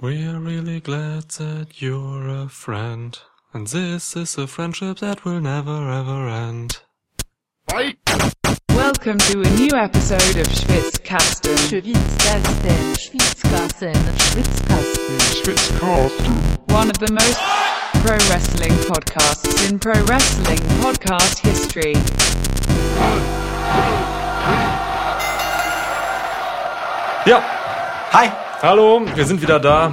[0.00, 3.18] We're really glad that you're a friend.
[3.52, 6.78] And this is a friendship that will never ever end.
[8.68, 11.56] Welcome to a new episode of Schwitzkasten.
[11.66, 15.18] Schwitzkasten, Schwitzkasten, Schwitzkasten.
[15.42, 16.70] Schwitzkasten.
[16.70, 17.40] One of the most
[18.06, 21.94] pro wrestling podcasts in pro wrestling podcast history.
[27.26, 27.42] Ja,
[28.12, 28.47] Hi.
[28.62, 29.92] Hallo, wir sind wieder da.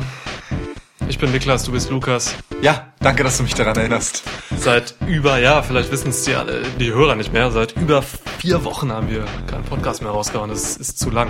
[1.07, 2.35] Ich bin Niklas, du bist Lukas.
[2.61, 4.23] Ja, danke, dass du mich daran erinnerst.
[4.57, 8.63] Seit über, ja, vielleicht wissen es die, alle- die Hörer nicht mehr, seit über vier
[8.63, 10.49] Wochen haben wir keinen Podcast mehr rausgehauen.
[10.49, 11.29] Das ist zu lang.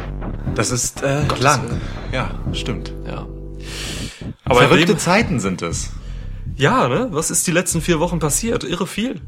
[0.56, 1.64] Das ist äh, Gottes lang.
[1.70, 1.82] Willen.
[2.14, 2.94] Ja, stimmt.
[3.06, 3.26] Ja.
[4.46, 5.90] Aber Verrückte dem, Zeiten sind es.
[6.56, 7.08] ja, ne?
[7.12, 8.64] Was ist die letzten vier Wochen passiert?
[8.64, 9.22] Irre viel.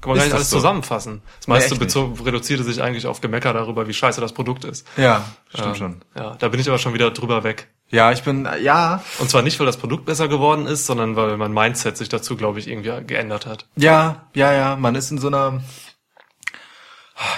[0.00, 0.56] Kann man Ist gar nicht alles so?
[0.56, 1.22] zusammenfassen.
[1.38, 4.86] Das meiste bezo- reduzierte sich eigentlich auf Gemecker darüber, wie scheiße das Produkt ist.
[4.96, 6.00] Ja, stimmt Ähm, schon.
[6.16, 7.68] Ja, da bin ich aber schon wieder drüber weg.
[7.90, 11.36] Ja, ich bin, ja, Und zwar nicht, weil das Produkt besser geworden ist, sondern weil
[11.36, 13.66] mein Mindset sich dazu, glaube ich, irgendwie geändert hat.
[13.76, 15.62] ja, ja, ja, man ist in so einer,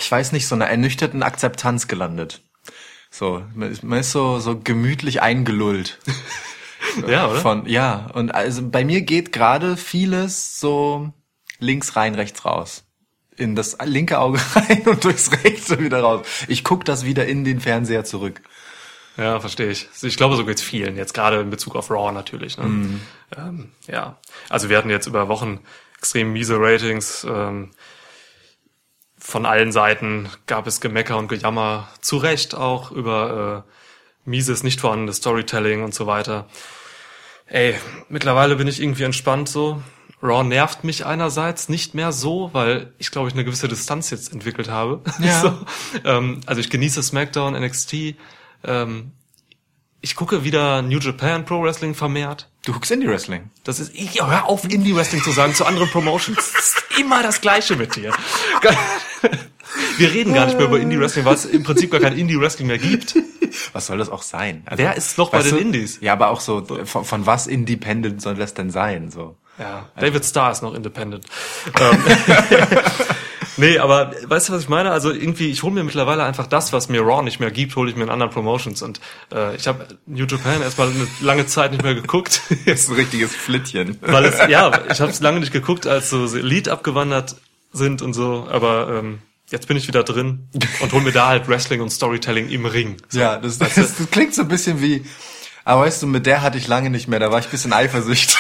[0.01, 2.43] ich weiß nicht, so einer ernüchterten Akzeptanz gelandet.
[3.11, 5.99] So, man ist, man ist so, so gemütlich eingelullt.
[7.07, 7.39] Ja, oder?
[7.39, 11.13] Von, ja, und also bei mir geht gerade vieles so
[11.61, 12.85] links rein, rechts raus.
[13.37, 16.27] In das linke Auge rein und durchs rechte wieder raus.
[16.49, 18.43] Ich guck das wieder in den Fernseher zurück.
[19.17, 19.89] Ja, verstehe ich.
[20.03, 20.97] Ich glaube, so geht's vielen.
[20.97, 22.59] Jetzt gerade in Bezug auf Raw natürlich.
[22.59, 22.65] Ne?
[22.65, 23.01] Mhm.
[23.37, 25.61] Ähm, ja, also wir hatten jetzt über Wochen
[25.99, 27.25] extrem miese Ratings.
[27.25, 27.71] Ähm,
[29.19, 31.89] von allen Seiten gab es Gemecker und Gejammer.
[32.01, 36.49] Zu Recht auch über äh, mieses, nicht vorhandenes Storytelling und so weiter.
[37.47, 37.75] Ey,
[38.09, 39.83] mittlerweile bin ich irgendwie entspannt so.
[40.23, 44.33] Raw nervt mich einerseits nicht mehr so, weil ich glaube ich eine gewisse Distanz jetzt
[44.33, 45.01] entwickelt habe.
[45.21, 45.41] Ja.
[45.41, 45.59] so,
[46.05, 48.17] ähm, also ich genieße SmackDown, NXT.
[48.65, 49.13] Ähm,
[50.03, 52.49] ich gucke wieder New Japan Pro Wrestling vermehrt.
[52.65, 53.51] Du guckst Indie Wrestling.
[53.65, 56.53] Das ist, ich, hör auf, Indie Wrestling zu sagen zu anderen Promotions.
[56.53, 58.13] Das ist immer das Gleiche mit dir.
[59.99, 62.41] Wir reden gar nicht mehr über Indie Wrestling, weil es im Prinzip gar kein Indie
[62.41, 63.15] Wrestling mehr gibt.
[63.73, 64.63] Was soll das auch sein?
[64.67, 65.99] Also, Wer ist noch bei den du, Indies?
[66.01, 69.11] Ja, aber auch so, von, von was Independent soll das denn sein?
[69.11, 69.37] So.
[69.59, 71.27] Ja, David Starr ist noch independent.
[71.79, 71.99] Ähm,
[73.59, 74.91] nee, aber weißt du, was ich meine?
[74.91, 77.91] Also irgendwie, ich hole mir mittlerweile einfach das, was mir Raw nicht mehr gibt, hole
[77.91, 78.81] ich mir in anderen Promotions.
[78.81, 79.01] Und
[79.33, 82.41] äh, ich habe New Japan erstmal eine lange Zeit nicht mehr geguckt.
[82.67, 83.99] Das ist ein richtiges Flittchen.
[84.01, 87.37] Weil es, ja, ich habe es lange nicht geguckt, als so Elite abgewandert
[87.73, 90.49] sind und so, aber ähm, jetzt bin ich wieder drin
[90.81, 92.97] und hol mir da halt Wrestling und Storytelling im Ring.
[93.13, 95.05] Ja, das, das, das, das klingt so ein bisschen wie,
[95.65, 97.73] aber weißt du, mit der hatte ich lange nicht mehr, da war ich ein bisschen
[97.73, 98.37] eifersüchtig.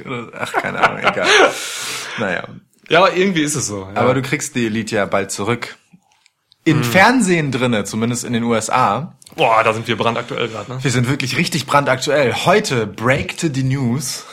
[0.00, 1.26] Oder, ach, keine Ahnung, egal.
[2.18, 2.46] Naja.
[2.88, 3.88] Ja, aber irgendwie ist es so.
[3.94, 4.00] Ja.
[4.00, 5.76] Aber du kriegst die Elite ja bald zurück.
[6.64, 9.16] In Fernsehen drinne, zumindest in den USA.
[9.34, 10.84] Boah, da sind wir brandaktuell gerade, ne?
[10.84, 12.34] Wir sind wirklich richtig brandaktuell.
[12.44, 14.26] Heute breakte die News.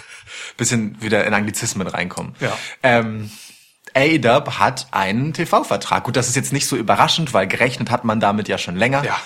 [0.56, 2.34] Bisschen wieder in Anglizismen reinkommen.
[2.40, 2.56] Ja.
[2.82, 3.30] Ähm,
[3.96, 6.04] AEW hat einen TV-Vertrag.
[6.04, 9.02] Gut, das ist jetzt nicht so überraschend, weil gerechnet hat man damit ja schon länger.
[9.04, 9.18] Ja.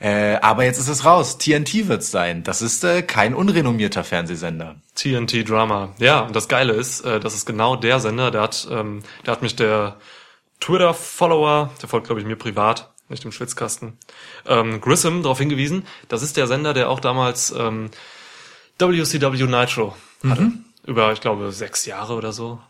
[0.00, 1.38] Äh, aber jetzt ist es raus.
[1.38, 2.44] TNT wird's sein.
[2.44, 4.76] Das ist äh, kein unrenommierter Fernsehsender.
[4.94, 5.94] TNT Drama.
[5.98, 9.32] Ja, und das Geile ist, äh, das ist genau der Sender, der hat, ähm, der
[9.32, 9.96] hat mich der
[10.60, 13.96] Twitter-Follower, der folgt, glaube ich, mir privat, nicht im Schwitzkasten,
[14.46, 17.90] ähm, Grissom darauf hingewiesen, das ist der Sender, der auch damals ähm,
[18.78, 19.96] WCW Nitro
[20.28, 20.52] hatte.
[20.84, 22.60] Über, ich glaube, sechs Jahre oder so.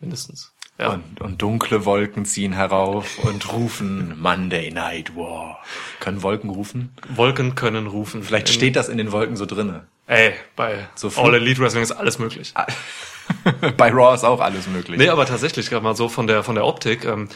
[0.00, 0.52] Mindestens.
[0.80, 0.90] Ja.
[0.94, 5.58] Und, und dunkle Wolken ziehen herauf und rufen Monday Night War.
[6.00, 6.94] Können Wolken rufen?
[7.08, 8.22] Wolken können rufen.
[8.22, 9.86] Vielleicht In- steht das in den Wolken so drinne.
[10.06, 12.54] Ey, bei So All Elite Wrestling ist alles möglich.
[13.76, 14.98] Bei Raw ist auch alles möglich.
[14.98, 17.04] Nee, aber tatsächlich gerade mal so von der von der Optik.
[17.04, 17.28] Ähm,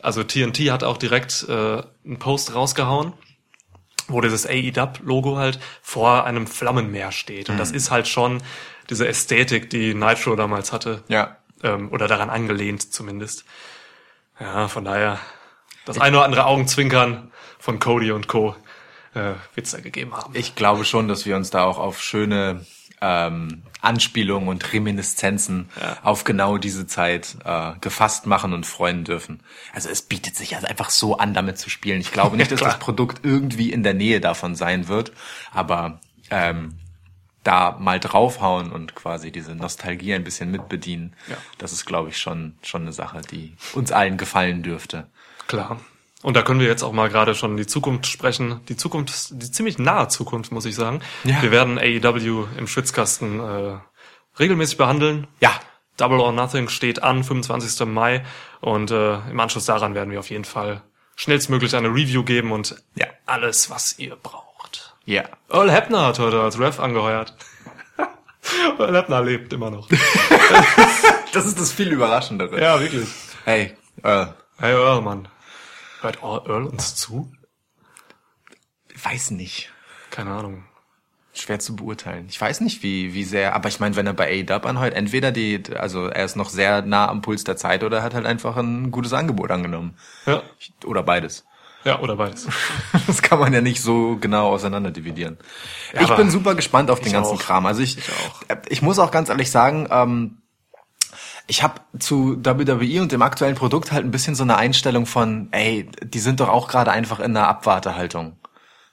[0.00, 3.12] also TNT hat auch direkt äh, einen Post rausgehauen,
[4.08, 7.50] wo dieses AEW-Logo halt vor einem Flammenmeer steht.
[7.50, 8.42] Und das ist halt schon
[8.88, 11.02] diese Ästhetik, die Nitro damals hatte.
[11.08, 11.36] Ja.
[11.62, 13.44] Ähm, oder daran angelehnt zumindest.
[14.40, 15.18] Ja, von daher
[15.84, 18.56] das eine oder andere Augenzwinkern von Cody und Co.
[19.14, 20.32] Äh, wird's da gegeben haben.
[20.34, 22.64] Ich glaube schon, dass wir uns da auch auf schöne
[23.02, 25.98] ähm, Anspielungen und Reminiszenzen Ja.
[26.02, 29.40] auf genau diese Zeit äh, gefasst machen und freuen dürfen.
[29.74, 32.00] Also es bietet sich also einfach so an, damit zu spielen.
[32.00, 35.12] Ich glaube nicht, dass das Produkt irgendwie in der Nähe davon sein wird,
[35.52, 36.00] aber
[36.30, 36.78] ähm,
[37.44, 41.36] da mal draufhauen und quasi diese Nostalgie ein bisschen mitbedienen, Ja.
[41.58, 45.06] das ist, glaube ich, schon schon eine Sache, die uns allen gefallen dürfte.
[45.48, 45.80] Klar.
[46.22, 48.60] Und da können wir jetzt auch mal gerade schon die Zukunft sprechen.
[48.68, 51.00] Die Zukunft, die ziemlich nahe Zukunft, muss ich sagen.
[51.24, 51.42] Ja.
[51.42, 53.78] Wir werden AEW im Schwitzkasten äh,
[54.38, 55.26] regelmäßig behandeln.
[55.40, 55.50] Ja,
[55.96, 57.86] Double or Nothing steht an, 25.
[57.88, 58.24] Mai.
[58.60, 60.82] Und äh, im Anschluss daran werden wir auf jeden Fall
[61.16, 63.06] schnellstmöglich eine Review geben und Ja.
[63.26, 64.51] alles, was ihr braucht.
[65.04, 65.24] Ja.
[65.50, 67.34] Earl Hebner hat heute als Ref angeheuert.
[68.78, 69.88] Earl Hebner lebt immer noch.
[71.32, 72.60] Das ist das viel Überraschendere.
[72.60, 73.08] Ja, wirklich.
[73.46, 74.26] Hey, äh,
[74.58, 75.28] Hey Earl, Mann.
[76.02, 77.32] Hört Earl uns zu?
[79.04, 79.72] weiß nicht.
[80.10, 80.64] Keine Ahnung.
[81.34, 82.26] Schwer zu beurteilen.
[82.28, 85.32] Ich weiß nicht, wie, wie sehr, aber ich meine, wenn er bei A-Dub anheuert, entweder
[85.32, 88.26] die, also er ist noch sehr nah am Puls der Zeit oder er hat halt
[88.26, 89.96] einfach ein gutes Angebot angenommen.
[90.26, 90.42] Ja.
[90.84, 91.46] Oder beides.
[91.84, 92.46] Ja, oder beides.
[93.06, 95.38] Das kann man ja nicht so genau auseinander dividieren.
[95.92, 97.40] Ja, ich bin super gespannt auf den ganzen auch.
[97.40, 97.66] Kram.
[97.66, 98.04] Also ich, Ich
[98.48, 100.38] äh, ich muss auch ganz ehrlich sagen, ähm,
[101.46, 105.48] ich habe zu WWE und dem aktuellen Produkt halt ein bisschen so eine Einstellung von,
[105.50, 108.36] ey, die sind doch auch gerade einfach in einer Abwartehaltung.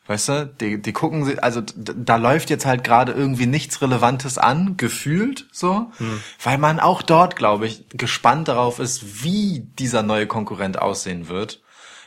[0.07, 4.75] Weißt du, die, die gucken also da läuft jetzt halt gerade irgendwie nichts Relevantes an,
[4.75, 5.91] gefühlt so,
[6.43, 11.61] weil man auch dort, glaube ich, gespannt darauf ist, wie dieser neue Konkurrent aussehen wird.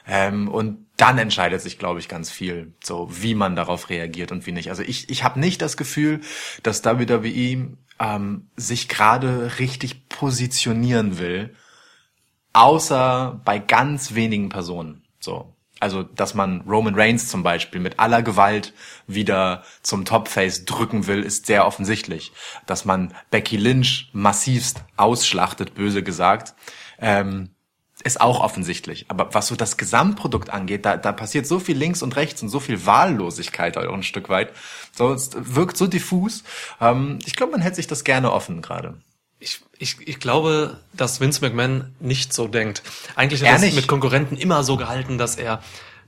[0.06, 4.46] Ähm, und dann entscheidet sich, glaube ich, ganz viel, so wie man darauf reagiert und
[4.46, 4.70] wie nicht.
[4.70, 6.20] Also ich, ich habe nicht das Gefühl,
[6.62, 11.54] dass WWE ähm, sich gerade richtig positionieren will,
[12.52, 15.04] außer bei ganz wenigen Personen.
[15.20, 15.54] So.
[15.80, 18.72] Also, dass man Roman Reigns zum Beispiel mit aller Gewalt
[19.08, 22.30] wieder zum Topface drücken will, ist sehr offensichtlich.
[22.66, 26.54] Dass man Becky Lynch massivst ausschlachtet, böse gesagt,
[27.00, 27.50] ähm,
[28.04, 29.06] ist auch offensichtlich.
[29.08, 32.48] Aber was so das Gesamtprodukt angeht, da, da passiert so viel links und rechts und
[32.48, 34.52] so viel Wahllosigkeit auch ein Stück weit.
[34.92, 36.44] So, es wirkt so diffus.
[36.80, 38.94] Ähm, ich glaube, man hält sich das gerne offen gerade.
[39.38, 42.82] Ich, ich, ich glaube, dass Vince McMahon nicht so denkt.
[43.16, 45.62] Eigentlich hat er mit Konkurrenten immer so gehalten, dass er,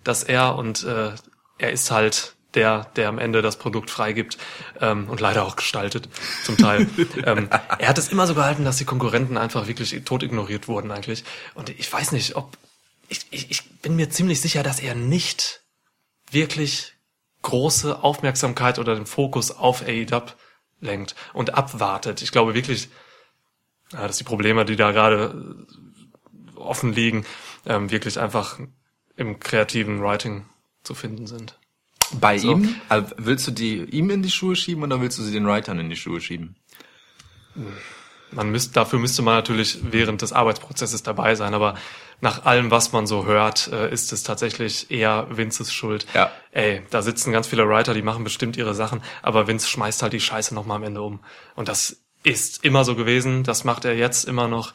[0.05, 1.11] dass er und äh,
[1.59, 4.39] er ist halt der, der am Ende das Produkt freigibt
[4.81, 6.09] ähm, und leider auch gestaltet
[6.45, 6.87] zum Teil.
[7.25, 7.49] ähm,
[7.79, 11.25] er hat es immer so gehalten, dass die Konkurrenten einfach wirklich tot ignoriert wurden eigentlich.
[11.55, 12.57] Und ich weiß nicht, ob
[13.09, 15.63] ich, ich, ich bin mir ziemlich sicher, dass er nicht
[16.31, 16.95] wirklich
[17.43, 20.23] große Aufmerksamkeit oder den Fokus auf AEW
[20.81, 22.23] lenkt und abwartet.
[22.23, 22.89] Ich glaube wirklich,
[23.93, 25.67] ja, dass die Probleme, die da gerade
[26.57, 27.25] äh, offen liegen,
[27.67, 28.59] ähm, wirklich einfach
[29.17, 30.47] im kreativen Writing
[30.83, 31.59] zu finden sind.
[32.13, 32.53] Bei So.
[32.53, 35.47] ihm, also willst du die ihm in die Schuhe schieben oder willst du sie den
[35.47, 36.57] Writern in die Schuhe schieben?
[38.31, 41.77] Man müsst, dafür müsste man natürlich während des Arbeitsprozesses dabei sein, aber
[42.21, 46.07] nach allem, was man so hört, äh, ist es tatsächlich eher Vinces Schuld.
[46.15, 46.33] Ja.
[46.51, 50.13] Ey, da sitzen ganz viele Writer, die machen bestimmt ihre Sachen, aber Vince schmeißt halt
[50.13, 51.21] die Scheiße nochmal am Ende um.
[51.55, 54.73] Und das ist immer so gewesen, das macht er jetzt immer noch.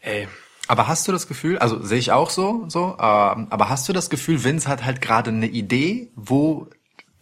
[0.00, 0.28] Ey,
[0.68, 3.94] Aber hast du das Gefühl, also sehe ich auch so, so, ähm, aber hast du
[3.94, 6.68] das Gefühl, Vince hat halt gerade eine Idee, wo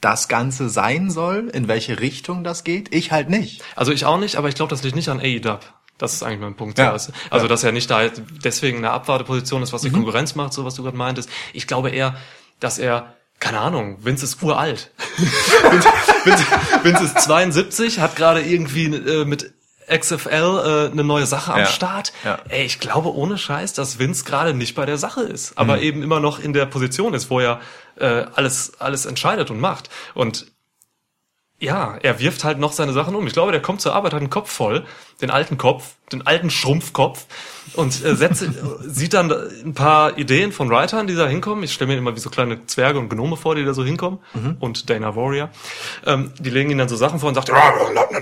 [0.00, 2.94] das Ganze sein soll, in welche Richtung das geht?
[2.94, 3.62] Ich halt nicht.
[3.76, 5.58] Also ich auch nicht, aber ich glaube, das liegt nicht an AEW.
[5.98, 6.78] Das ist eigentlich mein Punkt.
[6.78, 6.86] Ja.
[6.86, 6.92] Ja.
[6.92, 8.08] Also, also dass er nicht da
[8.44, 11.30] deswegen in einer Abwarteposition ist, was die Konkurrenz macht, so was du gerade meintest.
[11.52, 12.16] Ich glaube eher,
[12.60, 14.90] dass er, keine Ahnung, Vince ist uralt.
[15.16, 15.88] Vince,
[16.24, 16.44] Vince,
[16.82, 19.54] Vince ist 72, hat gerade irgendwie äh, mit
[19.88, 21.66] XFL äh, eine neue Sache am Ja.
[21.66, 22.12] Start.
[22.24, 22.38] Ja.
[22.48, 26.02] Ey, ich glaube ohne Scheiß, dass Vince gerade nicht bei der Sache ist, aber eben
[26.02, 27.60] immer noch in der Position ist, wo er
[27.98, 29.88] äh, alles alles entscheidet und macht.
[30.14, 30.46] Und
[31.58, 33.26] ja, er wirft halt noch seine Sachen um.
[33.26, 34.84] Ich glaube, der kommt zur Arbeit, hat einen Kopf voll,
[35.22, 37.26] den alten Kopf, den alten Schrumpfkopf
[37.74, 38.44] und äh, setzt,
[38.80, 39.32] sieht dann
[39.64, 41.64] ein paar Ideen von Writern, die da hinkommen.
[41.64, 44.18] Ich stelle mir immer wie so kleine Zwerge und Gnome vor, die da so hinkommen
[44.60, 45.48] und Dana Warrior.
[46.04, 47.72] Ähm, die legen ihm dann so Sachen vor und sagt, "Ja,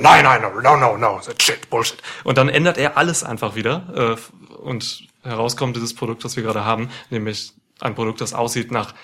[0.01, 2.01] nein, nein, no, no, no, no, shit, Bullshit.
[2.23, 6.65] Und dann ändert er alles einfach wieder äh, und herauskommt dieses Produkt, das wir gerade
[6.65, 8.95] haben, nämlich ein Produkt, das aussieht nach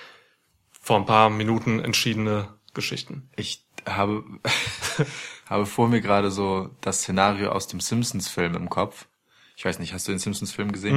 [0.81, 3.29] vor ein paar Minuten entschiedene Geschichten.
[3.35, 4.23] Ich habe,
[5.45, 9.07] habe vor mir gerade so das Szenario aus dem Simpsons-Film im Kopf.
[9.55, 10.95] Ich weiß nicht, hast du den Simpsons-Film gesehen?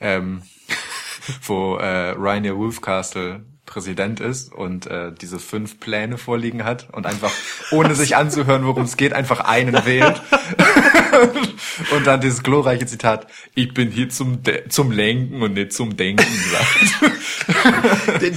[0.00, 0.42] Ähm,
[1.46, 7.32] wo äh, Rainier Wolfcastle Präsident ist und äh, diese fünf Pläne vorliegen hat und einfach,
[7.72, 10.22] ohne sich anzuhören, worum es geht, einfach einen wählt.
[11.90, 13.26] und dann dieses glorreiche Zitat,
[13.56, 17.14] ich bin hier zum, De zum Lenken und nicht zum Denken sagt.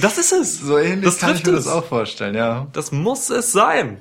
[0.00, 0.60] Das ist es.
[0.60, 1.66] so ähnlich Das kann ich mir es.
[1.66, 2.66] das auch vorstellen, ja.
[2.72, 4.00] Das muss es sein.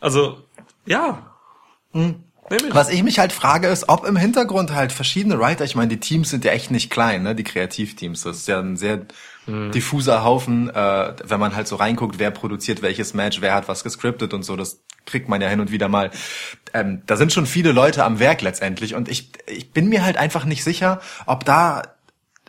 [0.00, 0.42] Also,
[0.86, 1.34] ja.
[1.92, 2.14] Ich.
[2.74, 6.00] Was ich mich halt frage, ist, ob im Hintergrund halt verschiedene Writer, ich meine, die
[6.00, 8.22] Teams sind ja echt nicht klein, ne, die Kreativteams.
[8.22, 9.06] Das ist ja ein sehr
[9.46, 13.84] diffuser Haufen, äh, wenn man halt so reinguckt, wer produziert welches Match, wer hat was
[13.84, 16.10] gescriptet und so, das kriegt man ja hin und wieder mal.
[16.72, 20.16] Ähm, da sind schon viele Leute am Werk letztendlich und ich, ich bin mir halt
[20.16, 21.82] einfach nicht sicher, ob da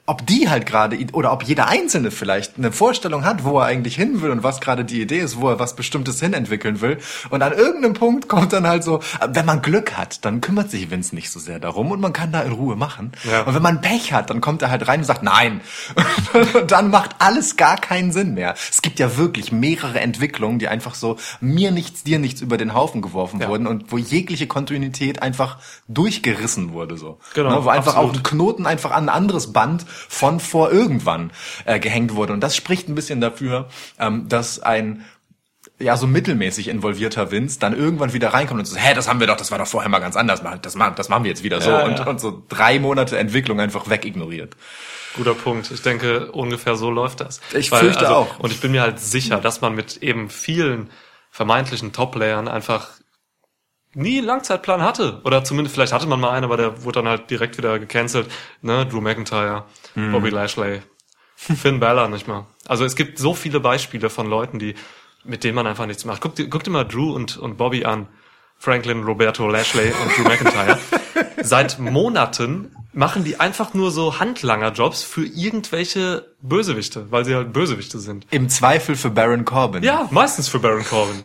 [0.08, 3.96] ob die halt gerade oder ob jeder Einzelne vielleicht eine Vorstellung hat, wo er eigentlich
[3.96, 7.00] hin will und was gerade die Idee ist, wo er was Bestimmtes hinentwickeln will.
[7.32, 10.92] Und an irgendeinem Punkt kommt dann halt so, wenn man Glück hat, dann kümmert sich
[10.92, 13.14] Vince nicht so sehr darum und man kann da in Ruhe machen.
[13.30, 13.42] Ja.
[13.44, 15.62] Und wenn man Pech hat, dann kommt er halt rein und sagt, nein.
[16.54, 18.56] Und dann macht alles gar keinen Sinn mehr.
[18.70, 22.74] Es gibt ja wirklich mehrere Entwicklungen, die einfach so mir nichts, dir nichts über den
[22.74, 23.48] Haufen geworfen Ja.
[23.48, 25.58] wurden und wo jegliche Kontinuität einfach
[25.88, 27.20] durchgerissen wurde so.
[27.34, 28.12] Genau, Ne, wo einfach absolut.
[28.12, 31.32] auch ein Knoten einfach an ein anderes Band von vor irgendwann
[31.66, 32.34] äh, gehängt wurde.
[32.34, 35.06] Und das spricht ein bisschen dafür, ähm, dass ein
[35.80, 39.28] ja so mittelmäßig involvierter Vince dann irgendwann wieder reinkommt und so, hä, das haben wir
[39.28, 41.60] doch, das war doch vorher mal ganz anders, das machen, das machen wir jetzt wieder
[41.60, 42.08] so Ja, und, ja.
[42.08, 44.56] und so drei Monate Entwicklung einfach wegignoriert.
[45.16, 45.72] Guter Punkt.
[45.72, 47.40] Ich denke, ungefähr so läuft das.
[47.54, 48.40] Ich fürchte auch.
[48.40, 50.90] Und ich bin mir halt sicher, dass man mit eben vielen
[51.32, 52.90] vermeintlichen Top-Playern einfach
[53.96, 55.22] nie einen Langzeitplan hatte.
[55.24, 58.30] Oder zumindest, vielleicht hatte man mal einen, aber der wurde dann halt direkt wieder gecancelt.
[58.62, 58.86] Ne?
[58.86, 60.12] Drew McIntyre, Hm.
[60.12, 60.82] Bobby Lashley,
[61.36, 62.46] Finn Balor nicht mal.
[62.68, 64.76] Also es gibt so viele Beispiele von Leuten, die,
[65.24, 66.22] mit denen man einfach nichts macht.
[66.22, 68.08] Guck guck dir mal Drew und, und Bobby an.
[68.58, 70.80] Franklin, Roberto, Lashley und Drew McIntyre.
[71.44, 78.00] Seit Monaten machen die einfach nur so Handlanger-Jobs für irgendwelche Bösewichte, weil sie halt Bösewichte
[78.00, 78.26] sind.
[78.32, 79.84] Im Zweifel für Baron Corbin.
[79.84, 81.24] Ja, meistens für Baron Corbin.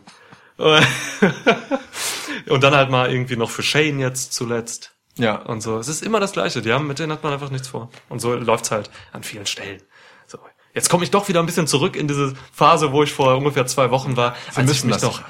[2.49, 4.91] und dann halt mal irgendwie noch für Shane jetzt zuletzt.
[5.17, 5.35] Ja.
[5.35, 5.77] Und so.
[5.77, 6.61] Es ist immer das Gleiche.
[6.61, 7.89] Die haben, mit denen hat man einfach nichts vor.
[8.09, 9.81] Und so läuft's halt an vielen Stellen.
[10.27, 10.39] So.
[10.73, 13.65] Jetzt komme ich doch wieder ein bisschen zurück in diese Phase, wo ich vor ungefähr
[13.67, 15.03] zwei Wochen war, als ich müssen mich das.
[15.03, 15.21] doch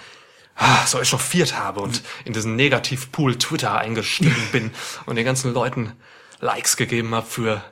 [0.55, 4.71] ah, so echauffiert habe und in diesen Negativpool Twitter eingestiegen bin
[5.05, 5.93] und den ganzen Leuten
[6.39, 7.63] Likes gegeben habe für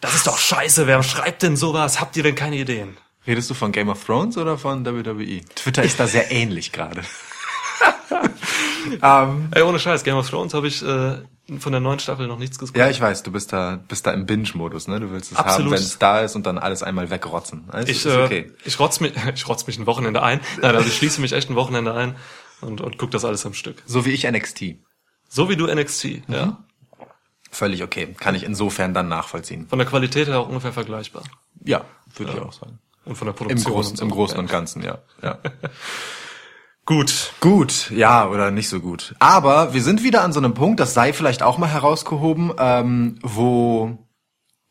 [0.00, 2.00] das ist doch scheiße, wer schreibt denn sowas?
[2.00, 2.96] Habt ihr denn keine Ideen?
[3.26, 5.40] Redest du von Game of Thrones oder von WWE?
[5.54, 7.02] Twitter ist da sehr ähnlich gerade.
[9.02, 11.18] ähm, Ey, ohne Scheiß, Game of Thrones habe ich äh,
[11.58, 12.76] von der neuen Staffel noch nichts gesehen.
[12.78, 15.00] ja, ich weiß, du bist da, bist da im Binge-Modus, ne?
[15.00, 15.72] Du willst es Absolut.
[15.72, 17.68] haben, wenn es da ist und dann alles einmal wegrotzen.
[17.70, 18.52] Das Ich, ist äh, okay.
[18.64, 20.40] ich rotz mich, ich rotz mich ein Wochenende ein.
[20.60, 22.16] Nein, also ich schließe mich echt ein Wochenende ein
[22.60, 23.82] und, und guck das alles am Stück.
[23.86, 24.76] So wie ich NXT.
[25.28, 26.34] So wie du NXT, Mhm.
[26.34, 26.58] ja.
[27.54, 28.14] Völlig okay.
[28.18, 29.66] Kann ich insofern dann nachvollziehen.
[29.68, 31.22] Von der Qualität her auch ungefähr vergleichbar.
[31.62, 31.84] Ja,
[32.16, 32.78] würde ich auch sagen.
[33.04, 33.72] Und von der Im Produktion.
[33.72, 34.04] Großen, und so.
[34.04, 34.98] im Großen und Ganzen, ja.
[35.22, 35.38] ja.
[36.84, 37.32] Gut.
[37.40, 39.14] Gut, ja, oder nicht so gut.
[39.20, 43.18] Aber wir sind wieder an so einem Punkt, das sei vielleicht auch mal herausgehoben, ähm,
[43.22, 43.98] wo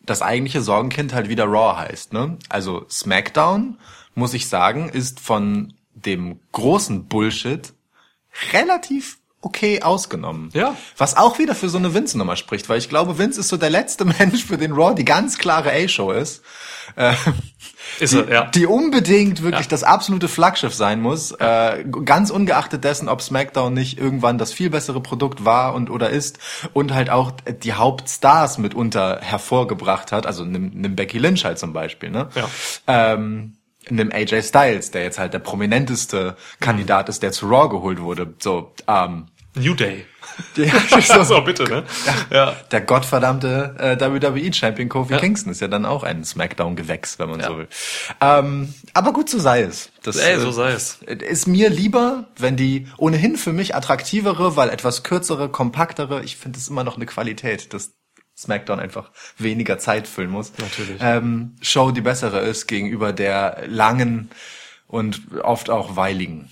[0.01, 2.11] das eigentliche Sorgenkind halt wieder Raw heißt.
[2.11, 2.37] Ne?
[2.49, 3.77] Also SmackDown,
[4.13, 7.71] muss ich sagen, ist von dem großen Bullshit
[8.51, 10.49] relativ okay ausgenommen.
[10.53, 10.75] Ja.
[10.97, 13.69] Was auch wieder für so eine Vince-Nummer spricht, weil ich glaube, Vince ist so der
[13.69, 16.43] letzte Mensch, für den Raw die ganz klare A-Show ist.
[16.95, 17.13] Äh,
[18.01, 18.45] Ist die, er, ja.
[18.47, 19.69] die unbedingt wirklich Ja.
[19.69, 24.69] das absolute Flaggschiff sein muss, äh, ganz ungeachtet dessen, ob SmackDown nicht irgendwann das viel
[24.69, 26.39] bessere Produkt war und oder ist
[26.73, 27.31] und halt auch
[27.63, 32.29] die Hauptstars mitunter hervorgebracht hat, also nimm, nimm Becky Lynch halt zum Beispiel, ne?
[32.35, 32.49] Ja.
[32.87, 33.53] Ähm,
[33.89, 38.33] nimm AJ Styles, der jetzt halt der prominenteste Kandidat ist, der zu Raw geholt wurde.
[38.39, 40.05] So, ähm, New Day.
[40.55, 41.83] ja, so, bitte, ne?
[42.29, 42.55] Ja.
[42.71, 45.19] der gottverdammte äh, WWE-Champion Kofi Ja.
[45.19, 47.47] Kingston ist ja dann auch ein Smackdown-Gewächs, wenn man Ja.
[47.47, 47.67] so will.
[48.21, 49.91] Ähm, aber gut, so sei es.
[50.03, 50.99] Das Ey, so äh, sei es.
[51.05, 56.57] ist mir lieber, wenn die ohnehin für mich attraktivere, weil etwas kürzere, kompaktere, ich finde
[56.59, 57.91] es immer noch eine Qualität, dass
[58.37, 60.53] SmackDown einfach weniger Zeit füllen muss.
[60.57, 60.97] Natürlich.
[61.01, 64.31] Ähm, Show die bessere ist gegenüber der langen
[64.87, 66.49] und oft auch weiligen.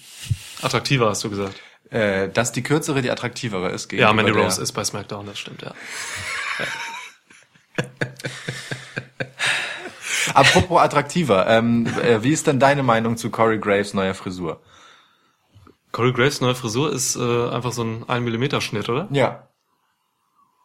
[0.62, 1.56] Attraktiver, hast du gesagt.
[1.92, 5.64] Äh, dass die kürzere die attraktivere ist Ja, Mandy Rose ist bei SmackDown, das stimmt,
[5.64, 5.74] ja.
[10.36, 14.62] Apropos attraktiver, ähm, äh, wie ist denn deine Meinung zu Corey Graves neuer Frisur?
[15.92, 19.08] Corey Graves neue Frisur ist äh, einfach so ein 1 mm Schnitt, oder?
[19.12, 19.48] Ja.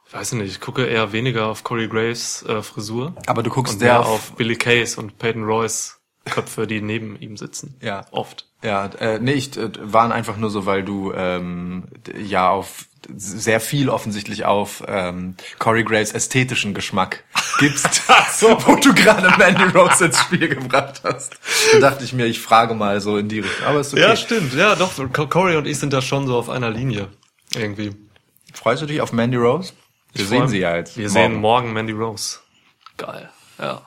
[0.06, 3.14] Ich weiß nicht, ich gucke eher weniger auf Corey Graves äh, Frisur.
[3.26, 7.36] Aber du guckst und mehr auf Billy Case und Peyton Royce Köpfe, die neben ihm
[7.36, 7.76] sitzen.
[7.80, 8.06] Ja.
[8.10, 8.46] Oft.
[8.62, 11.84] Ja, äh, nicht, äh, waren einfach nur so, weil du ähm,
[12.16, 17.22] ja auf sehr viel offensichtlich auf ähm, Corey Graves ästhetischen Geschmack
[17.58, 18.02] gibst,
[18.32, 21.34] so, wo du gerade Mandy Rose ins Spiel gebracht hast.
[21.72, 23.66] Da dachte ich mir, ich frage mal so in die Richtung.
[23.66, 24.00] Aber ist okay.
[24.02, 24.54] Ja, stimmt.
[24.54, 24.92] Ja, doch.
[25.12, 27.08] Co- Corey und ich sind da schon so auf einer Linie.
[27.54, 27.94] Irgendwie.
[28.54, 29.74] Freust du dich auf Mandy Rose?
[30.14, 30.96] Wir Ich sehen sie ja jetzt.
[30.96, 31.12] Wir morgen.
[31.12, 32.38] sehen morgen Mandy Rose.
[32.96, 33.28] Geil.
[33.58, 33.82] Ja.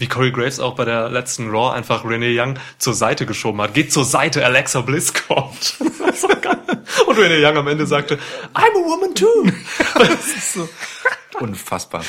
[0.00, 3.74] Wie Corey Graves auch bei der letzten Raw einfach Renee Young zur Seite geschoben hat.
[3.74, 5.76] Geht zur Seite, Alexa Bliss kommt.
[5.98, 6.24] Das.
[7.06, 8.18] Und Renee Young am Ende sagte,
[8.54, 9.26] I'm a woman too.
[9.94, 10.68] Das ist so.
[11.38, 12.02] Unfassbar.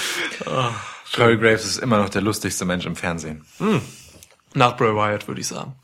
[0.45, 0.69] Ah,
[1.13, 3.45] Corey Graves ist immer noch der lustigste Mensch im Fernsehen.
[4.53, 5.75] Nach Bray Wyatt, würde ich sagen.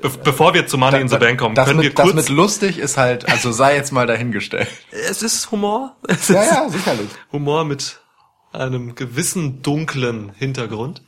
[0.00, 2.14] Be bevor wir zu Money in the Bank kommen, das können mit, wir das kurz...
[2.14, 4.68] mit lustig ist halt, also sei jetzt mal dahingestellt.
[4.92, 5.96] es ist Humor.
[6.06, 7.08] Es Ja, ist ja, sicherlich.
[7.32, 7.98] Humor mit
[8.52, 11.02] einem gewissen dunklen Hintergrund.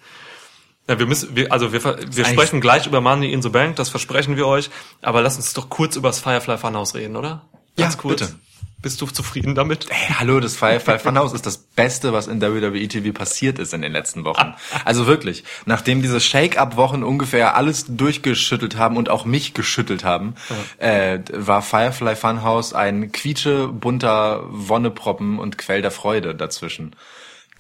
[0.89, 3.89] Ja, wir müssen, wir, also wir, wir sprechen gleich über Money in the Bank, das
[3.89, 4.71] versprechen wir euch.
[5.03, 7.43] Aber lass uns doch kurz über das Firefly Funhouse reden, oder?
[7.77, 8.21] Ja, Ganz kurz.
[8.21, 8.35] bitte.
[8.83, 9.87] Bist du zufrieden damit?
[9.91, 13.83] Hey, hallo, das Firefly Funhouse ist das Beste, was in WWE TV passiert ist in
[13.83, 14.55] den letzten Wochen.
[14.87, 20.35] Also wirklich, nachdem diese Shake-Up-Wochen ungefähr alles durchgeschüttelt haben und auch mich geschüttelt haben,
[20.79, 26.97] äh, war Firefly Funhouse ein quietschebunter Wonneproppen und Quell der Freude dazwischen.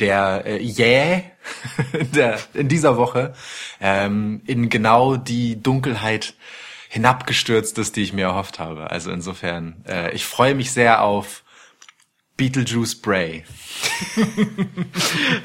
[0.00, 1.22] Der äh, yeah,
[2.14, 3.34] der in dieser Woche
[3.80, 6.34] ähm, in genau die Dunkelheit
[6.88, 8.90] hinabgestürzt ist, die ich mir erhofft habe.
[8.90, 11.44] Also insofern, äh, ich freue mich sehr auf
[12.36, 13.44] Beetlejuice Bray.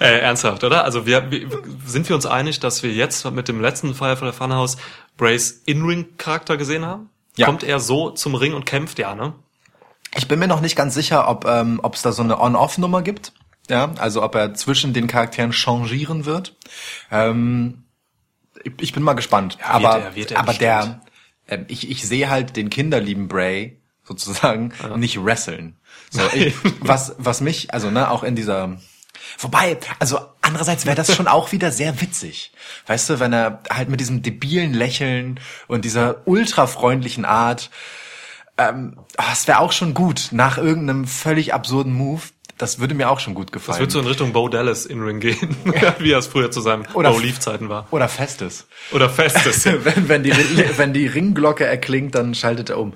[0.01, 0.83] Äh, ernsthaft, oder?
[0.83, 1.47] Also wir, wir
[1.85, 4.75] sind wir uns einig, dass wir jetzt mit dem letzten Firefly Funhouse
[5.15, 7.09] Brays In-Ring-Charakter gesehen haben?
[7.37, 7.45] Ja.
[7.45, 9.33] Kommt er so zum Ring und kämpft, ja, ne?
[10.17, 13.01] Ich bin mir noch nicht ganz sicher, ob ähm, ob es da so eine On-Off-Nummer
[13.03, 13.31] gibt.
[13.69, 16.55] Ja, also ob er zwischen den Charakteren changieren wird.
[17.11, 17.85] Ähm,
[18.79, 19.57] ich, bin mal gespannt.
[19.59, 20.61] Ja, aber wird er, wird er aber bestimmt.
[20.61, 21.01] der,
[21.47, 25.77] ähm, ich, ich sehe halt den kinderlieben Bray sozusagen nicht wresteln.
[26.11, 28.77] So, ich, was was mich also ne auch in dieser
[29.39, 32.51] Wobei, also andererseits wäre das schon auch wieder sehr witzig.
[32.85, 37.71] Weißt du, wenn er halt mit diesem debilen Lächeln und dieser ultrafreundlichen Art
[38.57, 42.21] ähm, ah, es wäre auch schon gut nach irgendeinem völlig absurden Move.
[42.57, 43.79] Das würde mir auch schon gut Das gefallen.
[43.81, 45.55] wird so in Richtung Bo Dallas In-Ring gehen,
[45.99, 47.87] wie er es früher zu seinen Oder- Bo Leaf-Zeiten war.
[47.91, 48.65] Oder Festes.
[48.93, 49.65] Oder Festes.
[49.83, 50.31] wenn, wenn, die,
[50.77, 52.93] wenn die Ringglocke erklingt, dann schaltet er um.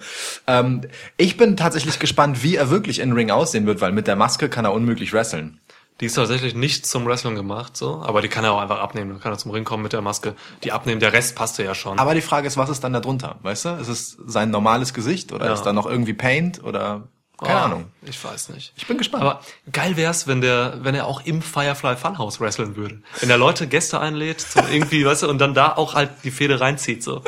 [0.47, 0.81] Ähm,
[1.17, 4.47] ich bin tatsächlich gespannt, wie er wirklich in Ring aussehen wird, weil mit der Maske
[4.49, 5.59] kann er unmöglich wresteln.
[5.99, 9.09] Die ist tatsächlich nicht zum Wrestling gemacht, so, aber die kann er auch einfach abnehmen.
[9.11, 10.33] Dann kann er zum Ring kommen mit der Maske.
[10.63, 11.99] Die abnehmen, der Rest passte ja schon.
[11.99, 13.35] Aber die Frage ist, was ist dann da drunter?
[13.41, 13.69] Weißt du?
[13.81, 15.53] Ist es sein normales Gesicht oder Ja.
[15.53, 17.09] ist da noch irgendwie Paint oder
[17.41, 17.91] keine Ah, Ahnung.
[18.03, 18.73] Ich weiß nicht.
[18.75, 19.23] Ich bin gespannt.
[19.23, 19.41] Aber
[19.71, 23.01] geil wär's, wenn der, wenn er auch im Firefly Funhouse wresteln würde.
[23.19, 26.31] Wenn er Leute Gäste einlädt, zum irgendwie, weißt du, und dann da auch halt die
[26.31, 27.23] Fehde reinzieht, so.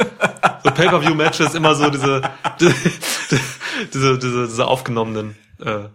[0.64, 2.22] So Pay-Per-View-Matches, immer so diese,
[3.94, 5.86] diese, diese, diese aufgenommenen, äh,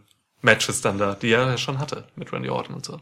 [0.43, 3.01] Matches dann da, die er ja schon hatte mit Randy Orton und so.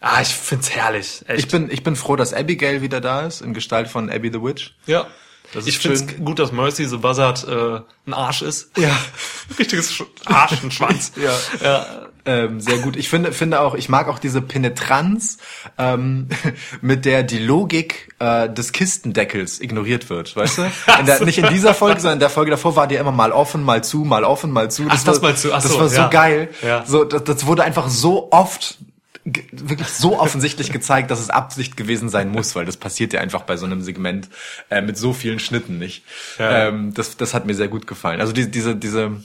[0.00, 1.38] Ah, ich find's herrlich, echt.
[1.40, 4.42] ich bin, ich bin froh, dass Abigail wieder da ist, in Gestalt von Abby the
[4.42, 4.74] Witch.
[4.86, 5.06] ja.
[5.54, 6.24] Das ich find's schön.
[6.24, 8.76] gut, dass Mercy the Buzzard äh, ein Arsch ist.
[8.76, 8.96] Ja.
[9.58, 11.12] Richtiges Sch Arsch, ein Schwanz.
[11.24, 11.32] Ja.
[11.62, 11.86] ja.
[12.26, 12.96] Ähm, sehr gut.
[12.96, 15.38] Ich finde, finde auch, ich mag auch diese Penetranz,
[15.76, 16.28] ähm,
[16.80, 20.62] mit der die Logik äh, des Kistendeckels ignoriert wird, weißt du?
[20.98, 23.30] In der, nicht in dieser Folge, sondern in der Folge davor war die immer mal
[23.30, 24.86] offen, mal zu, mal offen, mal zu.
[24.88, 25.52] Ach, das mal zu.
[25.52, 26.08] Ach das so, war so ja.
[26.08, 26.48] geil.
[26.62, 26.84] Ja.
[26.86, 28.78] So, das, das wurde einfach so oft
[29.24, 33.42] wirklich so offensichtlich gezeigt, dass es Absicht gewesen sein muss, weil das passiert ja einfach
[33.42, 34.28] bei so einem Segment
[34.70, 36.04] äh, mit so vielen Schnitten nicht.
[36.38, 36.68] Ja.
[36.68, 38.20] Ähm, das, das hat mir sehr gut gefallen.
[38.20, 39.22] Also diese, diese, diese,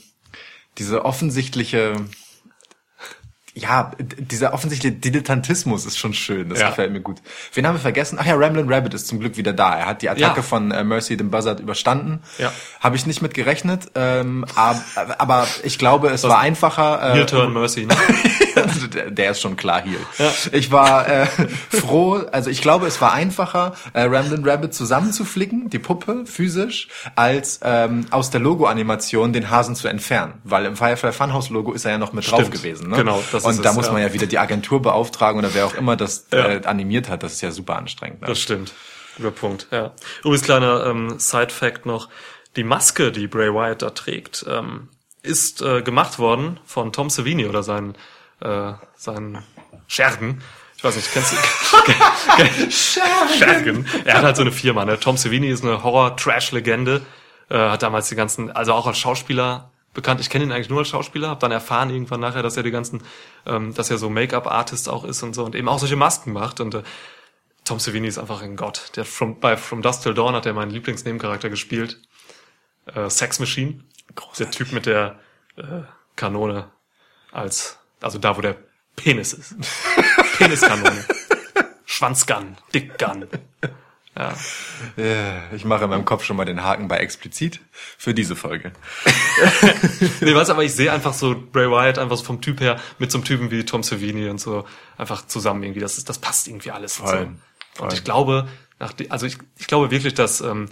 [0.77, 1.95] diese offensichtliche
[3.55, 6.49] ja, dieser offensichtliche Dilettantismus ist schon schön.
[6.49, 6.69] Das Ja.
[6.69, 7.17] gefällt mir gut.
[7.53, 8.17] Wen haben wir vergessen?
[8.21, 9.75] Ach ja, Ramblin' Rabbit ist zum Glück wieder da.
[9.77, 10.41] Er hat die Attacke Ja.
[10.41, 12.21] von äh, Mercy dem Buzzard überstanden.
[12.37, 12.51] Ja.
[12.79, 13.91] Habe ich nicht mit gerechnet.
[13.95, 14.81] Ähm, aber,
[15.17, 17.11] aber ich glaube, es war einfacher.
[17.11, 17.85] Äh, Heel Turn Mercy.
[17.85, 17.95] Ne?
[18.93, 19.99] der, der ist schon klar hier.
[20.51, 21.25] Ich war äh,
[21.69, 27.59] froh, also ich glaube, es war einfacher, äh, Ramblin' Rabbit zusammenzuflicken, die Puppe physisch, als
[27.63, 30.33] ähm, aus der Logo-Animation den Hasen zu entfernen.
[30.43, 32.55] Weil im Firefly Funhouse Logo ist er ja noch mit drauf Stimmt.
[32.55, 32.89] gewesen.
[32.89, 32.97] Ne?
[32.97, 33.91] Genau, das Und da es, muss ja.
[33.93, 36.47] man ja wieder die Agentur beauftragen oder wer auch immer das Ja.
[36.47, 37.23] äh, animiert hat.
[37.23, 38.21] Das ist ja super anstrengend.
[38.21, 38.27] Ne?
[38.27, 38.73] Das stimmt.
[39.17, 39.91] Guter Punkt, ja.
[40.21, 42.09] Übrigens kleiner ähm, Side-Fact noch.
[42.55, 44.89] Die Maske, die Bray Wyatt da trägt, ähm,
[45.21, 47.95] ist äh, gemacht worden von Tom Savini oder seinen,
[48.41, 49.43] äh, seinen
[49.87, 50.41] Schergen.
[50.77, 52.71] Ich weiß nicht, kennst du?
[52.71, 53.85] Schergen.
[54.05, 54.99] Er hat halt so eine Firma, ne?
[54.99, 57.01] Tom Savini ist eine Horror-Trash-Legende.
[57.49, 60.21] Äh, hat damals die ganzen, also auch als Schauspieler bekannt.
[60.21, 62.71] Ich kenne ihn eigentlich nur als Schauspieler, habe dann erfahren irgendwann nachher, dass er die
[62.71, 63.03] ganzen,
[63.45, 66.61] ähm, dass er so Make-up-Artist auch ist und so und eben auch solche Masken macht
[66.61, 66.83] und äh,
[67.65, 68.93] Tom Savini ist einfach ein Gott.
[68.95, 71.99] Der from, bei From Dust Till Dawn hat er meinen Lieblingsnebencharakter gespielt.
[72.85, 73.83] Äh, Sex Machine.
[74.39, 75.19] Der Typ mit der
[75.55, 75.81] äh,
[76.15, 76.71] Kanone
[77.31, 78.55] als, also da, wo der
[78.95, 79.55] Penis ist.
[80.37, 81.05] Peniskanone.
[81.85, 83.27] Schwanzgun, Dickgun.
[84.19, 84.33] Ja.
[84.97, 88.73] Äh, Ich mache in meinem Kopf schon mal den Haken bei explizit für diese Folge.
[90.21, 93.11] Nee, was, aber ich sehe einfach so Bray Wyatt einfach so vom Typ her mit
[93.11, 94.65] so einem Typen wie Tom Savini und so
[94.97, 95.79] einfach zusammen irgendwie.
[95.79, 96.99] Das ist, das passt irgendwie alles.
[96.99, 97.19] und Voll.
[97.19, 97.25] So.
[97.75, 97.87] Voll.
[97.87, 98.47] Und ich glaube,
[98.79, 100.69] nach, also ich, ich glaube wirklich, dass, ähm,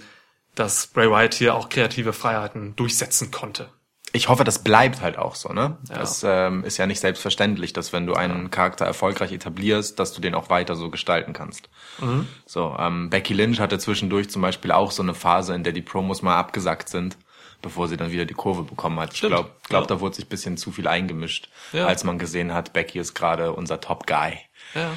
[0.56, 3.70] dass Bray Wyatt hier auch kreative Freiheiten durchsetzen konnte.
[4.18, 5.78] Ich hoffe, das bleibt halt auch so, ne?
[5.90, 6.00] Ja.
[6.00, 10.22] Das ähm, ist ja nicht selbstverständlich, dass wenn du einen Charakter erfolgreich etablierst, dass du
[10.22, 11.70] den auch weiter so gestalten kannst.
[12.00, 12.28] Mhm.
[12.46, 15.82] So, ähm, Becky Lynch hatte zwischendurch zum Beispiel auch so eine Phase, in der die
[15.84, 17.18] Promos mal abgesackt sind,
[17.62, 19.16] bevor sie dann wieder die Kurve bekommen hat.
[19.16, 19.34] Stimmt.
[19.34, 19.88] Ich glaube, glaub, Ja.
[19.88, 21.86] da wurde sich ein bisschen zu viel eingemischt, Ja.
[21.86, 24.34] als man gesehen hat, Becky ist gerade unser Top Guy.
[24.74, 24.90] Ja.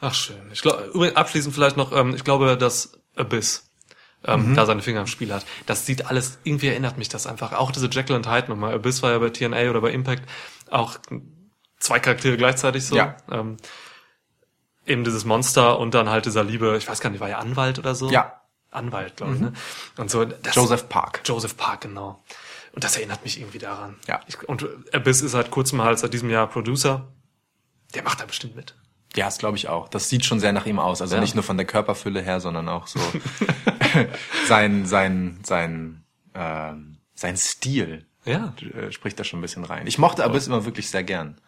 [0.00, 0.50] Ach schön.
[0.52, 3.67] Ich glaube, übrigens abschließend vielleicht noch, ähm, ich glaube, dass Abyss
[4.28, 5.44] ähm, da seine Finger im Spiel hat.
[5.66, 7.52] Das sieht alles, irgendwie erinnert mich das einfach.
[7.52, 8.70] Auch diese Jekyll und Hyde Nummer.
[8.70, 10.22] Abyss war ja bei TNA oder bei Impact
[10.70, 10.98] auch
[11.78, 12.96] zwei Charaktere gleichzeitig so.
[12.96, 13.16] Ja.
[13.30, 13.56] Ähm,
[14.86, 17.78] eben dieses Monster und dann halt dieser Liebe, ich weiß gar nicht, war ja Anwalt
[17.78, 18.10] oder so?
[18.10, 18.40] Ja.
[18.70, 19.52] Anwalt, glaube ich, ne?
[19.96, 20.26] Und so.
[20.26, 21.22] Das, Joseph Park.
[21.24, 22.22] Joseph Park, genau.
[22.72, 23.96] Und das erinnert mich irgendwie daran.
[24.06, 24.20] Ja.
[24.26, 27.08] Ich, und Abyss ist seit kurzem halt seit diesem Jahr Producer.
[27.94, 28.74] Der macht da bestimmt mit.
[29.18, 29.88] Ja, das glaube ich auch.
[29.88, 31.02] Das sieht schon sehr nach ihm aus.
[31.02, 31.20] Also Ja.
[31.20, 33.00] nicht nur von der Körperfülle her, sondern auch so
[34.46, 36.04] sein, sein, sein,
[36.34, 38.54] ähm, sein Stil Ja.
[38.74, 39.86] äh, spricht da schon ein bisschen rein.
[39.86, 41.40] Ich mochte Abyss immer wirklich sehr gern.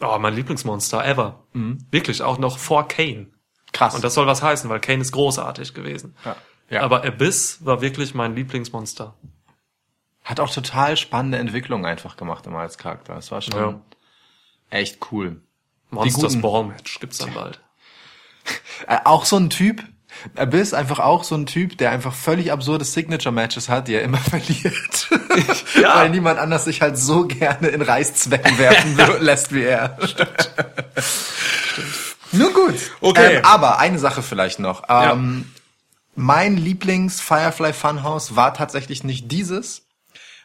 [0.00, 1.44] Oh, mein Lieblingsmonster ever.
[1.90, 3.26] Wirklich, auch noch vor Kane.
[3.72, 3.94] Krass.
[3.94, 6.14] Und das soll was heißen, weil Kane ist großartig gewesen.
[6.24, 6.36] ja.
[6.70, 6.82] Ja.
[6.82, 9.14] Aber Abyss war wirklich mein Lieblingsmonster.
[10.22, 13.16] hat auch total spannende Entwicklung einfach gemacht immer als Charakter.
[13.16, 13.80] Es war schon Ja.
[14.68, 15.40] echt cool.
[15.90, 17.60] Monsters Ball Match gibt's dann bald.
[18.86, 19.84] Äh, auch so ein Typ,
[20.36, 24.18] Abyss einfach auch so ein Typ, der einfach völlig absurde Signature-Matches hat, die er immer
[24.18, 25.08] verliert.
[25.80, 25.96] Ja.
[25.96, 29.96] Weil niemand anders sich halt so gerne in Reißzwecken werfen lässt wie er.
[30.04, 30.50] Stimmt.
[32.32, 32.74] Nun gut.
[33.00, 33.36] Okay.
[33.36, 34.82] Ähm, aber eine Sache vielleicht noch.
[34.88, 35.52] Ähm,
[36.16, 39.86] Mein Lieblings-Firefly Funhouse war tatsächlich nicht dieses,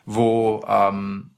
[0.06, 1.32] wo ähm,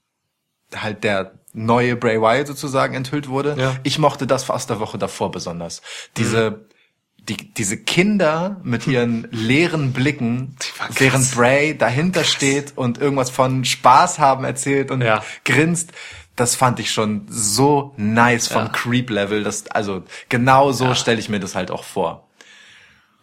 [0.76, 3.56] halt der neue Bray Wyatt sozusagen enthüllt wurde.
[3.58, 3.76] Ja.
[3.84, 5.82] Ich mochte das aus der Woche davor besonders.
[6.18, 6.66] Diese,
[7.18, 10.90] die, diese Kinder mit ihren leeren Blicken, krass.
[11.00, 15.24] während Bray dahinter steht und irgendwas von Spaß haben erzählt und Ja.
[15.46, 15.92] grinst.
[16.36, 18.70] Das fand ich schon so nice vom Ja.
[18.70, 19.44] Creep-Level.
[19.46, 22.28] Das, also genau so stelle ich mir das halt auch vor.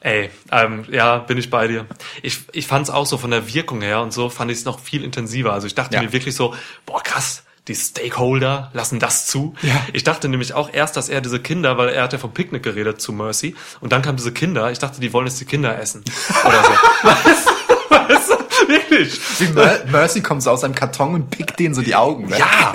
[0.00, 1.86] Ey, ähm, ja, bin ich bei dir.
[2.22, 4.64] Ich, ich fand es auch so von der Wirkung her und so fand ich es
[4.64, 5.52] noch viel intensiver.
[5.52, 6.02] Also ich dachte Ja.
[6.02, 6.54] mir wirklich so,
[6.86, 9.54] boah krass, die Stakeholder lassen das zu.
[9.62, 9.74] Ja.
[9.92, 12.62] Ich dachte nämlich auch erst, dass er diese Kinder, weil er hat ja vom Picknick
[12.62, 14.70] geredet zu Mercy und dann kamen diese Kinder.
[14.72, 16.02] Ich dachte, die wollen jetzt die Kinder essen
[16.44, 17.08] oder so.
[17.08, 17.94] weißt, du?
[17.94, 18.68] weißt du?
[18.68, 19.20] Wirklich?
[19.54, 22.38] Mer Mercy kommt so aus einem Karton und pickt denen so die Augen weg.
[22.40, 22.72] Ja.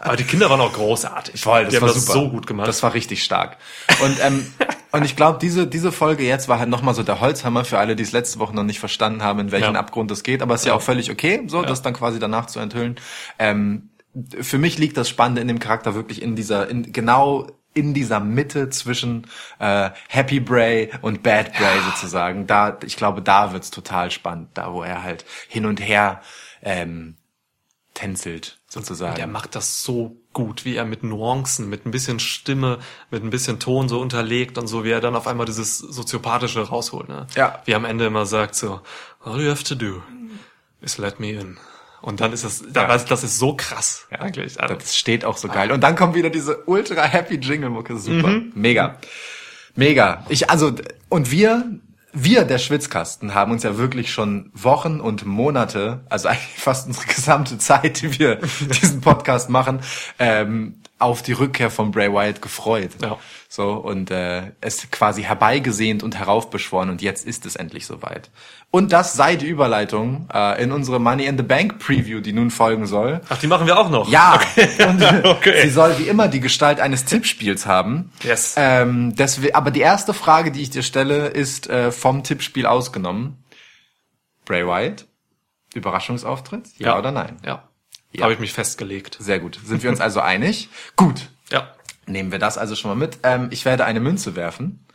[0.00, 1.40] Aber die Kinder waren auch großartig.
[1.40, 2.12] Voll, das die haben war das super.
[2.18, 2.66] so gut gemacht.
[2.66, 3.58] Das war richtig stark.
[4.02, 4.46] Und ähm,
[4.92, 7.96] und ich glaube, diese diese Folge jetzt war halt nochmal so der Holzhammer für alle,
[7.96, 9.80] die es letzte Woche noch nicht verstanden haben, in welchen Ja.
[9.80, 10.42] Abgrund es geht.
[10.42, 12.96] Aber es ist ja auch völlig okay, so das dann quasi danach zu enthüllen.
[13.38, 13.89] Ähm,
[14.40, 18.20] für mich liegt das Spannende in dem Charakter wirklich in dieser, in genau in dieser
[18.20, 19.26] Mitte zwischen
[19.58, 22.46] äh, Happy Bray und Bad Bray sozusagen.
[22.46, 26.20] Da, ich glaube, da wird's total spannend, da wo er halt hin und her
[26.62, 27.16] ähm,
[27.94, 29.16] tänzelt sozusagen.
[29.16, 32.78] Der macht das so gut, wie er mit Nuancen, mit ein bisschen Stimme,
[33.10, 36.60] mit ein bisschen Ton so unterlegt und so, wie er dann auf einmal dieses Soziopathische
[36.60, 37.08] rausholt.
[37.08, 37.26] Ne?
[37.36, 37.62] Ja.
[37.64, 38.80] Wie er am Ende immer sagt so,
[39.24, 40.02] all you have to do
[40.80, 41.58] is let me in.
[42.02, 44.60] Und dann ist es, das, das ist so krass eigentlich.
[44.60, 45.70] Also, Das steht auch so geil.
[45.70, 47.96] Und dann kommt wieder diese ultra happy Jingle-Mucke.
[47.98, 48.40] Super.
[48.54, 48.96] Mega.
[49.76, 50.24] Mega.
[50.28, 50.72] Ich, also,
[51.08, 51.64] und wir,
[52.12, 57.06] wir, der Schwitzkasten, haben uns ja wirklich schon Wochen und Monate, also eigentlich fast unsere
[57.06, 59.80] gesamte Zeit, die wir diesen Podcast machen,
[60.18, 62.90] ähm, auf die Rückkehr von Bray Wyatt gefreut.
[63.02, 63.18] Ja.
[63.48, 68.30] So, und äh, es quasi herbeigesehnt und heraufbeschworen und jetzt ist es endlich soweit.
[68.70, 72.50] Und das sei die Überleitung äh, in unsere Money in the Bank Preview, die nun
[72.52, 73.20] folgen soll.
[73.28, 74.08] Ach, die machen wir auch noch.
[74.08, 74.38] Ja,
[74.88, 75.62] und Okay.
[75.62, 78.12] sie soll wie immer die Gestalt eines Tippspiels haben.
[78.22, 78.54] Yes.
[78.56, 83.42] Ähm, deswe- aber die erste Frage, die ich dir stelle, ist äh, vom Tippspiel ausgenommen.
[84.44, 85.06] Bray Wyatt,
[85.74, 86.98] Überraschungsauftritt, ja, Ja.
[86.98, 87.36] oder nein?
[87.44, 87.64] Ja.
[88.12, 88.24] Ja.
[88.24, 89.16] Habe ich mich festgelegt.
[89.20, 89.60] Sehr gut.
[89.64, 90.68] Sind wir uns also einig?
[90.96, 91.28] Gut.
[91.50, 91.74] Ja.
[92.06, 93.18] Nehmen wir das also schon mal mit.
[93.22, 94.86] Ähm, ich werde eine Münze werfen.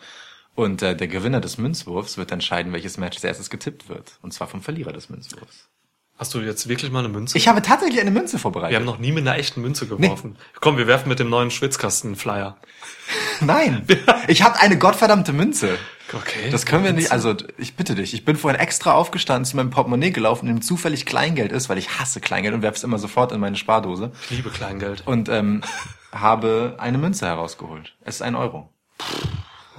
[0.53, 4.17] Und äh, der Gewinner des Münzwurfs wird entscheiden, welches Match als erstes getippt wird.
[4.21, 5.69] Und zwar vom Verlierer des Münzwurfs.
[6.17, 7.37] Hast du jetzt wirklich mal eine Münze?
[7.37, 8.71] Ich habe tatsächlich eine Münze vorbereitet.
[8.71, 10.37] wir haben noch nie mit einer echten Münze geworfen.
[10.61, 12.55] Komm, wir werfen mit dem neuen Schwitzkasten-Flyer.
[13.41, 13.85] Nein,
[14.29, 15.77] ich habe eine gottverdammte Münze.
[16.13, 16.49] Okay.
[16.51, 19.71] Das können wir nicht, also ich bitte dich, ich bin vorhin extra aufgestanden, zu meinem
[19.71, 22.99] Portemonnaie gelaufen, in dem zufällig Kleingeld ist, weil ich hasse Kleingeld und werfe es immer
[22.99, 25.03] sofort in meine Spardose Ich liebe Kleingeld.
[25.05, 25.63] und ähm,
[26.13, 27.93] habe eine Münze herausgeholt.
[28.01, 28.69] Es ist ein Euro.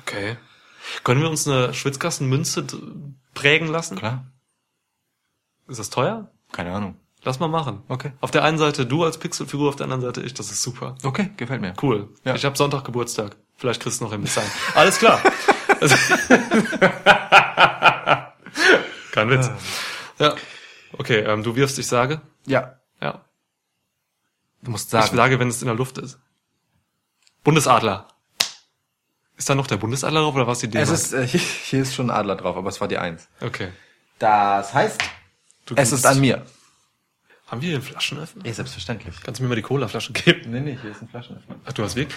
[0.02, 0.36] Okay.
[1.02, 2.66] Können wir uns eine Schwitzkastenmünze
[3.32, 3.96] prägen lassen?
[3.96, 4.26] Klar?
[5.68, 6.30] Ist das teuer?
[6.52, 6.96] Keine Ahnung.
[7.22, 7.82] Lass mal machen.
[7.88, 8.12] Okay.
[8.20, 10.32] Auf der einen Seite du als Pixelfigur, auf der anderen Seite ich.
[10.34, 10.94] Das ist super.
[11.02, 11.74] Okay, gefällt mir.
[11.82, 12.08] Cool.
[12.24, 12.34] Ja.
[12.36, 13.36] Ich habe Sonntag Geburtstag.
[13.56, 14.44] Vielleicht kriegst du noch ein bisschen.
[14.74, 15.20] Alles klar.
[19.12, 19.50] Kein Witz.
[20.18, 20.34] Ja.
[20.98, 22.20] Okay, ähm, du wirfst, ich sage.
[22.46, 23.24] Ja, Ja.
[24.62, 25.16] du musst Ich sagen.
[25.16, 26.18] sage, wenn es in der Luft ist.
[27.44, 28.08] Bundesadler.
[29.36, 30.88] Ist da noch der Bundesadler drauf oder was die Es D-Mark?
[30.90, 33.28] ist, äh, hier, ist schon ein Adler drauf, aber es war die Eins.
[33.40, 33.68] Okay.
[34.18, 34.98] Das heißt,
[35.74, 36.44] es ist an mir.
[37.46, 38.44] Haben wir hier einen Flaschenöffner?
[38.44, 39.14] Ja, selbstverständlich.
[39.22, 40.50] Kannst du mir mal die Colaflasche geben?
[40.50, 41.56] Nee, nee, hier ist ein Flaschenöffner.
[41.64, 42.08] Ach, du hast weg.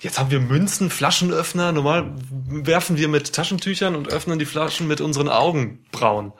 [0.00, 1.70] Jetzt haben wir Münzen, Flaschenöffner.
[1.70, 6.32] Normal werfen wir mit Taschentüchern und öffnen die Flaschen mit unseren Augenbrauen.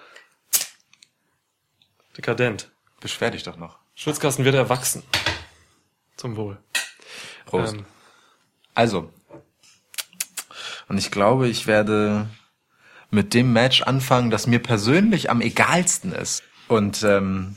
[2.17, 2.71] Dekadent.
[3.01, 3.79] Beschwer dich doch noch.
[3.95, 5.05] Schwitzkasten wird erwachsen.
[6.17, 6.59] Zum Wohl.
[7.47, 7.75] Prost.
[7.75, 7.85] Ähm,
[8.75, 9.13] Also.
[10.89, 12.29] Und ich glaube, ich werde
[13.11, 16.43] mit dem Match anfangen, das mir persönlich am egalsten ist.
[16.69, 17.57] Und ähm,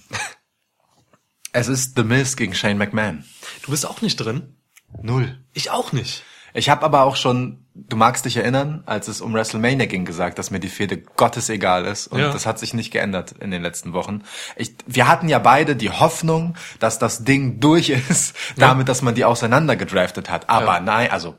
[1.51, 3.23] es ist The Miz gegen Shane McMahon.
[3.63, 4.55] du bist auch nicht drin?
[5.01, 5.39] Null.
[5.53, 6.23] Ich auch nicht.
[6.53, 10.39] Ich habe aber auch schon, du magst dich erinnern, als es um WrestleMania ging, gesagt,
[10.39, 12.07] dass mir die Fehde gottesegal ist.
[12.07, 12.31] Und Ja.
[12.31, 14.21] das hat sich nicht geändert in den letzten Wochen.
[14.55, 19.15] Ich, wir hatten ja beide die Hoffnung, dass das Ding durch ist, damit, dass man
[19.15, 20.49] die auseinander gedraftet hat.
[20.49, 20.79] Aber Ja.
[20.79, 21.35] nein, also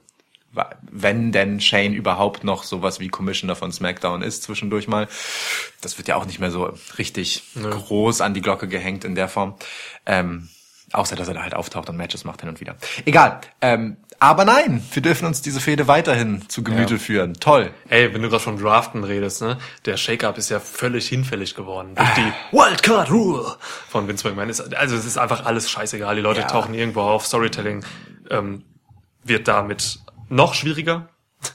[0.91, 5.09] wenn denn Shane überhaupt noch sowas wie Commissioner von SmackDown ist zwischendurch mal,
[5.81, 9.29] das wird ja auch nicht mehr so richtig groß an die Glocke gehängt in der
[9.29, 9.55] Form.
[10.07, 10.49] Ähm,
[10.93, 12.77] außer dass er da halt auftaucht und Matches macht hin und wieder.
[13.05, 13.41] Egal.
[13.61, 17.01] Ähm, aber nein, wir dürfen uns diese Fehde weiterhin zu Gemüte Ja.
[17.01, 17.35] führen.
[17.35, 17.71] Toll.
[17.89, 19.59] Ey, wenn du gerade von Draften redest, ne?
[19.85, 21.97] Der Shake-Up ist ja völlig hinfällig geworden.
[21.97, 23.57] Durch die Wildcard Rule
[23.89, 24.49] von Vince McMahon.
[24.49, 26.15] Ist, also es ist einfach alles scheißegal.
[26.17, 26.47] Die Leute Ja.
[26.47, 27.27] tauchen irgendwo auf.
[27.27, 27.85] Storytelling
[28.31, 28.65] ähm,
[29.25, 31.09] wird damit noch schwieriger.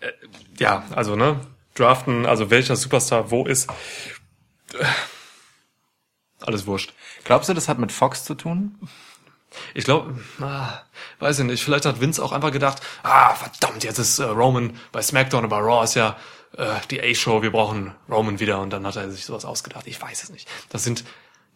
[0.00, 0.10] Äh,
[0.58, 1.40] ja, also ne?
[1.74, 3.70] Draften, also welcher Superstar wo ist.
[4.74, 4.84] äh,
[6.40, 6.92] Alles wurscht.
[7.22, 8.76] Glaubst du, das hat mit Fox zu tun?
[9.74, 10.80] Ich glaube, ah,
[11.20, 14.76] weiß ich nicht, vielleicht hat Vince auch einfach gedacht, ah, verdammt, jetzt ist äh, Roman
[14.90, 16.16] bei SmackDown, aber Raw ist ja
[16.56, 19.86] äh, die A-Show, wir brauchen Roman wieder und dann hat er sich sowas ausgedacht.
[19.86, 20.48] Ich weiß es nicht.
[20.70, 21.04] Das sind,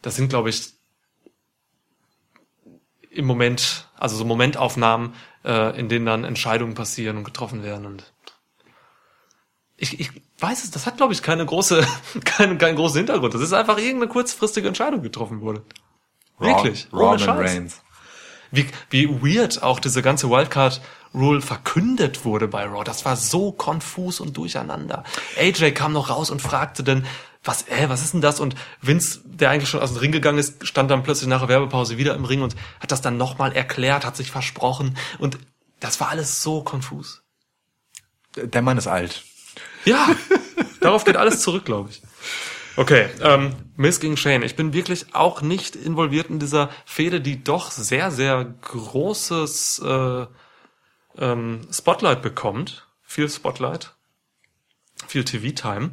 [0.03, 0.73] das sind, glaube ich,
[3.17, 8.13] im Moment, also so Momentaufnahmen, äh, in denen dann Entscheidungen passieren und getroffen werden und
[9.79, 11.87] ich, ich weiß es, das hat, glaube ich, keine große,
[12.25, 13.35] keinen, keinen großen Hintergrund.
[13.35, 15.63] Das ist einfach irgendeine kurzfristige Entscheidung getroffen wurde.
[16.39, 16.89] Wirklich.
[16.93, 17.39] Raw, Ohne.
[17.39, 17.83] Reigns.
[18.51, 22.85] Wie, wie weird auch diese ganze Wildcard-Rule verkündet wurde bei Raw.
[22.85, 25.05] Das war so konfus und durcheinander.
[25.39, 27.07] AJ kam noch raus und fragte dann,
[27.47, 28.41] was, äh, was ist denn das?
[28.41, 31.49] Und Vince, der eigentlich schon aus dem Ring gegangen ist, stand dann plötzlich nach der
[31.49, 34.97] Werbepause wieder im Ring und hat das dann nochmal erklärt, hat sich versprochen.
[35.19, 35.39] Und
[35.81, 37.23] das war alles so konfus.
[38.37, 39.25] Der Mann ist alt.
[39.85, 40.09] Ja,
[40.81, 42.03] darauf geht alles zurück, glaube ich.
[42.77, 44.43] Okay, ähm, Miss gegen Shane.
[44.43, 50.27] Ich bin wirklich auch nicht involviert in dieser Fehde, die doch sehr, sehr großes äh,
[51.17, 52.87] ähm, Spotlight bekommt.
[53.03, 53.95] Viel Spotlight,
[55.07, 55.93] viel TV-Time.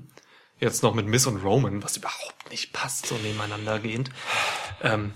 [0.64, 4.10] Jetzt noch mit Miss und Roman, was überhaupt nicht passt, so nebeneinander gehend.
[4.82, 5.12] Ähm,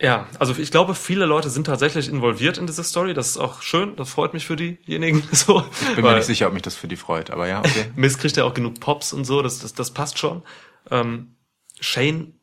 [0.00, 3.14] ja, also ich glaube, viele Leute sind tatsächlich involviert in diese Story.
[3.14, 5.22] Das ist auch schön, das freut mich für diejenigen.
[5.32, 7.92] So, Bin mir nicht sicher, ob mich das für die freut, aber ja, okay.
[7.94, 10.42] Miss kriegt ja auch genug Pops und so, das, das, das passt schon.
[10.90, 11.36] Ähm,
[11.78, 12.34] Shane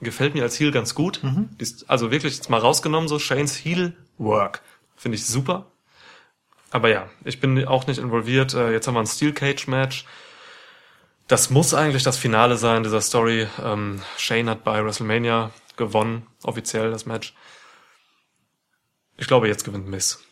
[0.00, 1.22] gefällt mir als Heel ganz gut.
[1.24, 4.62] Die Ist also wirklich jetzt mal rausgenommen, so Shanes Heel-Work.
[4.94, 5.72] Finde ich super.
[6.70, 8.54] Aber ja, ich bin auch nicht involviert.
[8.54, 10.04] Äh, jetzt haben wir ein Steel Cage-Match.
[11.28, 13.48] Das muss eigentlich das Finale sein dieser Story.
[13.62, 17.34] Ähm, Shane hat bei WrestleMania gewonnen, offiziell das Match.
[19.16, 20.22] Ich glaube, jetzt gewinnt Miss.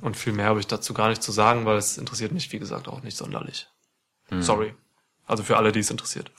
[0.00, 2.58] Und viel mehr habe ich dazu gar nicht zu sagen, weil es interessiert mich, wie
[2.58, 3.68] gesagt, auch nicht sonderlich.
[4.42, 4.74] Sorry.
[5.26, 6.30] Also für alle, die es interessiert.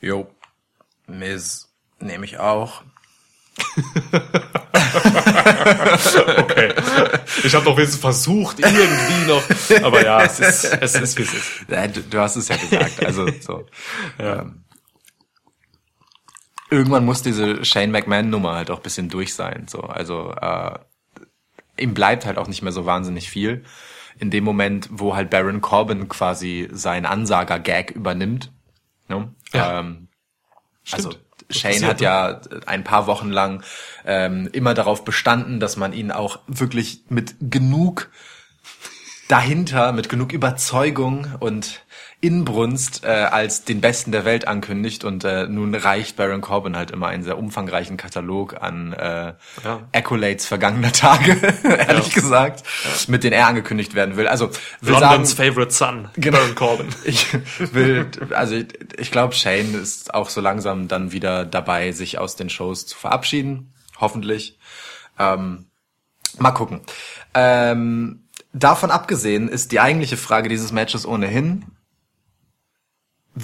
[0.00, 0.30] Jo.
[1.06, 2.82] Miz nehme ich auch.
[6.38, 6.74] Okay.
[7.44, 9.42] Ich habe doch wenigstens versucht, irgendwie noch.
[9.84, 11.50] Aber ja, es ist, es ist, wie es ist.
[11.68, 13.04] Ja, du, du hast es ja gesagt.
[13.04, 13.66] Also so.
[14.18, 14.64] Ähm,
[16.70, 19.66] irgendwann muss diese Shane McMahon Nummer halt auch bisschen durch sein.
[19.68, 20.78] So, also äh,
[21.78, 23.64] ihm bleibt halt auch nicht mehr so wahnsinnig viel.
[24.18, 28.52] In dem Moment, wo halt Baron Corbin quasi seinen Ansager-Gag übernimmt.
[29.08, 29.32] Ne?
[29.52, 29.80] Ja.
[29.80, 30.08] Ähm,
[30.90, 31.10] also
[31.50, 33.62] Shane hat ja ein paar Wochen lang
[34.04, 38.10] ähm, immer darauf bestanden, dass man ihn auch wirklich mit genug
[39.28, 41.82] dahinter, mit genug Überzeugung und
[42.20, 45.04] Inbrunst äh, als den Besten der Welt ankündigt.
[45.04, 49.80] Und äh, nun reicht Baron Corbin halt immer einen sehr umfangreichen Katalog an äh, Ja.
[49.92, 52.14] Accolades vergangener Tage, ehrlich Ja.
[52.14, 52.64] gesagt,
[53.06, 54.26] mit denen er angekündigt werden will.
[54.26, 54.50] Also
[54.80, 56.38] will Londons sagen, favorite son, Genau.
[56.38, 56.88] Baron Corbin.
[57.04, 57.26] ich
[57.72, 58.66] will, also ich,
[58.98, 62.96] ich glaube, Shane ist auch so langsam dann wieder dabei, sich aus den Shows zu
[62.98, 63.72] verabschieden.
[64.00, 64.58] Hoffentlich.
[65.20, 65.66] Ähm,
[66.38, 66.80] mal gucken.
[67.34, 71.64] Ähm, davon abgesehen ist die eigentliche Frage dieses Matches ohnehin,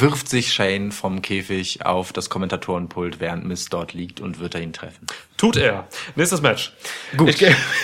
[0.00, 4.62] wirft sich Shane vom Käfig auf das Kommentatorenpult, während Miss dort liegt und wird er
[4.62, 5.06] ihn treffen.
[5.36, 5.88] Tut er.
[6.16, 6.72] Nächstes Match.
[7.16, 7.36] Gut.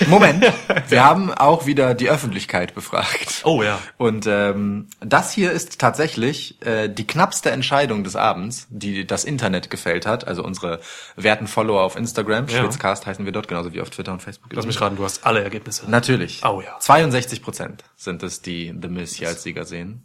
[0.06, 0.44] Moment.
[0.88, 3.42] Wir haben auch wieder die Öffentlichkeit befragt.
[3.44, 3.78] Oh ja.
[3.96, 9.70] Und ähm, das hier ist tatsächlich äh, die knappste Entscheidung des Abends, die das Internet
[9.70, 10.26] gefällt hat.
[10.26, 10.80] Also unsere
[11.16, 12.60] werten Follower auf Instagram, Ja.
[12.60, 14.52] Schwitzcast heißen wir dort, genauso wie auf Twitter und Facebook.
[14.52, 15.90] Lass mich raten, du hast alle Ergebnisse.
[15.90, 16.42] Natürlich.
[16.44, 16.78] Oh ja.
[16.78, 20.02] 62 Prozent sind es, die The Miz hier als Sieger sehen.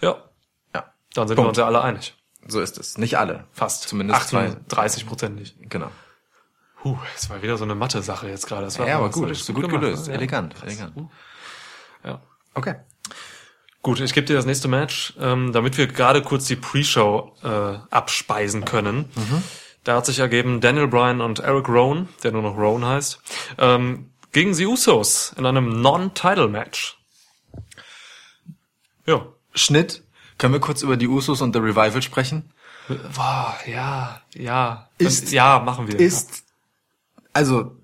[0.00, 0.16] Ja.
[1.14, 1.46] Dann sind Punkt.
[1.46, 2.14] wir uns ja alle einig.
[2.46, 2.98] so ist es.
[2.98, 3.46] Nicht alle.
[3.52, 3.88] Fast.
[3.88, 4.56] Zumindest zwei.
[4.68, 5.56] 30 Prozent nicht.
[5.70, 5.90] Genau.
[6.82, 8.64] Puh, es war wieder so eine Mathe-Sache jetzt gerade.
[8.66, 10.08] Das war Ja, aber das gut, ist so gut gemacht, gelöst.
[10.08, 10.14] Ja.
[10.14, 10.92] Elegant, elegant.
[12.04, 12.20] Ja.
[12.52, 12.74] Okay.
[13.80, 17.78] Gut, ich gebe dir das nächste Match, ähm, damit wir gerade kurz die Pre-Show äh,
[17.90, 19.10] abspeisen können.
[19.84, 23.18] Da hat sich ergeben Daniel Bryan und Eric Rowan, der nur noch Rowan heißt,
[23.58, 26.98] ähm, gegen die Usos in einem Non-Title-Match.
[29.06, 29.26] Ja.
[29.54, 30.02] Schnitt.
[30.38, 32.50] Können wir kurz über die Usos und The Revival sprechen?
[33.14, 34.88] Boah, ja, ja.
[34.98, 35.98] Ist- ja, machen wir.
[35.98, 36.44] ist,
[37.32, 37.76] also,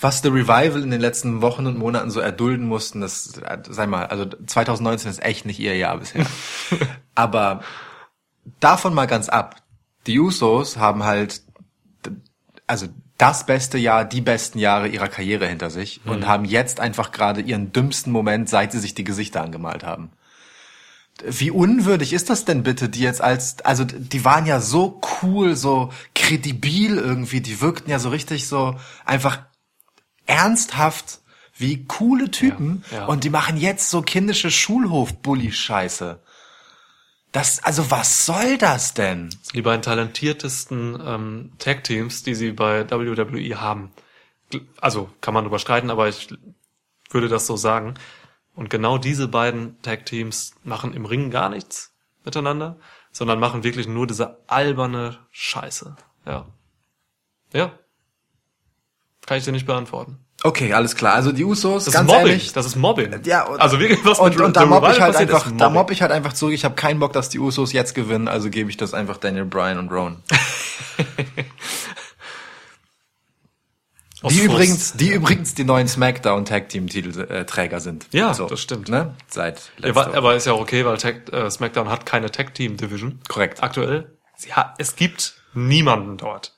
[0.00, 4.06] was The Revival in den letzten Wochen und Monaten so erdulden mussten, das, sei mal,
[4.06, 6.26] also 2019 ist echt nicht ihr Jahr bisher.
[7.14, 7.62] Aber
[8.60, 9.56] davon mal ganz ab.
[10.06, 11.42] Die Usos haben halt,
[12.66, 17.12] also das beste Jahr, die besten Jahre ihrer Karriere hinter sich und haben jetzt einfach
[17.12, 20.10] gerade ihren dümmsten Moment, seit sie sich die Gesichter angemalt haben.
[21.22, 25.54] Wie unwürdig ist das denn bitte, die jetzt als, also die waren ja so cool,
[25.54, 29.40] so kredibil irgendwie, die wirkten ja so richtig so einfach
[30.26, 31.20] ernsthaft
[31.56, 33.06] wie coole Typen Ja, ja.
[33.06, 36.20] und die machen jetzt so kindische Schulhof-Bully-Scheiße.
[37.30, 39.30] Das, also was soll das denn?
[39.54, 43.92] die beiden talentiertesten ähm, Tag-Teams, die sie bei WWE haben.
[44.80, 46.28] Also kann man überstreiten, aber ich
[47.10, 47.94] würde das so sagen.
[48.54, 51.92] Und genau diese beiden Tag-Teams machen im Ring gar nichts
[52.24, 52.76] miteinander,
[53.12, 55.96] sondern machen wirklich nur diese alberne Scheiße.
[56.26, 56.46] Ja.
[57.52, 57.72] Ja.
[59.26, 60.18] Kann ich dir nicht beantworten.
[60.42, 61.14] Okay, alles klar.
[61.14, 62.30] Also die Usos, Das ganz ist Mobbing.
[62.32, 63.20] ehrlich, Das ist Mobbing.
[63.24, 65.90] Ja, und, also wirklich was und, mit und da mobb ich halt einfach, da mobb
[65.90, 66.52] ich halt einfach zurück.
[66.52, 69.46] Ich habe keinen Bock, dass die Usos jetzt gewinnen, also gebe ich das einfach Daniel
[69.46, 70.22] Bryan und Rowan.
[74.30, 74.44] Die Frust.
[74.44, 78.06] übrigens, die übrigens die neuen SmackDown Tag Team Titelträger sind.
[78.12, 78.88] Ja, das stimmt.
[78.88, 79.14] Ne?
[79.28, 82.76] Seit Ja, aber, ist ja auch okay, weil Tag, äh, SmackDown hat keine Tag Team
[82.76, 83.20] Division.
[83.28, 83.62] Korrekt.
[83.62, 84.16] Aktuell.
[84.50, 86.56] Hat, es gibt niemanden dort.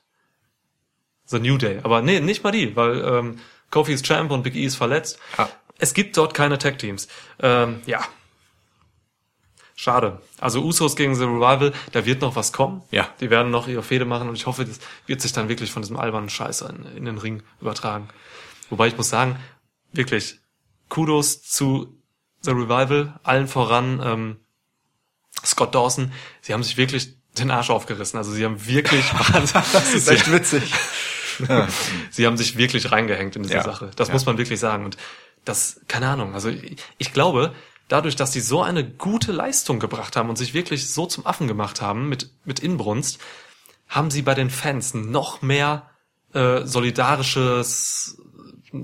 [1.25, 1.79] The New Day.
[1.83, 5.19] Aber nee, nicht mal die, weil ähm, Kofi ist Champ und Big E ist verletzt.
[5.35, 5.47] Ah.
[5.77, 7.07] Es gibt dort keine Tag Teams.
[7.41, 7.99] Ähm, ja.
[9.79, 10.19] Schade.
[10.39, 12.81] Also Usos gegen The Revival, da wird noch was kommen.
[12.89, 13.07] Ja.
[13.21, 15.83] Die werden noch ihre Fehde machen und ich hoffe, das wird sich dann wirklich von
[15.83, 18.09] diesem albernen Scheiß in, in den Ring übertragen.
[18.71, 19.37] Wobei ich muss sagen,
[19.93, 20.39] wirklich,
[20.89, 21.95] Kudos zu
[22.41, 24.37] The Revival, allen voran ähm,
[25.45, 26.11] Scott Dawson.
[26.41, 28.17] Sie haben sich wirklich den Arsch aufgerissen.
[28.17, 29.05] Also sie haben wirklich
[29.53, 30.73] das ist echt witzig.
[32.09, 33.63] Sie haben sich wirklich reingehängt in diese Ja.
[33.63, 33.91] Sache.
[33.95, 34.15] Das Ja.
[34.15, 34.85] muss man wirklich sagen.
[34.85, 34.97] Und
[35.45, 36.33] das, keine Ahnung.
[36.33, 37.53] Also ich, ich glaube,
[37.87, 41.47] dadurch, dass sie so eine gute Leistung gebracht haben und sich wirklich so zum Affen
[41.47, 43.19] gemacht haben mit, mit Inbrunst,
[43.87, 45.89] haben sie bei den Fans noch mehr
[46.33, 48.21] äh, solidarisches,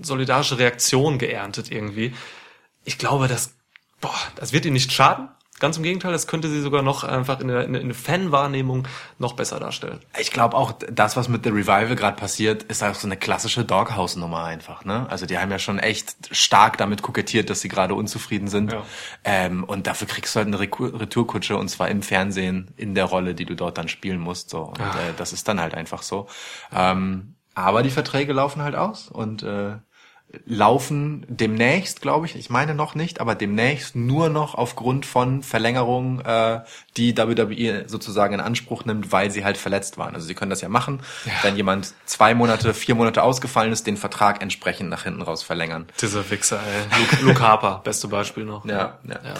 [0.02, 2.14] solidarische Reaktion geerntet irgendwie.
[2.86, 3.56] Ich glaube, das,
[4.00, 5.30] boah, das wird ihnen nicht schaden.
[5.64, 8.86] Ganz im Gegenteil, das könnte sie sogar noch einfach in der, in der- Fanwahrnehmung
[9.18, 10.02] noch besser darstellen.
[10.20, 13.64] Ich glaube auch, das, was mit The Revival gerade passiert, ist auch so eine klassische
[13.64, 14.84] Doghouse-Nummer einfach.
[14.84, 15.08] Ne?
[15.10, 18.74] Also die haben ja schon echt stark damit kokettiert, dass sie gerade unzufrieden sind.
[18.74, 18.84] Ja.
[19.24, 23.34] Ähm, und dafür kriegst du halt eine Retourkutsche und zwar im Fernsehen in der Rolle,
[23.34, 24.50] die du dort dann spielen musst.
[24.50, 24.64] So.
[24.64, 24.90] Und Ah.
[25.00, 26.28] äh, das ist dann halt einfach so.
[26.76, 29.76] Ähm, aber die Verträge laufen halt aus und äh,
[30.46, 36.22] laufen demnächst, glaube ich, ich meine noch nicht, aber demnächst nur noch aufgrund von Verlängerungen,
[36.26, 36.62] äh,
[36.98, 40.16] die WWE sozusagen in Anspruch nimmt, weil sie halt verletzt waren.
[40.16, 41.02] Also sie können das ja machen,
[41.44, 45.88] wenn jemand zwei Monate, vier Monate ausgefallen ist, den Vertrag entsprechend nach hinten raus verlängern.
[46.02, 47.00] Dieser Wichser, ey.
[47.00, 48.66] Luke, Luke Harper, beste Beispiel noch.
[48.66, 49.20] Ja, ja.
[49.24, 49.34] ja.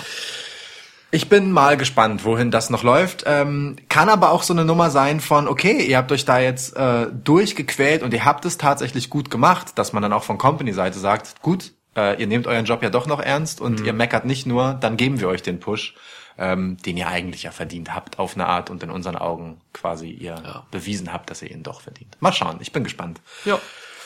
[1.16, 3.24] Ich bin mal gespannt, wohin das noch läuft.
[3.28, 6.76] Ähm, kann aber auch so eine Nummer sein von, okay, ihr habt euch da jetzt
[6.76, 10.98] äh, durchgequält und ihr habt es tatsächlich gut gemacht, dass man dann auch von Company-Seite
[10.98, 14.48] sagt, gut, äh, ihr nehmt euren Job ja doch noch ernst und ihr meckert nicht
[14.48, 15.94] nur, dann geben wir euch den Push,
[16.40, 20.10] ähm, den ihr eigentlich ja verdient habt auf eine Art und in unseren Augen quasi
[20.10, 20.64] ihr Ja.
[20.72, 22.18] bewiesen habt, dass ihr ihn doch verdient.
[22.22, 23.22] Mal schauen, ich bin gespannt.
[23.46, 23.60] Ja,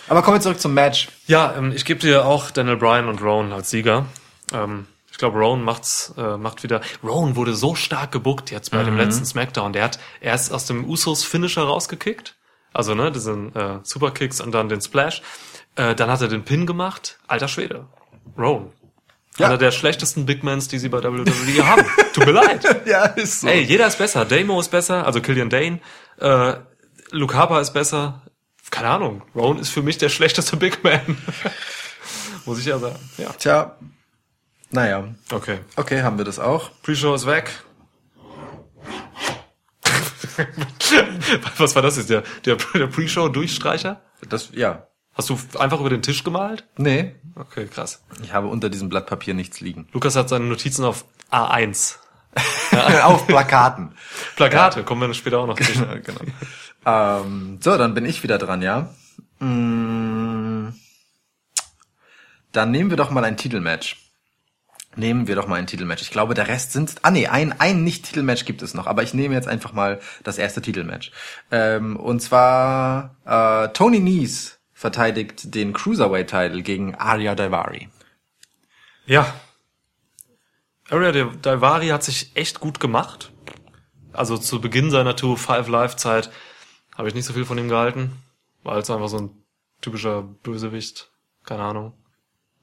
[0.10, 1.08] Aber kommen wir zurück zum Match.
[1.26, 4.08] ja ähm, ich gebe dir auch Daniel Bryan und Rowan als Sieger.
[4.54, 6.80] Ähm, ich glaube, Rowan macht's, äh, macht wieder.
[7.04, 9.74] Rowan wurde so stark gebuckt jetzt bei dem letzten Smackdown.
[9.74, 12.36] Der hat erst aus dem Usos Finisher rausgekickt.
[12.72, 15.24] Also, ne, diesen äh, Superkicks und dann den Splash.
[15.76, 17.18] Äh, dann hat er den Pin gemacht.
[17.26, 17.88] Alter Schwede.
[18.38, 18.72] Rowan.
[19.40, 19.48] Ja.
[19.48, 21.84] Einer der schlechtesten Big Mans, die sie bei WWE haben.
[22.14, 22.64] Tut mir leid.
[22.86, 23.48] Ja, ist so.
[23.48, 24.24] Ey, jeder ist besser.
[24.24, 25.80] Damo ist besser, also Killian Dane.
[26.20, 26.58] Äh,
[27.10, 28.22] Luke Harper ist besser.
[28.70, 29.24] Keine Ahnung.
[29.34, 31.18] Rowan ist für mich der schlechteste Big Man.
[32.46, 33.00] Muss ich ja sagen.
[33.18, 33.32] Ja.
[33.32, 33.78] Tja,
[34.72, 35.08] naja.
[35.32, 35.60] Okay.
[35.76, 36.72] Okay, haben wir das auch.
[36.84, 37.52] Pre-Show ist weg.
[41.58, 42.10] Was war das jetzt?
[42.10, 44.02] Der, der, der Pre-Show-Durchstreicher?
[44.30, 44.88] Das, ja.
[45.14, 46.66] Hast du einfach über den Tisch gemalt?
[46.78, 48.04] Nee, Okay, krass.
[48.24, 49.88] ich habe unter diesem Blatt Papier nichts liegen.
[49.92, 51.96] Lukas hat seine Notizen auf A1.
[53.04, 53.96] Auf Plakaten.
[54.36, 55.72] Plakate, kommen wir später auch noch zu.
[55.74, 56.22] genau.
[56.86, 58.94] ähm, so, dann bin ich wieder dran, ja.
[59.40, 60.68] Mm,
[62.52, 64.07] Dann nehmen wir doch mal ein Titelmatch.
[64.98, 66.02] Nehmen wir doch mal ein Titelmatch.
[66.02, 66.96] Ich glaube, der Rest sind.
[67.04, 70.40] Ah nee, ein, ein Nicht-Titelmatch gibt es noch, aber ich nehme jetzt einfach mal das
[70.40, 71.12] erste Titelmatch.
[71.52, 77.90] Ähm, und zwar äh, Tony Nese verteidigt den Cruiserweight-Title gegen Arya Daivari.
[79.06, 79.32] Ja.
[80.90, 83.32] Area Daivari hat sich echt gut gemacht.
[84.14, 86.32] Also zu Beginn seiner Tour 5 Live Zeit
[86.96, 88.14] habe ich nicht so viel von ihm gehalten.
[88.64, 89.44] War also einfach so ein
[89.80, 91.12] typischer Bösewicht.
[91.44, 91.94] Keine Ahnung.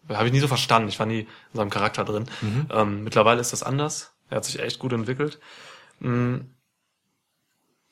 [0.09, 0.89] Habe ich nie so verstanden.
[0.89, 2.27] Ich war nie in seinem Charakter drin.
[2.71, 4.15] Ähm, mittlerweile ist das anders.
[4.31, 5.39] Er hat sich echt gut entwickelt.
[6.01, 6.37] Mm.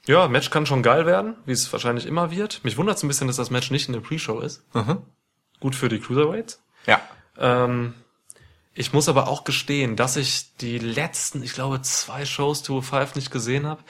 [0.06, 2.64] Ja, Match kann schon geil werden, wie es wahrscheinlich immer wird.
[2.64, 4.64] Mich wundert es ein bisschen, dass das Match nicht in der Pre-Show ist.
[5.60, 6.60] Gut für die Cruiserweights.
[6.86, 7.00] Ja.
[7.38, 7.94] Ähm,
[8.74, 13.14] ich muss aber auch gestehen, dass ich die letzten, ich glaube, zwei Shows Tour 5
[13.14, 13.82] nicht gesehen habe,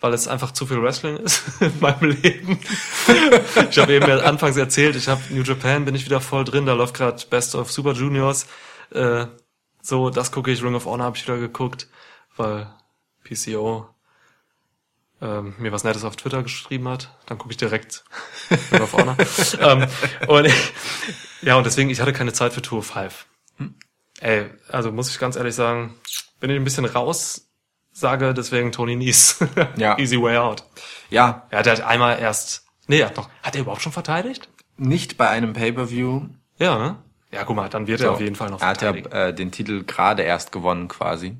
[0.00, 2.58] weil es einfach zu viel Wrestling ist in meinem Leben.
[3.70, 6.66] ich habe eben ja anfangs erzählt, ich habe New Japan, bin ich wieder voll drin,
[6.66, 8.46] da läuft gerade Best of Super Juniors.
[8.90, 9.26] Äh,
[9.82, 11.88] so, das gucke ich, Ring of Honor habe ich wieder geguckt,
[12.36, 12.68] weil
[13.24, 13.88] PCO
[15.20, 18.04] ähm, mir was Nettes auf Twitter geschrieben hat, dann gucke ich direkt
[18.72, 19.16] Ring of Honor.
[19.60, 19.86] ähm,
[20.28, 20.52] und
[21.42, 23.26] ja, und deswegen, ich hatte keine Zeit für Tour 5.
[24.20, 25.94] Ey, also muss ich ganz ehrlich sagen,
[26.40, 27.45] bin ich ein bisschen raus,
[27.98, 29.38] sage deswegen Tony Nies.
[29.76, 29.98] Ja.
[29.98, 30.64] Easy way out.
[31.10, 34.48] Ja, der hat einmal erst, nee, er hat noch, hat er überhaupt schon verteidigt?
[34.78, 36.22] nicht bei einem Pay-Per-View.
[36.58, 36.96] Ja, ne?
[37.32, 39.12] Ja, guck mal, dann wird er auf jeden Fall noch Er hat ja verteidigen.
[39.16, 41.36] äh, den Titel gerade erst gewonnen quasi.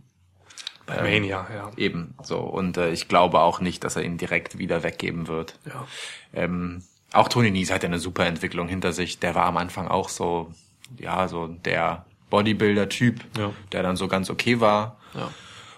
[0.87, 1.71] Bei Mania, ja.
[1.77, 2.39] Eben so.
[2.39, 5.59] Und äh, ich glaube auch nicht, dass er ihn direkt wieder weggeben wird.
[5.67, 5.87] ja.
[6.33, 6.83] Ähm,
[7.13, 9.19] auch Tony Nies hat ja eine super Entwicklung hinter sich.
[9.21, 10.53] Der war am Anfang auch so,
[10.99, 13.53] ja, so der Bodybuilder-Typ, Ja.
[13.73, 14.97] der dann so ganz okay war.
[15.15, 15.29] Ja.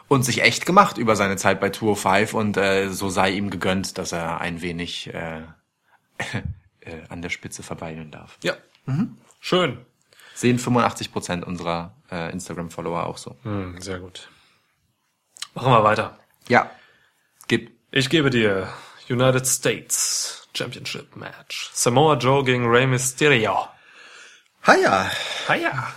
[0.09, 3.51] Und sich echt gemacht über seine Zeit bei Tour 5 und äh, so sei ihm
[3.51, 5.43] gegönnt, dass er ein wenig äh,
[6.81, 8.39] äh, an der Spitze verweilen darf.
[8.43, 8.55] Ja.
[9.41, 9.79] Schön.
[10.35, 13.37] Sehen 85 Prozent unserer äh, Instagram-Follower auch so.
[13.43, 14.29] Hm, sehr gut.
[15.55, 16.19] Machen wir weiter.
[16.49, 16.71] Ja.
[17.49, 17.73] Gib.
[17.91, 18.69] Ich gebe dir
[19.09, 21.71] United States Championship Match.
[21.73, 23.69] Samoa Joe gegen Rey Mysterio.
[24.65, 25.11] Hiya.
[25.49, 25.95] Hiya.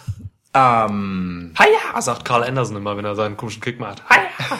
[0.53, 4.03] Ähm, Hiya, sagt Carl Anderson immer, wenn er seinen komischen Kick macht.
[4.09, 4.59] Hiya.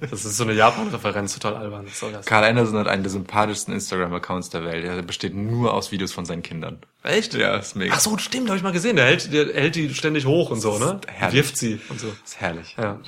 [0.00, 1.86] Das ist so eine Japan-Referenz, total albern.
[1.86, 2.26] Das?
[2.26, 4.84] Karl Anderson hat einen der sympathischsten Instagram-Accounts der Welt.
[4.84, 6.78] Er besteht nur aus Videos von seinen Kindern.
[7.02, 7.34] Echt?
[7.34, 7.94] Ja, ist mega.
[7.96, 8.96] Ach so, stimmt, habe ich mal gesehen.
[8.96, 11.00] Der hält, der hält die ständig hoch und so, ne?
[11.08, 11.34] herrlich.
[11.34, 12.08] Wirft sie und so.
[12.24, 12.76] ist herrlich.
[12.78, 13.00] Ja.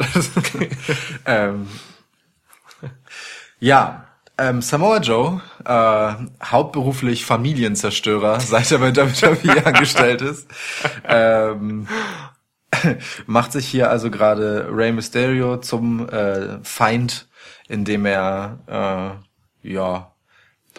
[1.26, 1.68] ähm,
[3.60, 4.08] ja,
[4.38, 6.14] ähm, Samoa Joe, äh,
[6.44, 10.48] hauptberuflich Familienzerstörer, seit er bei WWE angestellt ist,
[11.06, 11.86] ähm,
[13.26, 17.28] macht sich hier also gerade Rey Mysterio zum äh, Feind,
[17.68, 19.20] indem er
[19.62, 20.14] äh, ja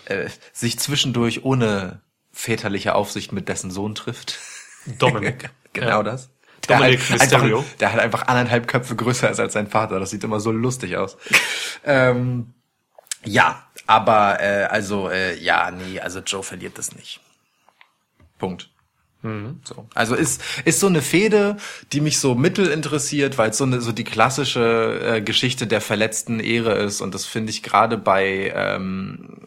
[0.05, 2.01] äh, sich zwischendurch ohne
[2.31, 4.37] väterliche Aufsicht mit dessen Sohn trifft.
[4.99, 5.49] Dominic.
[5.73, 6.03] genau Ja.
[6.03, 6.29] das.
[6.67, 7.59] Dominic halt Mysterio.
[7.59, 9.99] Einfach, der hat einfach anderthalb Köpfe größer ist als sein Vater.
[9.99, 11.17] Das sieht immer so lustig aus.
[11.85, 12.53] ähm,
[13.25, 17.19] ja, aber äh, also äh, ja, nee, also Joe verliert das nicht.
[18.37, 18.69] Punkt.
[19.63, 19.87] So.
[19.95, 21.57] Also ist ist so eine Fehde,
[21.93, 25.81] die mich so mittel interessiert, weil es so eine so die klassische äh, Geschichte der
[25.81, 29.39] verletzten Ehre ist und das finde ich gerade bei ähm,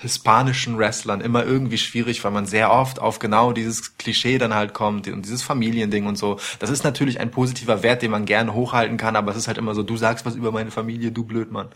[0.00, 4.72] hispanischen Wrestlern immer irgendwie schwierig, weil man sehr oft auf genau dieses Klischee dann halt
[4.72, 6.38] kommt und dieses Familiending und so.
[6.60, 9.58] Das ist natürlich ein positiver Wert, den man gerne hochhalten kann, aber es ist halt
[9.58, 11.68] immer so, du sagst was über meine Familie, du Blödmann,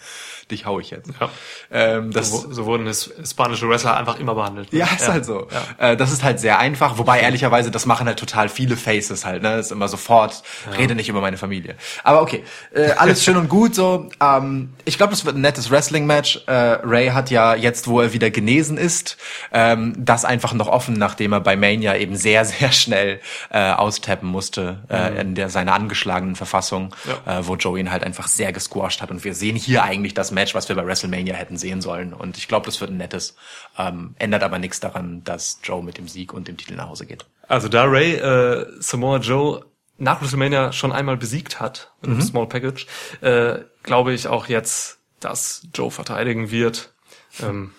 [0.52, 1.10] dich hau ich jetzt.
[1.20, 1.28] Ja.
[1.70, 4.72] Ähm, das, So, so wurden his hispanische Wrestler einfach immer behandelt.
[4.72, 4.78] ne?
[4.80, 5.48] ja, ist halt so.
[5.78, 9.42] Äh, das ist halt sehr einfach, wobei ehrlicherweise, das machen halt total viele Faces halt,
[9.42, 9.56] ne?
[9.56, 10.42] Das ist immer sofort,
[10.78, 11.74] rede nicht über meine Familie.
[12.04, 12.44] Aber okay,
[12.74, 14.08] äh, alles schön und gut so.
[14.22, 16.44] Ähm, ich glaube, das wird ein nettes Wrestling-Match.
[16.46, 19.16] Äh, Ray hat ja jetzt, wo er er wieder genesen ist.
[19.52, 24.28] Ähm, das einfach noch offen, nachdem er bei Mania eben sehr, sehr schnell äh, austappen
[24.28, 26.92] musste äh, in der seiner angeschlagenen Verfassung,
[27.26, 27.38] Ja.
[27.38, 29.12] äh, wo Joe ihn halt einfach sehr gesquashed hat.
[29.12, 32.12] Und wir sehen hier eigentlich das Match, was wir bei WrestleMania hätten sehen sollen.
[32.12, 33.36] Und ich glaube, das wird ein nettes.
[33.78, 37.06] Ähm, ändert aber nichts daran, dass Joe mit dem Sieg und dem Titel nach Hause
[37.06, 37.24] geht.
[37.48, 39.64] Also da Ray äh, Samoa Joe
[39.98, 42.16] nach WrestleMania schon einmal besiegt hat mit Mhm.
[42.16, 42.86] einem Small Package,
[43.20, 46.92] äh, glaube ich auch jetzt, dass Joe verteidigen wird.
[47.40, 47.72] Ähm,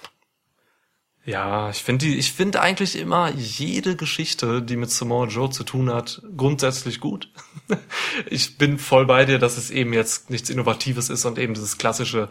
[1.25, 5.63] ja, ich finde die, ich finde eigentlich immer jede Geschichte, die mit Samoa Joe zu
[5.63, 7.29] tun hat, grundsätzlich gut.
[8.25, 11.77] ich bin voll bei dir, dass es eben jetzt nichts Innovatives ist und eben dieses
[11.77, 12.27] klassische,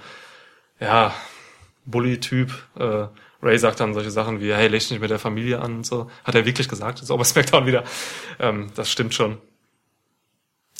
[0.78, 1.14] ja,
[1.86, 2.52] Bully-Typ.
[2.76, 3.06] Äh,
[3.42, 6.10] Ray sagt dann solche Sachen wie, hey, dich nicht mit der Familie an und so.
[6.22, 7.84] Hat er wirklich gesagt, ist auch bei SmackDown wieder.
[8.38, 9.38] Ähm, das stimmt schon.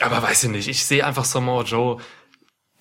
[0.01, 1.99] Aber weiß ich nicht, ich sehe einfach Samoa Joe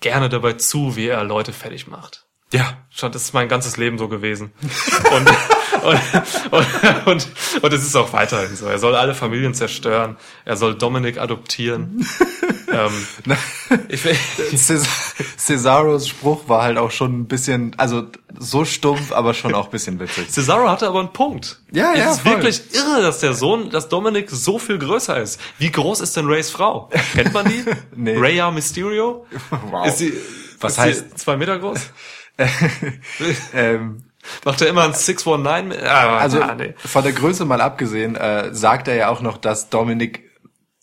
[0.00, 2.26] gerne dabei zu, wie er Leute fertig macht.
[2.52, 4.52] Ja, Schon, das ist mein ganzes Leben so gewesen.
[5.10, 5.30] Und,
[5.82, 6.00] und,
[6.50, 7.28] und, und,
[7.62, 8.66] und es ist auch weiterhin so.
[8.66, 10.18] Er soll alle Familien zerstören.
[10.44, 12.06] Er soll Dominic adoptieren.
[12.70, 12.92] ähm,
[13.88, 14.02] ich,
[15.38, 19.70] Cesaros Spruch war halt auch schon ein bisschen, also so stumpf, aber schon auch ein
[19.70, 20.30] bisschen witzig.
[20.30, 21.60] Cesaro hatte aber einen Punkt.
[21.72, 22.32] Ja, es ja, ist voll.
[22.32, 25.40] wirklich irre, dass der Sohn, dass Dominic so viel größer ist.
[25.58, 26.90] Wie groß ist denn Rays Frau?
[27.14, 27.64] Kennt man die?
[27.96, 28.18] Nee.
[28.18, 29.26] Rhea Mysterio?
[29.70, 29.86] Wow.
[29.86, 30.12] Ist sie,
[30.60, 31.80] Was ist heißt- sie zwei Meter groß?
[33.54, 34.04] ähm,
[34.44, 35.68] Macht er immer ein 619?
[35.68, 36.74] mit- Ah, also ah, nee.
[36.76, 40.30] von der Größe mal abgesehen, äh, sagt er ja auch noch, dass Dominic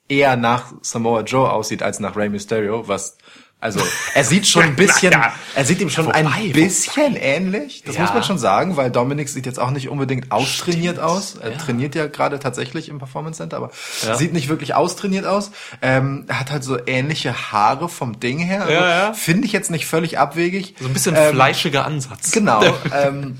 [0.10, 3.18] eher nach Samoa Joe aussieht als nach Rey Mysterio, was
[3.62, 3.82] also
[4.14, 5.34] er sieht schon ein bisschen, Naja.
[5.55, 7.84] er sieht ihm schon Wobei, ein bisschen ähnlich.
[7.86, 8.01] Das Ja.
[8.03, 11.10] muss man schon sagen, weil Dominic sieht jetzt auch nicht unbedingt austrainiert Stimmt.
[11.12, 11.36] aus.
[11.36, 11.57] Er Ja.
[11.57, 13.72] trainiert ja gerade tatsächlich im Performance Center, aber
[14.05, 14.16] Ja.
[14.16, 15.51] sieht nicht wirklich austrainiert aus.
[15.82, 18.62] Ähm, er hat halt so ähnliche Haare vom Ding her.
[18.62, 19.14] Also, Ja, ja.
[19.14, 20.76] Finde ich jetzt nicht völlig abwegig.
[20.80, 22.32] So ein bisschen Ähm, fleischiger Ansatz.
[22.32, 22.64] Genau.
[22.93, 23.36] ähm,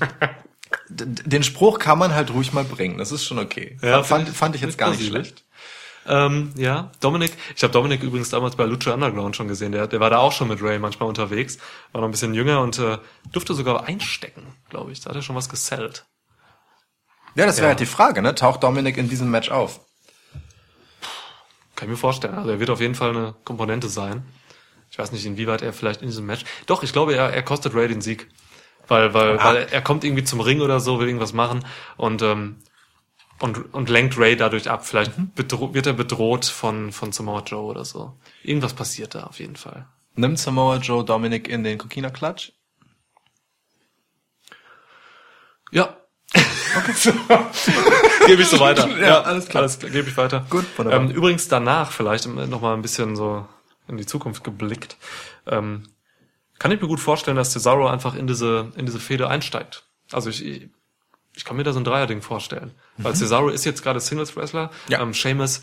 [0.88, 2.98] den Spruch kann man halt ruhig mal bringen.
[2.98, 3.76] Das ist schon okay.
[3.82, 5.44] Ja, fand, fand ich jetzt gar nicht schlecht.
[6.06, 9.72] Ähm, ja, Dominik, ich habe Dominik übrigens damals bei Lucha Underground schon gesehen.
[9.72, 11.58] Der, der war da auch schon mit Ray manchmal unterwegs,
[11.92, 12.98] war noch ein bisschen jünger und äh,
[13.32, 15.00] durfte sogar einstecken, glaube ich.
[15.00, 16.06] Da hat er schon was gesellt.
[17.34, 17.68] Ja, das wäre Ja.
[17.70, 18.34] halt die Frage, ne?
[18.34, 19.80] Taucht Dominik in diesem Match auf?
[21.76, 22.34] Kann ich mir vorstellen.
[22.34, 24.24] Also er wird auf jeden Fall eine Komponente sein.
[24.90, 26.44] Ich weiß nicht, inwieweit er vielleicht in diesem Match.
[26.66, 28.28] Doch, ich glaube, er, er kostet Ray den Sieg.
[28.88, 29.44] Weil, weil, Ah.
[29.44, 31.64] weil er kommt irgendwie zum Ring oder so, will irgendwas machen
[31.96, 32.56] und, ähm,
[33.40, 34.86] und, und lenkt Ray dadurch ab.
[34.86, 35.32] Vielleicht Mhm.
[35.34, 38.14] wird er bedroht von, von Samoa Joe oder so.
[38.42, 39.86] Irgendwas passiert da auf jeden Fall.
[40.14, 42.52] Nimmt Samoa Joe Dominik in den Kokina Klatsch?
[45.70, 45.96] Ja.
[46.76, 46.92] Okay.
[48.26, 48.88] gebe ich so weiter.
[48.98, 49.62] Ja, alles klar.
[49.62, 50.46] Alles gebe ich weiter.
[50.50, 51.00] Gut, wunderbar.
[51.00, 53.46] Ähm, übrigens danach vielleicht noch mal ein bisschen so
[53.88, 54.96] in die Zukunft geblickt.
[55.46, 55.84] Ähm,
[56.58, 59.84] kann ich mir gut vorstellen, dass Cesaro einfach in diese in diese Fehde einsteigt.
[60.12, 60.68] Also ich
[61.34, 64.66] ich, kann mir da so ein Dreierding vorstellen, weil Cesaro ist jetzt gerade Singles Wrestler.
[64.66, 64.92] Mhm.
[64.92, 65.00] Ja.
[65.00, 65.62] Ähm, Sheamus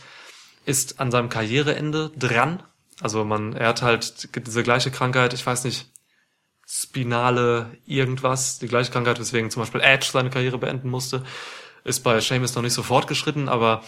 [0.65, 2.63] ist an seinem Karriereende dran.
[3.01, 5.34] Also man, er hat halt diese gleiche Krankheit.
[5.34, 5.88] Ich weiß nicht,
[6.68, 11.24] spinale irgendwas, die gleiche Krankheit, weswegen zum Beispiel Edge seine Karriere beenden musste,
[11.84, 13.84] ist bei Sheamus noch nicht so fortgeschritten, aber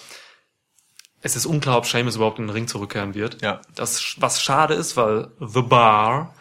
[1.21, 3.41] es ist unklar, ob Sheamus überhaupt in den Ring zurückkehren wird.
[3.41, 3.61] Ja.
[3.75, 6.33] Das, was schade ist, weil The Bar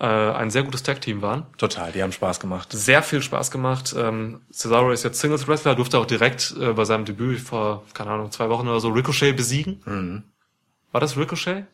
[0.00, 1.46] äh, ein sehr gutes Tag-Team waren.
[1.58, 2.68] Total, die haben Spaß gemacht.
[2.72, 3.94] Sehr viel Spaß gemacht.
[3.96, 8.10] Ähm, Cesaro ist jetzt Singles Wrestler, durfte auch direkt äh, bei seinem Debüt vor, keine
[8.10, 9.82] Ahnung, zwei Wochen oder so Ricochet besiegen.
[9.84, 10.22] Mhm.
[10.92, 11.66] War das Ricochet?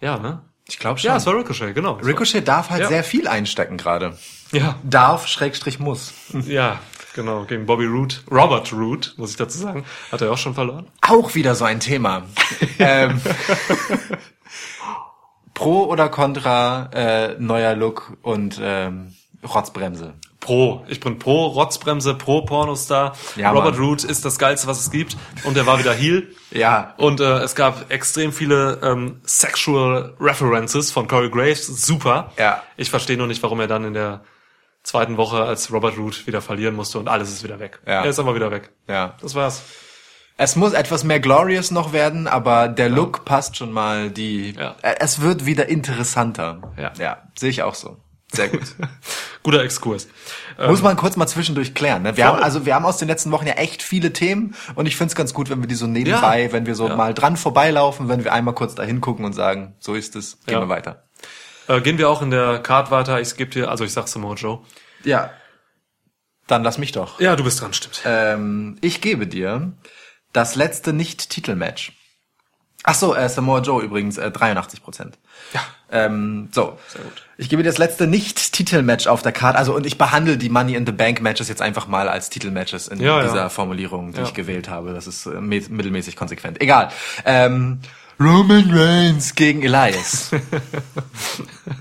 [0.00, 0.42] Ja, ne?
[0.66, 1.08] Ich glaube schon.
[1.10, 1.92] Ja, es war Ricochet, genau.
[2.02, 2.88] Ricochet darf halt Ja.
[2.88, 4.16] sehr viel einstecken gerade.
[4.50, 6.14] Ja, Darf, Schrägstrich muss.
[6.46, 6.80] Ja,
[7.14, 8.22] genau, gegen Bobby Root.
[8.30, 9.84] Robert Root, muss ich dazu sagen.
[10.10, 10.86] Hat er auch schon verloren.
[11.02, 12.22] Auch wieder so ein Thema.
[12.78, 13.20] ähm,
[15.54, 20.14] pro oder contra äh, neuer Look und ähm, Rotzbremse?
[20.40, 20.84] Pro.
[20.88, 23.16] Ich bin pro Rotzbremse, pro Pornostar.
[23.36, 23.86] Ja, Robert Mann.
[23.86, 25.16] Root ist das Geilste, was es gibt.
[25.44, 26.34] Und er war wieder Heel.
[26.50, 26.92] Ja.
[26.98, 31.66] Und äh, es gab extrem viele ähm, Sexual References von Corey Graves.
[31.66, 32.32] Super.
[32.36, 32.62] Ja.
[32.76, 34.20] Ich verstehe nur nicht, warum er dann in der
[34.82, 37.80] zweiten Woche als Robert Root wieder verlieren musste und alles ist wieder weg.
[37.86, 38.02] Ja.
[38.02, 38.70] Er ist aber wieder weg.
[38.86, 39.14] Ja.
[39.22, 39.62] Das war's.
[40.36, 44.10] Es muss etwas mehr glorious noch werden, aber der Look passt schon mal.
[44.10, 44.74] Die, Ja.
[44.82, 46.72] es wird wieder interessanter.
[46.76, 46.92] Ja.
[46.98, 47.98] ja, sehe ich auch so.
[48.32, 48.62] Sehr gut.
[49.44, 50.08] Guter Exkurs.
[50.58, 52.02] Muss man kurz mal zwischendurch klären.
[52.02, 52.16] Ne?
[52.16, 52.36] Wir Ähm, voll.
[52.38, 55.14] haben also wir haben aus den letzten Wochen ja echt viele Themen und ich find's
[55.14, 56.52] ganz gut, wenn wir die so nebenbei, Ja.
[56.52, 56.96] wenn wir so Ja.
[56.96, 60.54] mal dran vorbeilaufen, wenn wir einmal kurz da hingucken und sagen, so ist es, gehen
[60.54, 60.60] Ja.
[60.62, 61.04] wir weiter.
[61.68, 63.20] Äh, gehen wir auch in der Card weiter.
[63.20, 64.60] Ich gebe dir, also ich sag Samoa Joe.
[65.04, 65.30] Ja.
[66.48, 67.20] Dann lass mich doch.
[67.20, 68.02] Ja, du bist dran, stimmt.
[68.04, 69.72] Ähm, ich gebe dir
[70.34, 71.92] das letzte Nicht-Titelmatch.
[72.86, 75.16] Ach so, äh, Samoa Joe übrigens äh, 83 Prozent.
[75.54, 75.60] Ja.
[75.90, 77.22] Ähm, so, Sehr gut.
[77.38, 79.56] ich gebe dir das letzte Nicht-Titelmatch auf der Karte.
[79.58, 82.88] Also und ich behandle die Money in the Bank Matches jetzt einfach mal als Titelmatches
[82.88, 83.22] in Ja, ja.
[83.22, 84.24] dieser Formulierung, die Ja.
[84.24, 84.92] ich gewählt habe.
[84.92, 86.60] Das ist äh, mittelmäßig konsequent.
[86.60, 86.90] Egal.
[87.24, 87.80] Ähm,
[88.20, 90.30] Roman Reigns gegen Elias.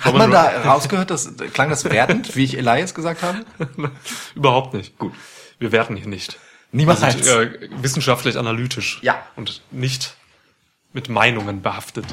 [0.00, 3.44] Hat man da rausgehört, dass klang das wertend, wie ich Elias gesagt habe?
[4.34, 4.98] Überhaupt nicht.
[4.98, 5.12] Gut.
[5.58, 6.38] Wir werten hier nicht.
[6.72, 7.00] Niemals.
[7.00, 9.00] Sind äh, wissenschaftlich analytisch.
[9.02, 9.26] Ja.
[9.36, 10.16] Und nicht
[10.92, 12.06] mit Meinungen behaftet.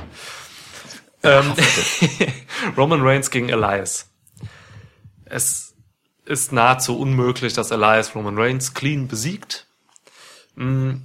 [1.24, 1.54] Ähm,
[2.78, 4.10] Roman Reigns gegen Elias.
[5.26, 5.76] Es
[6.26, 9.68] ist nahezu unmöglich, dass Elias Roman Reigns clean besiegt.
[10.56, 10.96] Mm,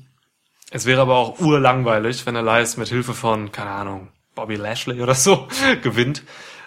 [0.70, 5.14] Es wäre aber auch urlangweilig, wenn Elias mit Hilfe von, keine Ahnung, Bobby Lashley oder
[5.14, 5.48] so
[5.82, 6.22] gewinnt.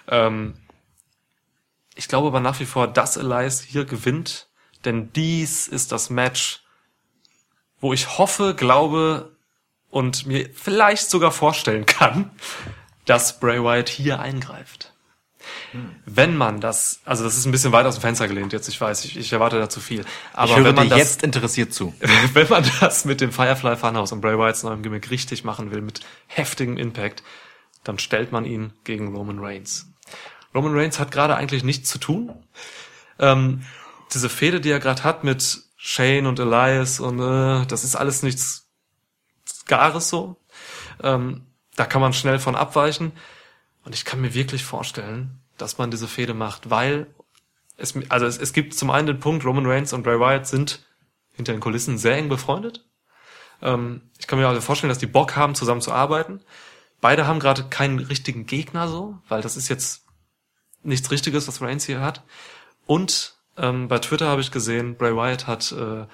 [0.08, 0.54] Ähm,
[1.94, 4.48] ich glaube aber nach wie vor, dass Elias hier gewinnt,
[4.84, 6.62] denn dies ist das Match,
[7.80, 9.32] wo ich hoffe, glaube
[9.90, 12.30] und mir vielleicht sogar vorstellen kann,
[13.04, 14.92] dass Bray Wyatt hier eingreift.
[16.04, 18.80] Wenn man das, also das ist ein bisschen weit aus dem Fenster gelehnt jetzt, ich
[18.80, 20.04] weiß, ich, ich erwarte da zu viel.
[20.32, 21.94] Aber ich höre wenn man das, jetzt interessiert zu.
[22.32, 25.82] wenn man das mit dem Firefly Funhouse und Bray Wyatts neuem Gimmick richtig machen will,
[25.82, 27.22] mit heftigem Impact,
[27.84, 29.86] dann stellt man ihn gegen Roman Reigns.
[30.54, 32.32] Roman Reigns hat gerade eigentlich nichts zu tun.
[33.18, 33.62] Ähm,
[34.12, 38.22] diese Fehde, die er gerade hat mit Shane und Elias und äh, das ist alles
[38.22, 38.68] nichts
[39.66, 40.36] Gares so.
[41.02, 41.46] Ähm,
[41.76, 43.12] da kann man schnell von abweichen.
[43.84, 47.06] Und ich kann mir wirklich vorstellen, dass man diese Fehde macht, weil
[47.76, 50.86] es, also es, es gibt zum einen den Punkt, Roman Reigns und Bray Wyatt sind
[51.34, 52.84] hinter den Kulissen sehr eng befreundet.
[53.62, 56.40] Ähm, ich kann mir also vorstellen, dass die Bock haben, zusammen zu arbeiten.
[57.00, 60.06] Beide haben gerade keinen richtigen Gegner so, weil das ist jetzt
[60.82, 62.24] nichts Richtiges, was Reigns hier hat.
[62.86, 66.06] Und ähm, bei Twitter habe ich gesehen, Bray Wyatt hat äh,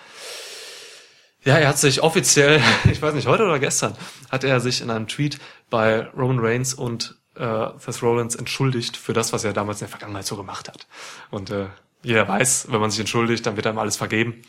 [1.44, 3.94] ja, er hat sich offiziell, ich weiß nicht, heute oder gestern,
[4.30, 5.38] hat er sich in einem Tweet
[5.70, 9.90] bei Roman Reigns und äh, Seth Rollins entschuldigt für das, was er damals in der
[9.90, 10.86] Vergangenheit so gemacht hat.
[11.30, 11.66] Und äh,
[12.02, 14.42] jeder weiß, wenn man sich entschuldigt, dann wird einem alles vergeben.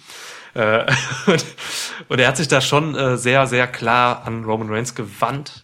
[0.53, 0.85] Äh,
[1.27, 1.45] und,
[2.09, 5.62] und er hat sich da schon äh, sehr, sehr klar an Roman Reigns gewandt.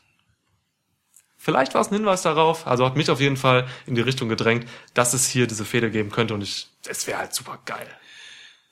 [1.49, 4.29] Vielleicht war es ein Hinweis darauf, also hat mich auf jeden Fall in die Richtung
[4.29, 7.87] gedrängt, dass es hier diese Fehde geben könnte und ich, es wäre halt super geil.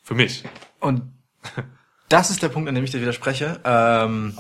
[0.04, 0.44] Für mich.
[0.80, 1.02] Und
[2.08, 3.60] das ist der Punkt, an dem ich dir widerspreche.
[3.64, 4.38] Ähm,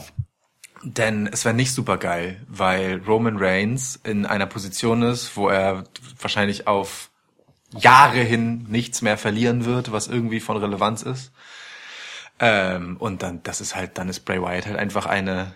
[0.84, 5.86] denn es wäre nicht super geil, weil Roman Reigns in einer Position ist, wo er
[6.22, 7.10] wahrscheinlich auf
[7.72, 11.32] Jahre hin nichts mehr verlieren wird, was irgendwie von Relevanz ist.
[12.38, 15.56] Ähm, und dann, das ist halt, dann ist Bray Wyatt halt einfach eine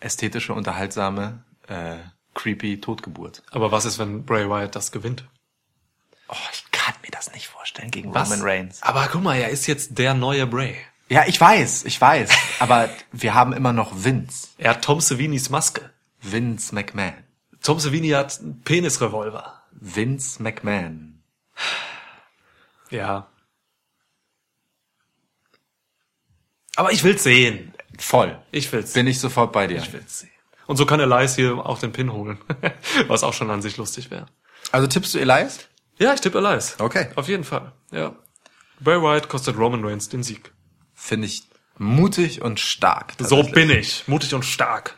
[0.00, 1.96] ästhetische, unterhaltsame, äh,
[2.34, 3.42] creepy Totgeburt.
[3.50, 5.24] Aber was ist, wenn Bray Wyatt das gewinnt?
[6.28, 8.30] Oh, ich kann mir das nicht vorstellen gegen Was?
[8.30, 8.82] Roman Reigns.
[8.82, 10.76] Aber guck mal, er ist jetzt der neue Bray.
[11.08, 12.30] Ja, ich weiß, ich weiß.
[12.60, 14.48] aber wir haben immer noch Vince.
[14.58, 15.90] Er hat Tom Savinis Maske.
[16.20, 17.24] Vince McMahon.
[17.62, 19.62] Tom Savini hat einen Penisrevolver.
[19.72, 21.22] Vince McMahon.
[22.90, 23.28] Ja.
[26.76, 27.74] Aber ich will's sehen.
[27.98, 28.40] Voll.
[28.50, 29.78] Ich will's Bin ich sofort bei dir.
[29.78, 30.30] Ich will's sehen.
[30.70, 32.38] Und so kann Elias hier auch den Pin holen.
[33.08, 34.26] Was auch schon an sich lustig wäre.
[34.70, 35.66] Also tippst du Elias?
[35.98, 36.76] Ja, ich tippe Elias.
[36.78, 37.08] Okay.
[37.16, 37.72] Auf jeden Fall.
[37.90, 38.12] Ja.
[38.78, 40.52] Bray Wyatt kostet Roman Reigns den Sieg.
[40.94, 41.42] Finde ich
[41.76, 43.14] mutig und stark.
[43.18, 44.04] So bin ich.
[44.06, 44.94] Mutig und stark.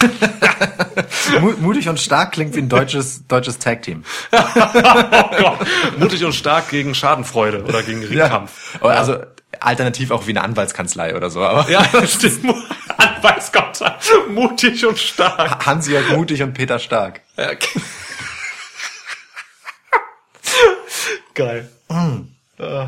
[1.40, 4.04] Mu mutig und stark klingt wie ein deutsches, deutsches Tag-Team.
[4.32, 5.58] Oh.
[5.98, 8.80] Mutig und stark gegen Schadenfreude oder gegen Ringkampf.
[8.80, 9.16] Oder Also
[9.58, 11.42] alternativ auch wie eine Anwaltskanzlei oder so.
[11.42, 12.54] Aber Ja, stimmt.
[13.26, 13.80] Weiß Gott.
[14.28, 15.66] Mutig und stark.
[15.66, 17.22] Hansi-Jörg Mutig und Peter Stark.
[17.36, 17.80] Ja, okay.
[21.34, 21.68] Geil.
[22.58, 22.86] Äh,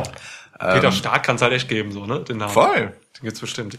[0.59, 2.21] Peter Stark kann es halt echt geben, so, ne?
[2.21, 2.53] Den Namen.
[2.53, 2.77] Voll.
[3.17, 3.77] Den gibt's bestimmt.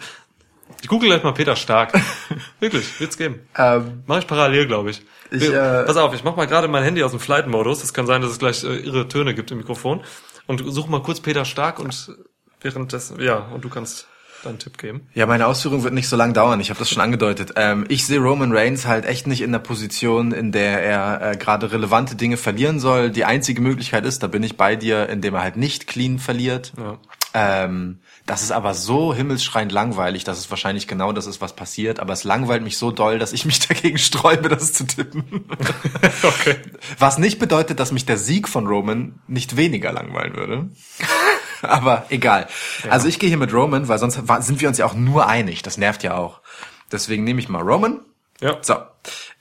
[0.82, 1.94] Ich google gleich mal Peter Stark.
[2.60, 3.48] Wirklich, wird's geben.
[3.58, 5.02] Ähm, Mach ich parallel, glaube ich.
[5.32, 7.82] Ich, Wir- äh, Pass auf, ich mach mal gerade mein Handy aus dem Flight-Modus.
[7.82, 10.04] Das kann sein, dass es gleich äh, irre Töne gibt im Mikrofon.
[10.46, 12.12] Und such mal kurz Peter Stark und
[12.62, 14.08] währenddessen, ja, und du kannst
[14.44, 15.08] deinen Tipp geben.
[15.14, 16.60] Ja, meine Ausführung wird nicht so lang dauern.
[16.60, 17.54] Ich habe das schon angedeutet.
[17.56, 21.38] Ähm, ich sehe Roman Reigns halt echt nicht in der Position, in der er äh,
[21.38, 23.12] gerade relevante Dinge verlieren soll.
[23.12, 26.74] Die einzige Möglichkeit ist, da bin ich bei dir, indem er halt nicht clean verliert.
[26.78, 26.98] Ja.
[27.34, 32.00] Ähm, das ist aber so himmelsschreiend langweilig, dass es wahrscheinlich genau das ist, was passiert.
[32.00, 35.46] Aber es langweilt mich so doll, dass ich mich dagegen sträube, das zu tippen.
[36.22, 36.58] Okay.
[36.98, 40.70] Was nicht bedeutet, dass mich der Sieg von Roman nicht weniger langweilen würde.
[41.68, 42.48] Aber egal.
[42.90, 45.62] Also ich gehe hier mit Roman, weil sonst sind wir uns ja auch nur einig.
[45.62, 46.42] Das nervt ja auch.
[46.92, 48.00] Deswegen nehme ich mal Roman.
[48.42, 48.58] Ja.
[48.62, 48.76] So.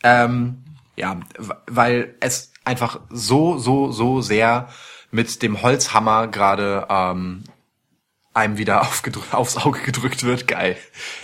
[0.03, 0.65] Ähm,
[0.97, 1.19] ja,
[1.67, 4.69] weil es einfach so, so, so sehr
[5.11, 7.45] mit dem Holzhammer gerade ähm,
[8.35, 8.83] einem wieder
[9.33, 10.47] aufs Auge gedrückt wird.
[10.47, 10.77] Geil.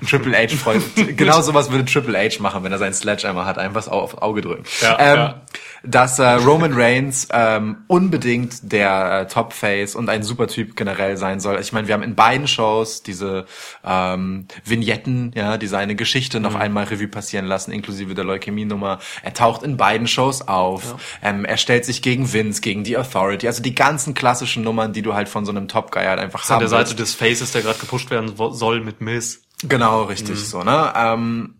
[0.08, 0.82] Triple H freut.
[1.16, 4.64] genau sowas würde Triple H machen, wenn er seinen Sledgehammer hat, einfach aufs Auge drücken.
[4.80, 5.42] Ja, ähm, ja.
[5.86, 11.40] Dass äh, Roman Reigns ähm, unbedingt der äh, Top-Face und ein super Typ generell sein
[11.40, 11.60] soll.
[11.60, 13.44] Ich meine, wir haben in beiden Shows diese
[13.84, 18.98] ähm, Vignetten, ja, die seine Geschichte noch einmal Revue passieren lassen, inklusive der Leukämie-Nummer.
[19.22, 20.96] Er taucht in beiden Shows auf.
[21.22, 23.46] Ähm, er stellt sich gegen Vince, gegen die Authority.
[23.46, 26.48] Also die ganzen klassischen Nummern, die du halt von so einem Top-Guy halt einfach An
[26.54, 27.00] haben der Seite willst.
[27.00, 29.42] des Faces, der gerade gepusht werden soll mit Miss.
[29.62, 30.92] Genau, richtig so, ne?
[30.96, 31.56] Ähm,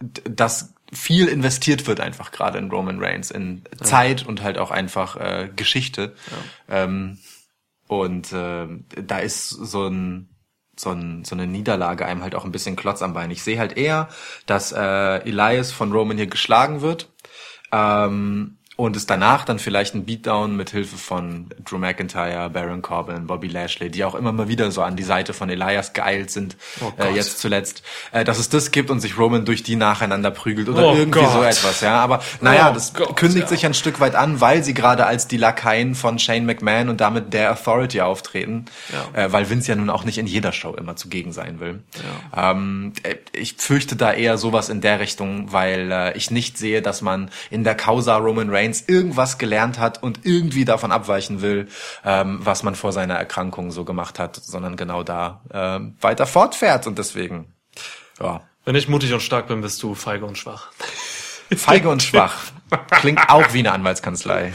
[0.00, 4.70] d- dass viel investiert wird einfach gerade in Roman Reigns, in Zeit und halt auch
[4.70, 6.14] einfach äh, Geschichte.
[6.68, 7.18] Ähm,
[7.86, 8.66] und äh,
[9.02, 10.30] da ist so ein
[10.80, 13.30] so, ein, so eine Niederlage einem halt auch ein bisschen Klotz am Bein.
[13.30, 14.08] Ich sehe halt eher,
[14.46, 17.10] dass äh, Elias von Roman hier geschlagen wird.
[17.70, 23.26] Ähm, und es danach dann vielleicht ein Beatdown mit Hilfe von Drew McIntyre, Baron Corbin,
[23.26, 26.56] Bobby Lashley, die auch immer mal wieder so an die Seite von Elias geeilt sind,
[26.80, 30.30] Oh äh, jetzt zuletzt, äh, dass es das gibt und sich Roman durch die nacheinander
[30.30, 31.32] prügelt oder Oh irgendwie Gott.
[31.32, 32.00] so etwas, ja.
[32.00, 33.48] Aber naja, Oh das Gott, kündigt ja.
[33.48, 37.00] sich ein Stück weit an, weil sie gerade als die Lakaien von Shane McMahon und
[37.00, 38.64] damit der Authority auftreten,
[39.14, 39.24] Ja.
[39.24, 41.80] äh, weil Vince ja nun auch nicht in jeder Show immer zugegen sein will.
[42.36, 46.82] Ähm, äh, ich fürchte da eher sowas in der Richtung, weil äh, ich nicht sehe,
[46.82, 51.68] dass man in der Causa Roman Reigns irgendwas gelernt hat und irgendwie davon abweichen will,
[52.04, 56.86] ähm, was man vor seiner Erkrankung so gemacht hat, sondern genau da ähm, weiter fortfährt
[56.86, 57.52] und deswegen,
[58.20, 60.70] ja, Wenn ich mutig und stark bin, bist du feige und schwach.
[61.56, 62.36] feige und schwach.
[62.90, 64.52] Klingt auch wie eine Anwaltskanzlei.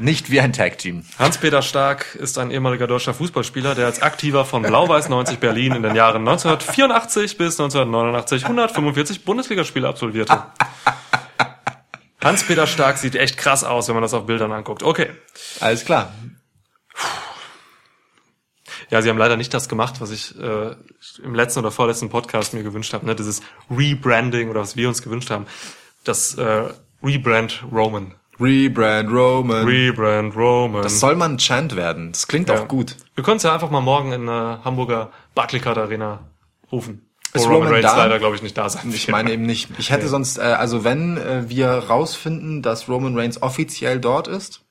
[0.00, 1.04] Nicht wie ein Tag-Team.
[1.18, 5.82] Hans-Peter Stark ist ein ehemaliger deutscher Fußballspieler, der als Aktiver von Blau-Weiß 90 Berlin in
[5.82, 10.40] den Jahren 1984 bis 1989 145 Bundesligaspiele absolvierte.
[12.22, 14.82] Hans-Peter Stark sieht echt krass aus, wenn man das auf Bildern anguckt.
[14.82, 15.10] Okay.
[15.60, 16.12] Alles klar.
[18.90, 20.74] Ja, sie haben leider nicht das gemacht, was ich äh,
[21.22, 23.14] im letzten oder vorletzten Podcast mir gewünscht habe, ne?
[23.14, 25.46] dieses Rebranding oder was wir uns gewünscht haben.
[26.04, 26.64] Das äh,
[27.02, 28.14] Rebrand Roman.
[28.40, 29.66] Rebrand Roman.
[29.66, 30.82] Rebrand Roman.
[30.82, 32.12] das soll man Chant werden.
[32.12, 32.60] Das klingt Ja.
[32.62, 32.96] auch gut.
[33.14, 36.30] Wir können es ja einfach mal morgen in der Hamburger Barclaycard Arena
[36.72, 37.07] rufen.
[37.34, 37.96] Wo Roman Roman Reigns da?
[37.96, 39.12] leider, glaube ich, nicht da sein Ich wird.
[39.12, 39.68] meine eben nicht.
[39.78, 44.62] Ich hätte sonst, äh, also wenn äh, wir rausfinden, dass Roman Reigns offiziell dort ist,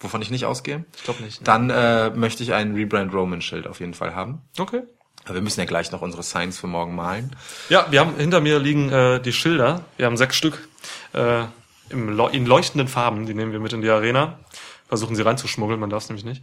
[0.00, 1.46] wovon ich nicht ausgehe, Ich glaube nicht.
[1.46, 4.42] dann äh, möchte ich ein Rebrand Roman Schild auf jeden Fall haben.
[4.58, 4.82] Okay.
[5.24, 7.34] Aber wir müssen ja gleich noch unsere Signs für morgen malen.
[7.68, 9.84] Ja, wir haben hinter mir liegen äh, die Schilder.
[9.96, 10.66] Wir haben sechs Stück
[11.14, 11.44] äh,
[11.90, 13.26] im, in leuchtenden Farben.
[13.26, 14.40] Die nehmen wir mit in die Arena.
[14.88, 16.42] Versuchen sie reinzuschmuggeln, man darf es nämlich nicht.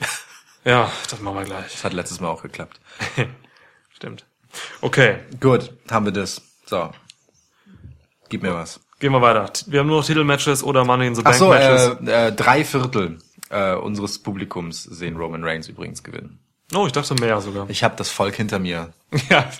[0.62, 1.72] Ja, das machen wir gleich.
[1.72, 2.80] Das hat letztes Mal auch geklappt.
[3.94, 4.26] Stimmt.
[4.80, 6.42] Okay, Gut, haben wir das.
[6.66, 6.90] So.
[8.28, 8.80] Gib mir was.
[9.00, 9.50] gehen wir weiter.
[9.66, 11.96] Wir haben nur noch Titelmatches oder Money in the Ach Bank so, Matches.
[12.06, 13.18] äh, äh, drei Viertel
[13.50, 16.38] äh, unseres Publikums sehen Roman Reigns übrigens gewinnen.
[16.74, 17.68] oh, ich dachte mehr sogar.
[17.68, 18.92] Ich habe das Volk hinter mir.
[19.28, 19.50] ja,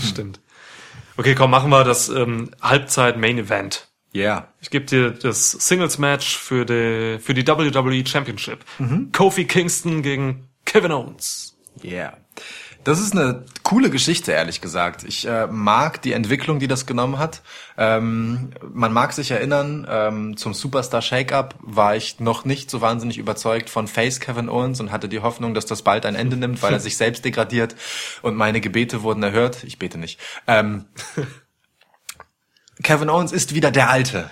[0.00, 0.40] stimmt.
[1.16, 3.86] Okay, komm, machen wir das ähm, Halbzeit Main Event.
[4.14, 4.48] Yeah.
[4.60, 8.64] Ich gebe dir das Singles Match für die für die WWE Championship.
[9.12, 11.56] Kofi Kingston gegen Kevin Owens.
[11.82, 12.18] Yeah.
[12.84, 15.04] Das ist eine coole Geschichte, ehrlich gesagt.
[15.04, 17.42] Ich äh, mag die Entwicklung, die das genommen hat.
[17.78, 23.18] Ähm, man mag sich erinnern, ähm, zum Superstar Shake-Up war ich noch nicht so wahnsinnig
[23.18, 26.60] überzeugt von Face Kevin Owens und hatte die Hoffnung, dass das bald ein Ende nimmt,
[26.62, 27.76] weil er sich selbst degradiert
[28.22, 29.62] und meine Gebete wurden erhört.
[29.62, 30.18] Ich bete nicht.
[30.48, 30.86] Ähm,
[32.82, 34.28] Kevin Owens ist wieder der Alte.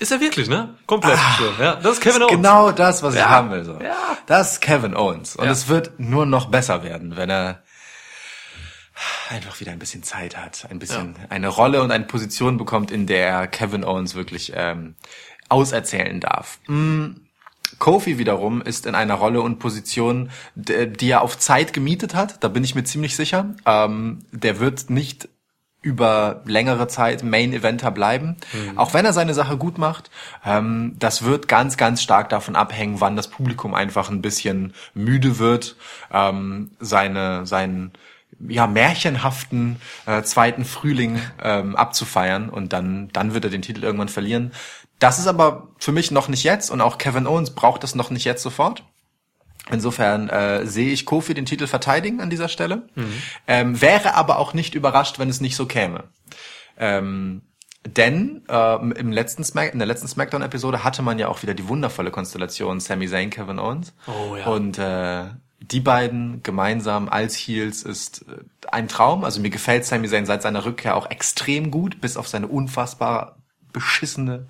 [0.00, 0.74] Ist er wirklich, ne?
[0.86, 1.18] Komplett.
[1.38, 2.32] so, ja, das ist Kevin Owens.
[2.36, 3.28] Genau das, was ich Ja.
[3.28, 3.64] haben will.
[3.64, 3.78] So.
[3.80, 4.16] Ja.
[4.26, 5.36] Das ist Kevin Owens.
[5.36, 5.52] Und Ja.
[5.52, 7.62] es wird nur noch besser werden, wenn er
[9.30, 13.06] einfach wieder ein bisschen Zeit hat, ein bisschen eine Rolle und eine Position bekommt, in
[13.06, 14.94] der er Kevin Owens wirklich ähm,
[15.48, 16.58] auserzählen darf.
[16.66, 17.12] Mm,
[17.78, 22.42] Kofi wiederum ist in einer Rolle und Position, die er auf Zeit gemietet hat.
[22.42, 23.54] Da bin ich mir ziemlich sicher.
[23.64, 25.28] Ähm, der wird nicht
[25.82, 28.36] über längere Zeit Main Eventer bleiben.
[28.76, 30.10] Auch wenn er seine Sache gut macht,
[30.44, 35.38] ähm, das wird ganz, ganz stark davon abhängen, wann das Publikum einfach ein bisschen müde
[35.38, 35.76] wird,
[36.12, 37.92] ähm, seine, seinen
[38.48, 44.08] ja, märchenhaften äh, zweiten Frühling ähm, abzufeiern und dann, dann wird er den Titel irgendwann
[44.08, 44.52] verlieren.
[44.98, 48.10] Das ist aber für mich noch nicht jetzt und auch Kevin Owens braucht das noch
[48.10, 48.84] nicht jetzt sofort.
[49.70, 52.88] Insofern äh, sehe ich Kofi den Titel verteidigen an dieser Stelle.
[53.46, 56.04] Ähm, wäre aber auch nicht überrascht, wenn es nicht so käme.
[56.78, 57.42] Ähm,
[57.86, 61.68] denn ähm, im letzten Smack in der letzten Smackdown-Episode hatte man ja auch wieder die
[61.68, 63.94] wundervolle Konstellation Sami Zayn, Kevin Owens.
[64.06, 64.46] Oh ja.
[64.46, 65.26] Und äh,
[65.60, 69.24] die beiden gemeinsam als Heels ist äh, ein Traum.
[69.24, 73.36] Also mir gefällt Sami Zayn seit seiner Rückkehr auch extrem gut, bis auf seine unfassbar
[73.72, 74.46] beschissene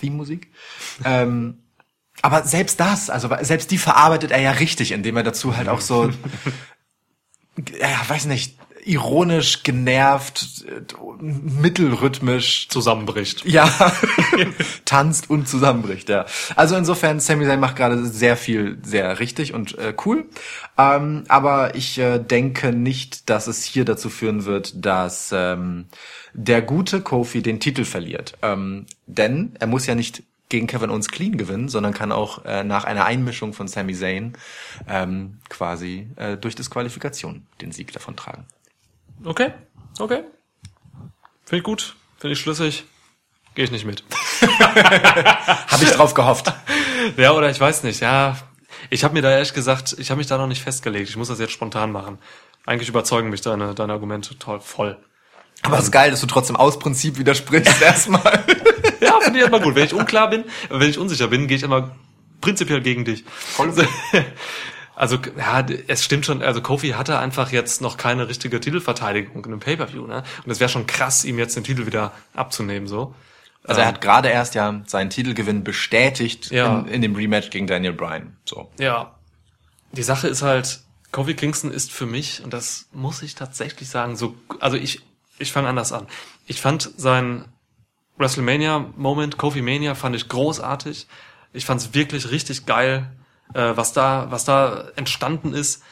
[0.00, 0.50] Theme-Musik.
[1.04, 1.63] ähm,
[2.24, 5.82] Aber selbst das, also selbst die verarbeitet er ja richtig, indem er dazu halt auch
[5.82, 6.08] so,
[7.78, 10.64] ja, weiß nicht, ironisch, genervt,
[11.20, 13.44] mittelrhythmisch Zusammenbricht.
[13.44, 13.68] ja,
[14.86, 16.24] tanzt und zusammenbricht, ja.
[16.56, 20.24] Also insofern, Sami Zayn macht gerade sehr viel sehr richtig und äh, cool.
[20.78, 25.88] Ähm, aber ich äh, denke nicht, dass es hier dazu führen wird, dass ähm,
[26.32, 28.32] der gute Kofi den Titel verliert.
[28.40, 30.22] Ähm, denn er muss ja nicht
[30.54, 34.34] gegen Kevin Owens clean gewinnen, sondern kann auch äh, nach einer Einmischung von Sami Zayn
[34.88, 38.46] ähm, quasi äh, durch Disqualifikation den Sieg davon tragen.
[39.24, 39.50] Okay,
[39.98, 40.22] okay.
[41.44, 42.84] Finde ich gut, finde ich schlüssig.
[43.56, 44.04] Gehe ich nicht mit.
[44.40, 46.52] Habe ich drauf gehofft.
[47.18, 48.38] Ja, oder ich weiß nicht, ja.
[48.88, 51.10] Ich habe mir da ehrlich gesagt, ich habe mich da noch nicht festgelegt.
[51.10, 52.18] Ich muss das jetzt spontan machen.
[52.64, 54.96] Eigentlich überzeugen mich deine, deine Argumente toll, voll.
[55.60, 58.42] Aber es ist geil, dass du trotzdem aus Prinzip widersprichst erstmal.
[59.24, 59.74] Finde ich immer gut.
[59.74, 61.90] Wenn ich unklar bin, wenn ich unsicher bin, gehe ich immer
[62.40, 63.24] prinzipiell gegen dich.
[64.96, 69.50] Also, ja, es stimmt schon, also Kofi hatte einfach jetzt noch keine richtige Titelverteidigung in
[69.50, 70.22] einem Pay-Per-View, ne?
[70.44, 73.12] Und es wäre schon krass, ihm jetzt den Titel wieder abzunehmen, so.
[73.64, 76.78] Also er hat gerade erst ja seinen Titelgewinn bestätigt Ja.
[76.78, 78.36] in, in dem Rematch gegen Daniel Bryan.
[78.44, 78.70] So.
[78.78, 79.16] Ja.
[79.90, 84.14] Die Sache ist halt, Kofi Kingston ist für mich, und das muss ich tatsächlich sagen,
[84.14, 85.00] so, also ich,
[85.40, 86.06] ich fange anders an.
[86.46, 87.46] Ich fand sein
[88.18, 91.06] WrestleMania-Moment, Kofi Mania, fand ich großartig.
[91.52, 93.10] Ich fand es wirklich richtig geil,
[93.54, 95.82] äh, was da, was da entstanden ist.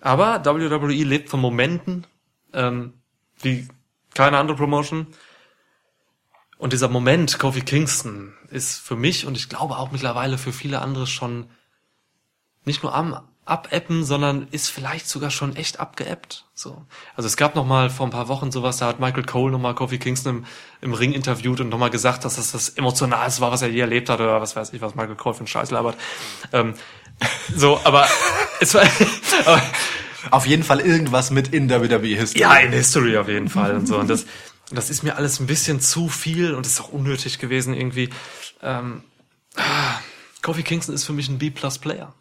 [0.00, 2.06] Aber WWE lebt von Momenten,
[2.52, 2.94] ähm,
[3.40, 3.68] wie
[4.14, 5.06] keine andere Promotion.
[6.58, 10.80] Und dieser Moment, Kofi Kingston, ist für mich und ich glaube auch mittlerweile für viele
[10.80, 11.50] andere schon
[12.64, 16.44] nicht nur am Abappen, sondern ist vielleicht sogar schon echt abgeappt.
[16.54, 16.86] So.
[17.14, 19.58] Also es gab noch mal vor ein paar Wochen sowas, da hat Michael Cole noch
[19.58, 20.44] mal Kofi Kingston im,
[20.80, 23.80] im Ring interviewt und noch mal gesagt, dass das das Emotionalste war, was er je
[23.80, 25.96] erlebt hat oder was weiß ich, was Michael Cole für einen Scheiß labert.
[26.52, 26.74] Ähm,
[27.56, 28.08] so, aber
[28.60, 28.82] es war,
[29.46, 29.62] aber,
[30.30, 32.40] Auf jeden Fall irgendwas mit in WWE History.
[32.40, 33.98] ja, in History auf jeden Fall und so.
[33.98, 34.26] Und das,
[34.70, 38.10] das ist mir alles ein bisschen zu viel und ist auch unnötig gewesen irgendwie.
[38.62, 39.02] Ähm,
[39.56, 39.98] ah,
[40.42, 42.14] Kofi Kingston ist für mich ein B-Plus-Player.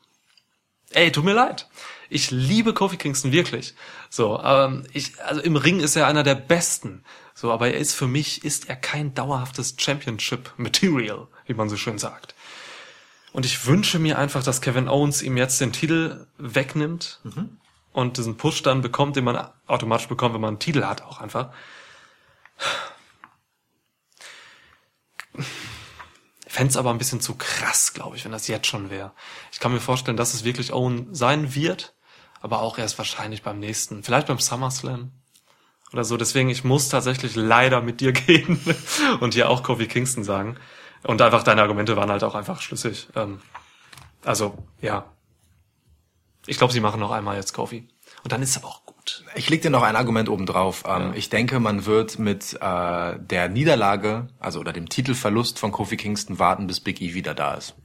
[0.94, 1.68] Ey, tut mir leid.
[2.10, 3.74] Ich liebe Kofi Kingston wirklich.
[4.10, 7.04] So, ähm, ich, also im Ring ist er einer der Besten.
[7.34, 11.78] So, aber er ist für mich ist er kein dauerhaftes Championship Material, wie man so
[11.78, 12.36] schön sagt.
[13.32, 17.20] Und ich wünsche mir einfach, dass Kevin Owens ihm jetzt den Titel wegnimmt
[17.92, 21.20] und diesen Push dann bekommt, den man automatisch bekommt, wenn man einen Titel hat, auch
[21.20, 21.52] einfach.
[26.54, 29.12] Fände aber ein bisschen zu krass, glaube ich, wenn das jetzt schon wäre.
[29.52, 31.96] Ich kann mir vorstellen, dass es wirklich Owen sein wird,
[32.42, 35.10] aber auch erst wahrscheinlich beim nächsten, vielleicht beim SummerSlam
[35.94, 36.16] oder so.
[36.16, 38.60] Deswegen, ich muss tatsächlich leider mit dir gehen
[39.20, 40.58] und hier auch Kofi Kingston sagen.
[41.02, 43.08] Und einfach deine Argumente waren halt auch einfach schlüssig.
[43.16, 43.42] Ähm,
[44.24, 45.12] also, ja.
[46.46, 47.88] Ich glaube, sie machen noch einmal jetzt Kofi.
[48.24, 49.24] Und dann ist aber auch gut.
[49.36, 50.84] Ich leg dir noch ein Argument obendrauf.
[50.86, 51.14] Ähm, Ja.
[51.16, 56.40] Ich denke, man wird mit äh, der Niederlage, also oder dem Titelverlust von Kofi Kingston
[56.40, 57.76] warten, bis Big E wieder da ist.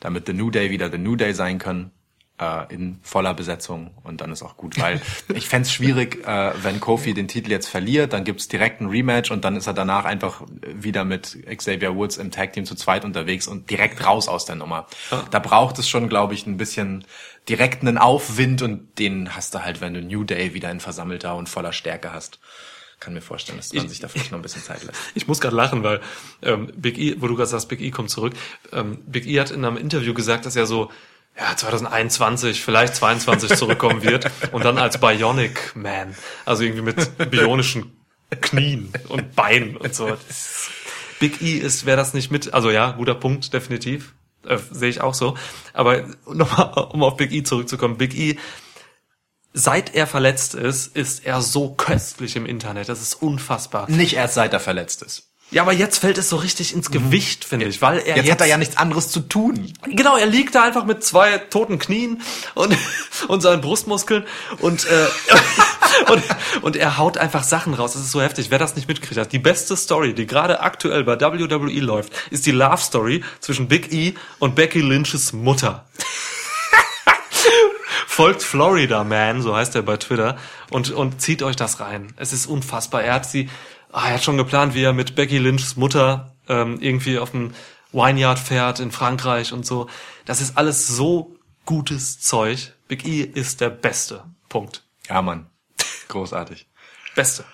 [0.00, 1.92] Damit The New Day wieder The New Day sein können.
[2.40, 5.02] Äh, in voller Besetzung und dann ist auch gut, weil
[5.34, 9.30] ich fänd's schwierig, äh, wenn Kofi den Titel jetzt verliert, dann gibt's direkt ein Rematch
[9.30, 13.04] und dann ist er danach einfach wieder mit Xavier Woods im Tag Team zu zweit
[13.04, 14.86] unterwegs und direkt raus aus der Nummer.
[15.30, 17.04] Da braucht es schon, glaube ich, ein bisschen
[17.50, 21.36] direkt einen Aufwind und den hast du halt, wenn du New Day wieder in versammelter
[21.36, 22.40] und voller Stärke hast.
[22.98, 24.98] Kann mir vorstellen, dass man sich da vielleicht noch ein bisschen Zeit lässt.
[25.14, 26.00] Ich muss gerade lachen, weil
[26.40, 28.32] ähm, Big E, wo du gerade sagst, Big E kommt zurück.
[28.72, 30.90] Ähm, Big E hat in einem Interview gesagt, dass er so
[31.38, 36.14] ja, 2021, vielleicht 22 zurückkommen wird und dann als Bionic Man,
[36.44, 37.96] also irgendwie mit bionischen
[38.40, 40.08] Knien und Beinen und so.
[40.28, 40.70] Ist-
[41.20, 44.12] Big E ist, wer das nicht mit, also ja, guter Punkt, definitiv,
[44.44, 45.36] äh, sehe ich auch so.
[45.72, 48.38] Aber nochmal, um auf Big E zurückzukommen, Big E
[49.54, 52.88] Seit er verletzt ist, ist er so köstlich im Internet.
[52.88, 53.90] Das ist unfassbar.
[53.90, 55.28] Nicht erst seit er verletzt ist.
[55.52, 58.40] Ja, aber jetzt fällt es so richtig ins Gewicht, finde ich, weil er Jetzt, hat
[58.40, 59.74] er ja nichts anderes zu tun.
[59.84, 62.22] genau, er liegt da einfach mit zwei toten Knien
[62.54, 62.74] und
[63.28, 64.24] und seinen Brustmuskeln
[64.60, 65.06] und äh,
[66.10, 66.22] und
[66.62, 67.92] und er haut einfach Sachen raus.
[67.92, 68.50] Das ist so heftig.
[68.50, 72.46] Wer das nicht mitgekriegt hat, die beste Story, die gerade aktuell bei WWE läuft, ist
[72.46, 75.84] die Love Story zwischen Big E und Becky Lynches Mutter.
[78.06, 80.36] Folgt Florida Man, so heißt er bei Twitter,
[80.70, 82.12] und, und zieht euch das rein.
[82.16, 83.02] Es ist unfassbar.
[83.02, 83.48] Er hat sie,
[83.92, 87.52] ah, er hat schon geplant, wie er mit Becky Lynchs Mutter ähm, irgendwie auf dem
[87.92, 89.88] Wineyard fährt in Frankreich und so.
[90.24, 91.36] Das ist alles so
[91.66, 92.72] gutes Zeug.
[92.88, 94.24] Big E ist der Beste.
[94.48, 94.82] Punkt.
[95.08, 95.46] Ja, Mann.
[96.08, 96.66] Großartig.
[97.14, 97.44] Beste.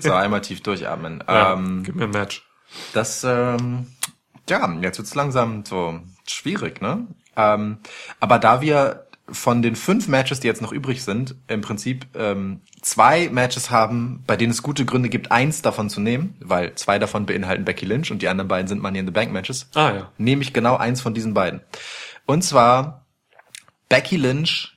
[0.00, 1.22] So, einmal tief durchatmen.
[1.26, 2.44] Ja, Ähm, gib mir ein Match.
[2.92, 3.86] das ähm,
[4.48, 7.06] Ja, jetzt wird's langsam so schwierig, ne?
[7.36, 7.78] Ähm,
[8.20, 12.60] aber da wir von den fünf Matches, die jetzt noch übrig sind, im Prinzip ähm,
[12.84, 16.98] zwei Matches haben, bei denen es gute Gründe gibt, eins davon zu nehmen, weil zwei
[16.98, 19.92] davon beinhalten Becky Lynch und die anderen beiden sind Money in the Bank Matches, Ah
[19.94, 20.12] ja.
[20.18, 21.60] nehme ich genau eins von diesen beiden.
[22.26, 23.06] Und zwar
[23.88, 24.76] Becky Lynch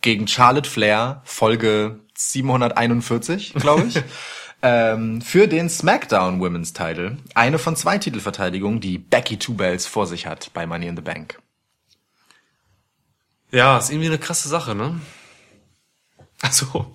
[0.00, 4.00] gegen Charlotte Flair, Folge 741, glaube ich.
[4.62, 7.18] ähm, für den SmackDown Women's Title.
[7.34, 11.02] Eine von zwei Titelverteidigungen, die Becky Two Bells vor sich hat bei Money in the
[11.02, 11.40] Bank.
[13.50, 15.00] Ja, ist irgendwie eine krasse Sache, ne?
[16.42, 16.92] Also,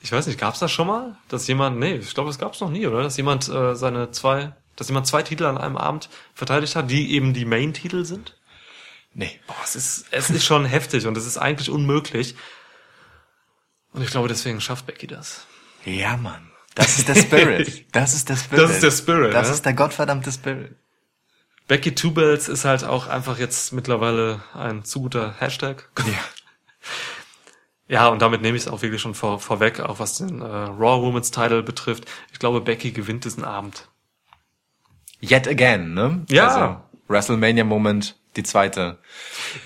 [0.00, 2.70] ich weiß nicht, gab's das schon mal, dass jemand, nee, ich glaube, das gab's noch
[2.70, 3.02] nie, oder?
[3.02, 7.12] Dass jemand äh, seine zwei, dass jemand zwei Titel an einem Abend verteidigt hat, die
[7.12, 8.36] eben die Main-Titel sind?
[9.14, 9.38] Nee.
[9.46, 12.34] Boah, es ist, es ist schon heftig und es ist eigentlich unmöglich.
[13.92, 15.46] Und ich glaube, deswegen schafft Becky das.
[15.84, 16.50] Ja, Mann.
[16.74, 17.84] Das ist der Spirit.
[17.92, 18.64] Das ist der Spirit.
[18.64, 19.54] Das ist der Spirit, Das ne?
[19.54, 20.74] ist der gottverdammte Spirit.
[21.68, 25.88] Becky Two Bells ist halt auch einfach jetzt mittlerweile ein zu guter Hashtag.
[25.98, 26.04] Ja.
[27.92, 30.44] Ja, und damit nehme ich es auch wirklich schon vor, vorweg, auch was den äh,
[30.44, 32.06] Raw Women's Title betrifft.
[32.32, 33.86] Ich glaube, Becky gewinnt diesen Abend.
[35.20, 36.24] Yet again, ne?
[36.30, 36.46] Ja.
[36.46, 36.76] Also,
[37.08, 38.96] WrestleMania Moment, die zweite.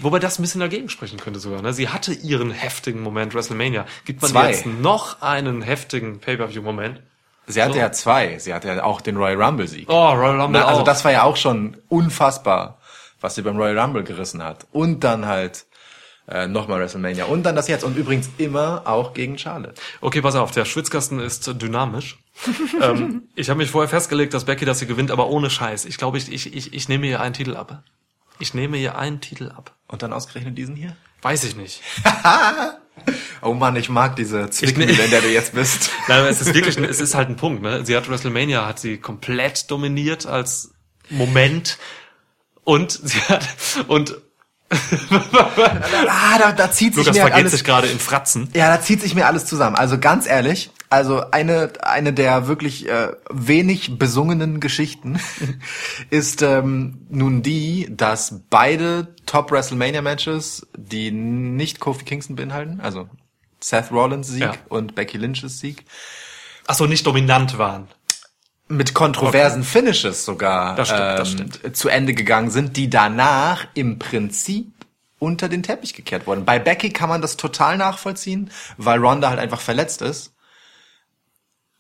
[0.01, 1.63] Wobei das ein bisschen dagegen sprechen könnte sogar.
[1.63, 1.73] Ne?
[1.73, 3.87] Sie hatte ihren heftigen Moment WrestleMania.
[4.05, 4.51] Gibt man Zwei.
[4.51, 7.03] jetzt noch einen heftigen Pay-Per-View-Moment?
[7.47, 7.79] Sie hatte So.
[7.79, 8.41] ja zwei.
[8.41, 9.89] Sie hatte ja auch den Royal Rumble Sieg.
[9.89, 10.85] Oh, Royal Rumble Na, also auch.
[10.85, 12.81] das war ja auch schon unfassbar,
[13.21, 14.67] was sie beim Royal Rumble gerissen hat.
[14.73, 15.66] Und dann halt
[16.29, 17.27] äh, nochmal WrestleMania.
[17.27, 17.85] Und dann das jetzt.
[17.85, 19.81] Und übrigens immer auch gegen Charlotte.
[20.01, 22.19] Okay, pass auf, der Schwitzkasten ist dynamisch.
[22.83, 25.85] ähm, ich habe mich vorher festgelegt, dass Becky das hier gewinnt, aber ohne Scheiß.
[25.85, 27.83] Ich glaube, ich, ich, ich, ich nehme ihr einen Titel ab.
[28.39, 29.75] Ich nehme ihr einen Titel ab.
[29.89, 30.97] Und dann ausgerechnet diesen hier?
[31.23, 31.83] Weiß ich nicht.
[33.43, 35.91] Oh Mann, ich mag diese Zwickmühle, ne- in der du jetzt bist.
[36.09, 37.63] Nein, aber es ist wirklich, es ist halt ein Punkt.
[37.63, 37.85] Ne?
[37.85, 40.73] Sie hat WrestleMania, hat sie komplett dominiert als
[41.11, 41.79] Moment
[42.65, 43.47] und sie hat
[43.87, 44.17] und
[46.09, 48.49] ah, da, da zieht sich Lukas mir halt vergeht alles sich gerade in Fratzen.
[48.55, 49.77] Ja, da zieht sich mir alles zusammen.
[49.77, 55.19] Also ganz ehrlich, also eine eine der wirklich äh, wenig besungenen Geschichten
[56.11, 63.09] ist ähm, nun die, dass beide Top WrestleMania Matches, die nicht Kofi Kingston beinhalten, also
[63.61, 64.55] Seth Rollins Sieg Ja.
[64.69, 65.85] und Becky Lynch's Sieg,
[66.69, 67.87] Ach so, nicht dominant waren.
[68.69, 71.77] Mit kontroversen Finishes sogar Das stimmt, das ähm, stimmt.
[71.77, 74.73] zu Ende gegangen sind, die danach im Prinzip
[75.19, 76.45] unter den Teppich gekehrt wurden.
[76.45, 80.33] Bei Becky kann man das total nachvollziehen, weil Ronda halt einfach verletzt ist.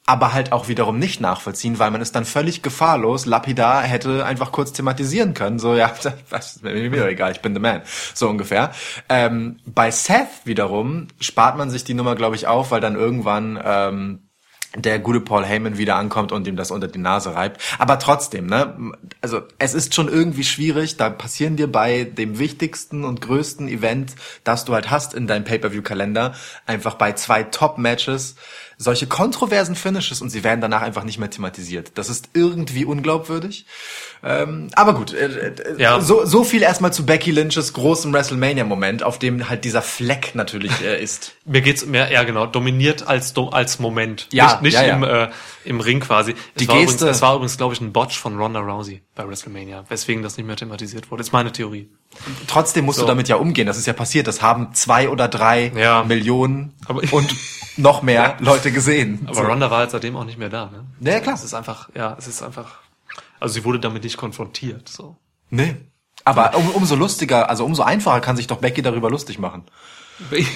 [0.09, 4.53] Aber halt auch wiederum nicht nachvollziehen, weil man es dann völlig gefahrlos, lapidar hätte einfach
[4.53, 5.59] kurz thematisieren können.
[5.59, 5.93] So, ja,
[6.31, 7.83] was ist mir doch egal, ich bin the man.
[8.15, 8.71] So ungefähr.
[9.09, 13.61] Ähm, bei Seth wiederum spart man sich die Nummer, glaube ich, auf, weil dann irgendwann
[13.63, 14.26] ähm,
[14.75, 17.61] der gute Paul Heyman wieder ankommt und ihm das unter die Nase reibt.
[17.79, 18.93] Aber trotzdem, ne?
[19.21, 20.97] Also es ist schon irgendwie schwierig.
[20.97, 24.15] Da passieren dir bei dem wichtigsten und größten Event,
[24.45, 26.35] das du halt hast in deinem Pay-per-view-Kalender,
[26.67, 28.37] einfach bei zwei Top-Matches
[28.79, 31.93] solche kontroversen Finishes und sie werden danach einfach nicht mehr thematisiert.
[31.95, 33.65] Das ist irgendwie unglaubwürdig.
[34.23, 36.01] Ähm, aber gut, äh, äh, Ja.
[36.01, 40.73] so, so viel erstmal zu Becky Lynches großem WrestleMania-Moment, auf dem halt dieser Fleck natürlich
[40.83, 41.33] äh, ist.
[41.45, 44.29] Mir geht's mehr, ja genau, dominiert als als Moment.
[44.33, 44.97] Ja, nicht nicht ja, ja.
[44.97, 45.29] im äh,
[45.65, 46.33] im Ring quasi.
[46.33, 49.03] Es Die war Geste- übrigens, es war übrigens, glaube ich, ein Botch von Ronda Rousey
[49.15, 51.23] bei WrestleMania, weswegen das nicht mehr thematisiert wurde.
[51.23, 51.89] ist meine Theorie.
[52.47, 53.05] Trotzdem musst So.
[53.05, 53.67] du damit ja umgehen.
[53.67, 54.27] Das ist ja passiert.
[54.27, 56.03] Das haben zwei oder drei Ja.
[56.05, 57.35] Millionen Aber- und
[57.77, 59.23] noch mehr Leute gesehen.
[59.27, 59.43] Aber so.
[59.43, 60.67] Ronda war halt seitdem auch nicht mehr da.
[60.67, 60.85] Ne?
[61.13, 61.35] Ja, klar.
[61.35, 62.79] Es ist einfach, ja, es ist einfach.
[63.39, 64.89] Also sie wurde damit nicht konfrontiert.
[64.89, 65.17] So.
[65.51, 65.77] Nee.
[66.25, 69.65] Aber um, umso lustiger, also umso einfacher kann sich doch Becky darüber lustig machen.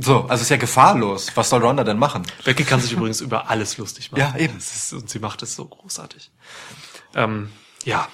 [0.00, 1.32] So, also ist ja gefahrlos.
[1.34, 2.22] Was soll Ronda denn machen?
[2.44, 4.20] Becky kann sich übrigens über alles lustig machen.
[4.20, 4.56] Ja, eben.
[4.56, 6.30] Ist, und sie macht es so großartig.
[7.16, 7.50] Ähm,
[7.84, 8.06] ja.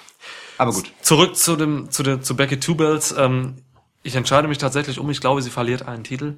[0.57, 0.91] Aber gut.
[1.01, 3.13] Zurück zu dem, zu der, zu Becky Two Bells.
[3.17, 3.63] Ähm,
[4.03, 5.09] ich entscheide mich tatsächlich um.
[5.09, 6.37] Ich glaube, sie verliert einen Titel.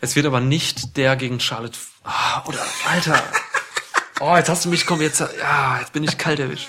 [0.00, 1.78] Es wird aber nicht der gegen Charlotte.
[2.04, 2.58] Ah, oder
[2.88, 3.22] Alter.
[4.20, 5.18] Oh, jetzt hast du mich komm jetzt.
[5.18, 6.68] Ja, jetzt bin ich kalt erwischt.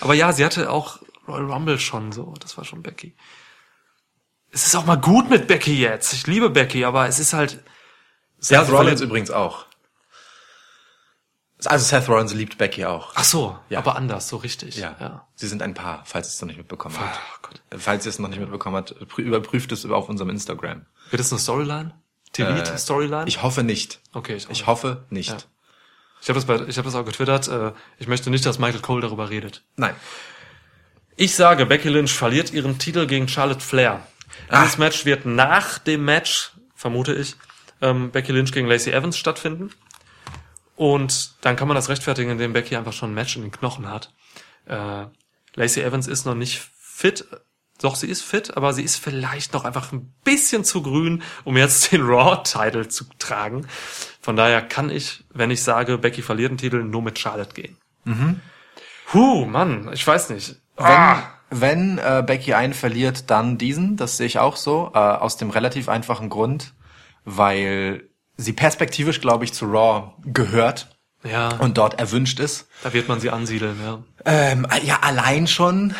[0.00, 0.98] Aber ja, sie hatte auch
[1.28, 2.34] Royal Rumble schon so.
[2.40, 3.14] Das war schon Becky.
[4.50, 6.12] Es ist auch mal gut mit Becky jetzt.
[6.12, 7.62] Ich liebe Becky, aber es ist halt.
[8.40, 9.66] Seth Ja, Rollins übrigens auch.
[11.64, 13.12] Also Seth Rollins liebt Becky auch.
[13.16, 13.78] Ach so, Ja.
[13.80, 14.76] aber anders, so richtig.
[14.76, 14.94] Ja.
[15.00, 15.26] ja.
[15.34, 17.18] Sie sind ein Paar, falls ihr es noch nicht mitbekommen Oh habt.
[17.42, 17.60] Gott.
[17.80, 20.86] Falls ihr es noch nicht mitbekommen habt, prü- überprüft es auf unserem Instagram.
[21.10, 21.94] Wird es eine Storyline?
[22.32, 23.24] TV-Storyline?
[23.26, 24.00] Ich hoffe nicht.
[24.12, 25.30] okay, ich, Ich hoffe nicht.
[25.30, 25.36] Ja.
[26.20, 27.48] Ich habe das, bei, ich hab das auch getwittert.
[27.48, 29.62] Äh, ich möchte nicht, dass Michael Cole darüber redet.
[29.76, 29.94] Nein.
[31.16, 34.06] Ich sage, Becky Lynch verliert ihren Titel gegen Charlotte Flair.
[34.48, 34.62] Ah.
[34.62, 37.34] Dieses Match wird nach dem Match, vermute ich,
[37.80, 39.70] ähm, Becky Lynch gegen Lacey Evans stattfinden.
[40.78, 43.90] Und dann kann man das rechtfertigen, indem Becky einfach schon ein Match in den Knochen
[43.90, 44.12] hat.
[44.66, 45.06] Äh,
[45.56, 47.26] Lacey Evans ist noch nicht fit.
[47.80, 51.56] Doch, sie ist fit, aber sie ist vielleicht noch einfach ein bisschen zu grün, um
[51.56, 53.66] jetzt den Raw-Title zu tragen.
[54.20, 57.76] Von daher kann ich, wenn ich sage, Becky verliert den Titel, nur mit Charlotte gehen.
[58.04, 58.40] Mhm.
[59.12, 60.60] Huh, Mann, ich weiß nicht.
[60.76, 63.96] Wenn, Ah, wenn äh, Becky einen verliert, dann diesen.
[63.96, 64.92] Das sehe ich auch so.
[64.94, 66.72] Äh, aus dem relativ einfachen Grund,
[67.24, 68.07] weil
[68.38, 72.68] sie perspektivisch, glaube ich, zu Raw gehört ja, und dort erwünscht ist.
[72.82, 74.02] da wird man sie ansiedeln, ja.
[74.24, 75.94] Ähm, ja, allein schon,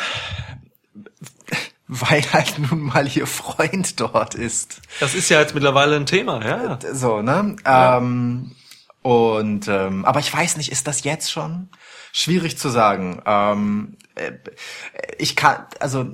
[1.87, 4.81] weil halt nun mal ihr Freund dort ist.
[4.99, 6.79] Das ist ja jetzt mittlerweile ein Thema, ja.
[6.93, 7.57] So, ne?
[7.65, 8.55] Ähm,
[9.01, 11.69] und ähm, aber ich weiß nicht, ist das jetzt schon
[12.11, 13.21] schwierig zu sagen.
[13.25, 14.31] Ähm, äh,
[15.17, 16.07] ich kann, also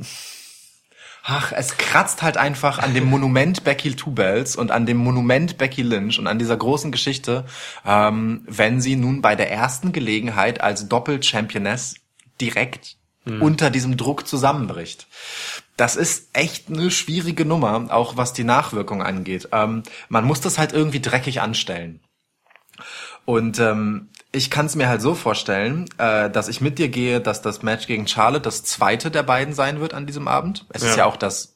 [1.26, 5.58] ach, es kratzt halt einfach an dem Monument Becky Two Bells und an dem Monument
[5.58, 7.46] Becky Lynch und an dieser großen Geschichte,
[7.86, 11.96] ähm, wenn sie nun bei der ersten Gelegenheit als Doppel-Championess
[12.40, 12.98] direkt
[13.28, 15.08] unter diesem Druck zusammenbricht.
[15.78, 19.50] Das ist echt eine schwierige Nummer, auch was die Nachwirkung angeht.
[19.52, 22.02] Ähm, man muss das halt irgendwie dreckig anstellen.
[23.26, 27.22] Und ähm, ich kann es mir halt so vorstellen, äh, dass ich mit dir gehe,
[27.22, 30.66] dass das Match gegen Charlotte das zweite der beiden sein wird an diesem Abend.
[30.70, 30.98] Es ist Ja.
[31.00, 31.56] ja auch das,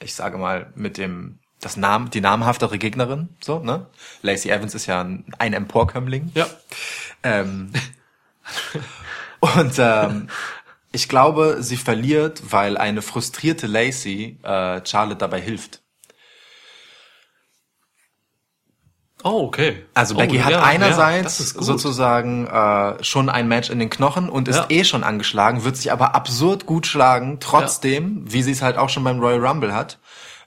[0.00, 3.86] ich sage mal, mit dem das Nam die namhaftere Gegnerin, so, ne?
[4.22, 6.30] Lacey Evans ist ja ein, ein Emporkömmling.
[6.34, 6.46] Ja.
[7.22, 7.72] Ähm,
[9.40, 10.28] und ähm,
[10.92, 15.80] ich glaube, sie verliert, weil eine frustrierte Lacey äh, Charlotte dabei hilft.
[19.26, 19.82] Oh, okay.
[19.94, 24.28] Also oh, Becky hat ja, einerseits ja, sozusagen äh, schon ein Match in den Knochen
[24.28, 24.66] und ist Ja.
[24.68, 28.90] eh schon angeschlagen, wird sich aber absurd gut schlagen, trotzdem, wie sie es halt auch
[28.90, 29.98] schon beim Royal Rumble hat.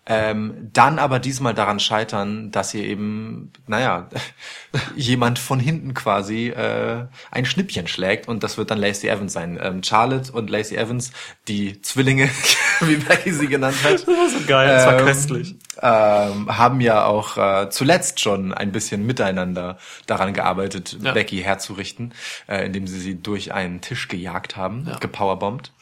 [0.09, 4.07] Ähm, dann aber diesmal daran scheitern, dass ihr eben, naja,
[4.95, 9.59] jemand von hinten quasi äh, ein Schnippchen schlägt und das wird dann Lacey Evans sein.
[9.61, 11.11] Ähm, Charlotte und Lacey Evans,
[11.47, 12.29] die Zwillinge,
[12.81, 15.55] wie Becky sie genannt hat Das war so geil, das war Ähm, köstlich.
[15.81, 21.11] ähm, haben ja auch äh, zuletzt schon ein bisschen miteinander daran gearbeitet, Ja.
[21.13, 22.13] Becky herzurichten,
[22.47, 24.97] äh, indem sie sie durch einen Tisch gejagt haben, Ja.
[24.99, 25.73] gepowerbombt.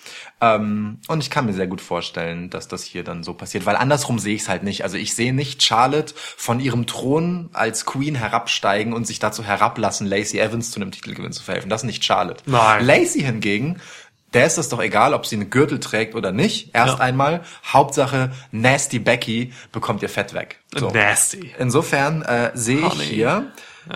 [0.41, 3.75] Ähm, und ich kann mir sehr gut vorstellen, dass das hier dann so passiert, weil
[3.75, 4.83] andersrum sehe ich es halt nicht.
[4.83, 10.07] Also ich sehe nicht Charlotte von ihrem Thron als Queen herabsteigen und sich dazu herablassen,
[10.07, 11.69] Lacey Evans zu einem Titelgewinn zu verhelfen.
[11.69, 12.43] Das ist nicht Charlotte.
[12.45, 12.85] Nein.
[12.85, 13.79] Lacey hingegen,
[14.33, 16.71] der ist es doch egal, ob sie einen Gürtel trägt oder nicht.
[16.73, 17.03] Erst Ja.
[17.05, 20.59] einmal, Hauptsache Nasty Becky bekommt ihr Fett weg.
[20.75, 20.89] So.
[20.89, 21.53] Nasty.
[21.57, 23.51] Insofern äh, sehe ich hier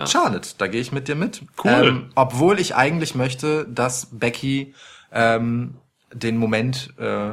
[0.06, 1.42] Charlotte, da gehe ich mit dir mit.
[1.62, 1.70] Cool.
[1.88, 4.72] Ähm, obwohl ich eigentlich möchte, dass Becky
[5.12, 5.74] ähm,
[6.12, 7.32] den Moment äh,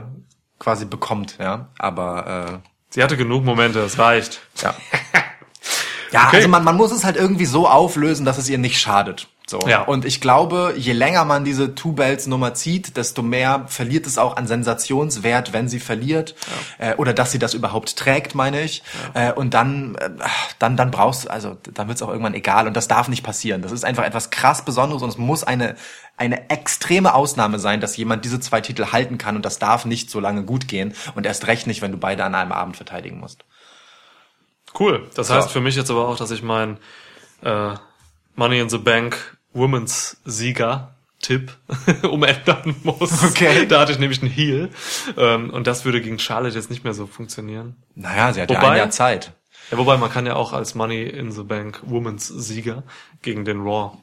[0.60, 1.70] quasi bekommt, ja.
[1.78, 4.42] Aber Sie hatte genug Momente, es reicht.
[4.62, 4.74] ja.
[6.12, 6.38] ja, Okay.
[6.38, 9.28] also man, man muss es halt irgendwie so auflösen, dass es ihr nicht schadet.
[9.50, 9.60] So.
[9.66, 9.84] Ja.
[9.84, 14.18] Und ich glaube, je länger man diese Two Bells Nummer zieht, desto mehr verliert es
[14.18, 16.36] auch an Sensationswert, wenn sie verliert.
[16.80, 18.84] Äh, oder dass sie das überhaupt trägt, meine ich.
[19.14, 20.10] Äh, und dann, äh,
[20.60, 22.68] dann, dann brauchst du, also dann wird es auch irgendwann egal.
[22.68, 23.62] Und das darf nicht passieren.
[23.62, 25.78] Das ist einfach etwas krass Besonderes und es muss eine,
[26.18, 29.38] eine extreme Ausnahme sein, dass jemand diese zwei Titel halten kann.
[29.38, 30.94] Und das darf nicht so lange gut gehen.
[31.16, 33.46] Und erst recht nicht, wenn du beide an einem Abend verteidigen musst.
[34.78, 35.10] Cool.
[35.16, 36.78] Das heißt für mich jetzt aber auch, dass ich mein
[37.44, 37.76] äh,
[38.36, 41.52] Money in the Bank Women's Sieger Tipp
[42.04, 43.24] umändern muss.
[43.24, 43.66] Okay.
[43.68, 44.70] Da hatte ich nämlich einen Heal.
[45.18, 47.76] Ähm, und das würde gegen Charlotte jetzt nicht mehr so funktionieren.
[47.96, 49.34] Naja, sie hat ja Wobei- ein Jahr Zeit.
[49.72, 52.84] Ja, wobei man kann ja auch als Money in the Bank Women's Sieger
[53.22, 53.98] gegen den Raw.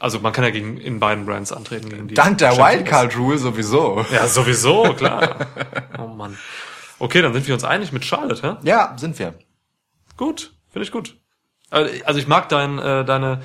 [0.00, 2.14] Also man kann ja gegen in beiden Brands antreten gegen die.
[2.14, 2.56] Dank der.
[2.56, 4.04] Wildcard Rule sowieso.
[4.10, 5.46] Ja, sowieso, klar.
[5.98, 6.36] oh Mann.
[6.98, 8.56] Okay, dann sind wir uns einig mit Charlotte, hä?
[8.68, 9.34] Ja, sind wir.
[10.16, 11.16] Gut, finde ich gut.
[11.70, 13.42] Also ich mag dein, äh, deine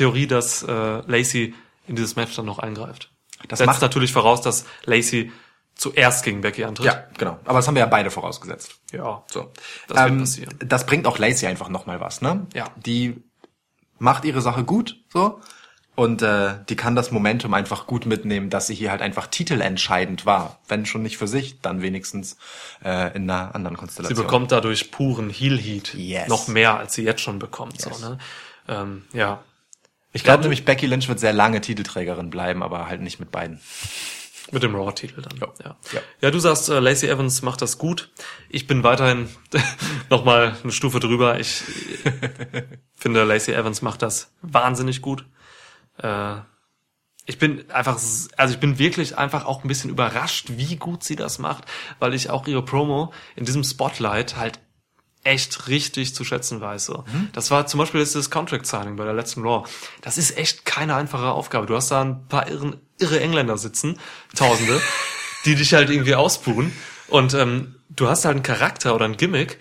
[0.00, 0.72] Theorie, dass äh,
[1.06, 1.54] Lacey
[1.86, 3.10] in dieses Match dann noch eingreift.
[3.48, 5.30] Das Setzt macht- natürlich voraus, dass Lacey
[5.74, 6.86] zuerst gegen Becky antritt.
[6.86, 7.38] Ja, genau.
[7.44, 8.76] Aber das haben wir ja beide vorausgesetzt.
[8.92, 9.24] Ja.
[9.30, 9.50] So.
[9.88, 10.54] Das wird ähm, passieren.
[10.60, 12.46] Das bringt auch Lacey einfach nochmal was, ne?
[12.54, 12.70] Ja.
[12.76, 13.22] Die
[13.98, 15.40] macht ihre Sache gut, so.
[15.96, 20.24] Und äh, die kann das Momentum einfach gut mitnehmen, dass sie hier halt einfach titelentscheidend
[20.24, 20.58] war.
[20.68, 22.38] Wenn schon nicht für sich, dann wenigstens
[22.82, 24.16] äh, in einer anderen Sie Konstellation.
[24.24, 25.92] bekommt dadurch puren Heel Heat.
[25.94, 26.28] Yes.
[26.28, 27.84] Noch mehr, als sie jetzt schon bekommt.
[27.84, 27.98] Yes.
[27.98, 28.18] So, ne?
[28.68, 29.42] ähm, ja.
[30.12, 33.60] Ich glaube nämlich, Becky Lynch wird sehr lange Titelträgerin bleiben, aber halt nicht mit beiden.
[34.52, 35.36] Mit dem Raw-Titel dann.
[35.38, 35.48] Ja.
[35.62, 35.76] Ja.
[35.92, 36.00] Ja.
[36.20, 38.10] ja, du sagst, äh, Lacey Evans macht das gut.
[38.48, 39.28] Ich bin weiterhin
[40.10, 41.38] nochmal eine Stufe drüber.
[41.38, 41.62] Ich
[42.96, 45.24] finde, Lacey Evans macht das wahnsinnig gut.
[45.98, 46.38] Äh,
[47.26, 51.14] ich bin einfach, also ich bin wirklich einfach auch ein bisschen überrascht, wie gut sie
[51.14, 51.64] das macht,
[52.00, 54.58] weil ich auch ihre Promo in diesem Spotlight halt
[55.22, 56.86] echt richtig zu schätzen weiß.
[56.86, 57.04] So.
[57.32, 59.68] Das war zum Beispiel jetzt das Contract Signing bei der letzten Raw.
[60.00, 61.66] Das ist echt keine einfache Aufgabe.
[61.66, 63.98] Du hast da ein paar irren, irre Engländer sitzen,
[64.34, 64.80] Tausende,
[65.44, 66.72] die dich halt irgendwie ausbuhen.
[67.08, 69.58] Und ähm, du hast halt einen Charakter oder ein Gimmick,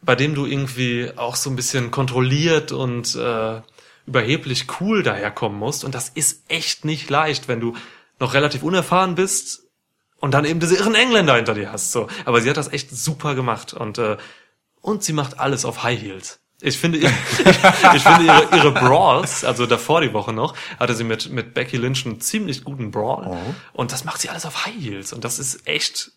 [0.00, 3.60] bei dem du irgendwie auch so ein bisschen kontrolliert und äh,
[4.06, 5.84] überheblich cool daherkommen musst.
[5.84, 7.76] Und das ist echt nicht leicht, wenn du
[8.18, 9.62] noch relativ unerfahren bist
[10.18, 11.92] und dann eben diese irren Engländer hinter dir hast.
[11.92, 14.16] So, aber sie hat das echt super gemacht und äh,
[14.82, 16.40] und sie macht alles auf High Heels.
[16.60, 17.04] Ich finde, ich,
[17.44, 21.76] ich finde ihre, ihre Brawls, also davor die Woche noch, hatte sie mit mit Becky
[21.76, 23.54] Lynch einen ziemlich guten Brawl Oh.
[23.72, 26.12] und das macht sie alles auf High Heels und das ist echt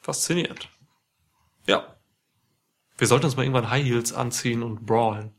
[0.00, 0.68] faszinierend.
[1.66, 1.94] Ja.
[2.98, 5.32] Wir sollten uns mal irgendwann High Heels anziehen und brawlen,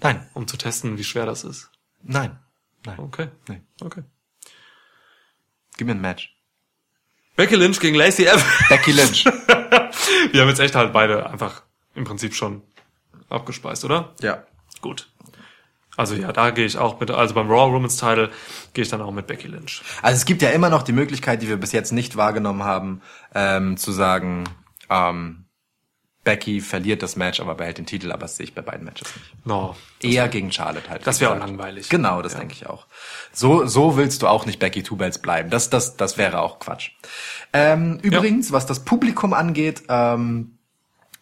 [0.00, 1.70] Nein, um zu testen, wie schwer das ist.
[2.04, 2.38] nein,
[2.86, 2.98] nein.
[3.00, 3.28] Okay.
[3.48, 3.62] Nee.
[3.80, 4.02] Okay.
[5.76, 6.36] Gib mir ein Match.
[7.34, 8.44] Becky Lynch gegen Lacey Evans.
[8.68, 9.24] Becky Lynch.
[10.32, 11.62] Wir haben jetzt echt halt beide einfach
[11.98, 12.62] im Prinzip schon
[13.28, 14.14] abgespeist, oder?
[14.22, 14.44] ja.
[14.80, 15.10] Gut.
[15.96, 18.30] Also ja, da gehe ich auch mit, also beim Raw Women's Title
[18.72, 19.82] gehe ich dann auch mit Becky Lynch.
[20.00, 23.02] Also es gibt ja immer noch die Möglichkeit, die wir bis jetzt nicht wahrgenommen haben,
[23.34, 24.44] ähm, zu sagen,
[24.88, 25.46] ähm,
[26.22, 29.08] Becky verliert das Match, aber behält den Titel, aber das sehe ich bei beiden Matches
[29.16, 29.46] nicht.
[29.46, 29.74] No.
[30.00, 31.04] Eher gegen Charlotte halt.
[31.04, 31.88] Das wäre auch langweilig.
[31.88, 32.86] Genau, das denke ich auch.
[33.32, 35.50] So, so willst du auch nicht Becky Two Belts bleiben.
[35.50, 36.90] Das, das, das wäre auch Quatsch.
[37.52, 40.57] Ähm, übrigens, was das Publikum angeht, ähm,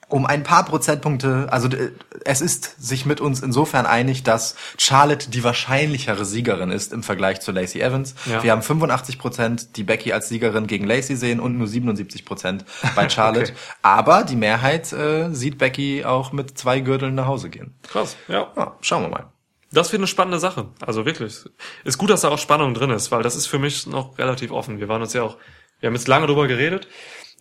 [0.08, 1.90] um ein paar Prozentpunkte, also äh,
[2.24, 7.40] es ist sich mit uns insofern einig, dass Charlotte die wahrscheinlichere Siegerin ist im Vergleich
[7.40, 8.14] zu Lacey Evans.
[8.26, 8.42] Ja.
[8.42, 12.64] Wir haben 85 Prozent, die Becky als Siegerin gegen Lacey sehen und nur 77 Prozent
[12.94, 13.52] bei Charlotte.
[13.52, 13.60] Okay.
[13.82, 17.74] Aber die Mehrheit äh, sieht Becky auch mit zwei Gürteln nach Hause gehen.
[17.82, 18.52] Krass, ja.
[18.56, 19.26] Ja, schauen wir mal.
[19.72, 20.68] Das wird eine spannende Sache.
[20.80, 21.44] Also wirklich.
[21.84, 24.52] Ist gut, dass da auch Spannung drin ist, weil das ist für mich noch relativ
[24.52, 24.78] offen.
[24.78, 25.36] Wir waren uns ja auch,
[25.80, 26.86] wir haben jetzt lange drüber geredet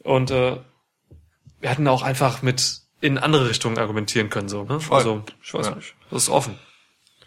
[0.04, 0.58] und äh,
[1.61, 4.49] wir hätten auch einfach mit in andere Richtungen argumentieren können.
[4.49, 4.64] so.
[4.64, 4.80] Ne?
[4.80, 4.98] Voll.
[4.98, 5.76] Also, ich weiß Ja.
[5.76, 5.94] nicht.
[6.10, 6.57] Das ist offen.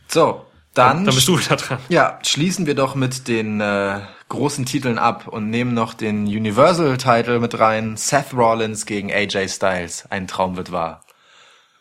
[0.09, 1.79] So, dann, Dann bist du wieder dran.
[1.89, 7.41] ja, schließen wir doch mit den äh, großen Titeln ab und nehmen noch den Universal-Title
[7.41, 7.97] mit rein.
[7.97, 10.07] Seth Rollins gegen AJ Styles.
[10.11, 11.05] Ein Traum wird wahr.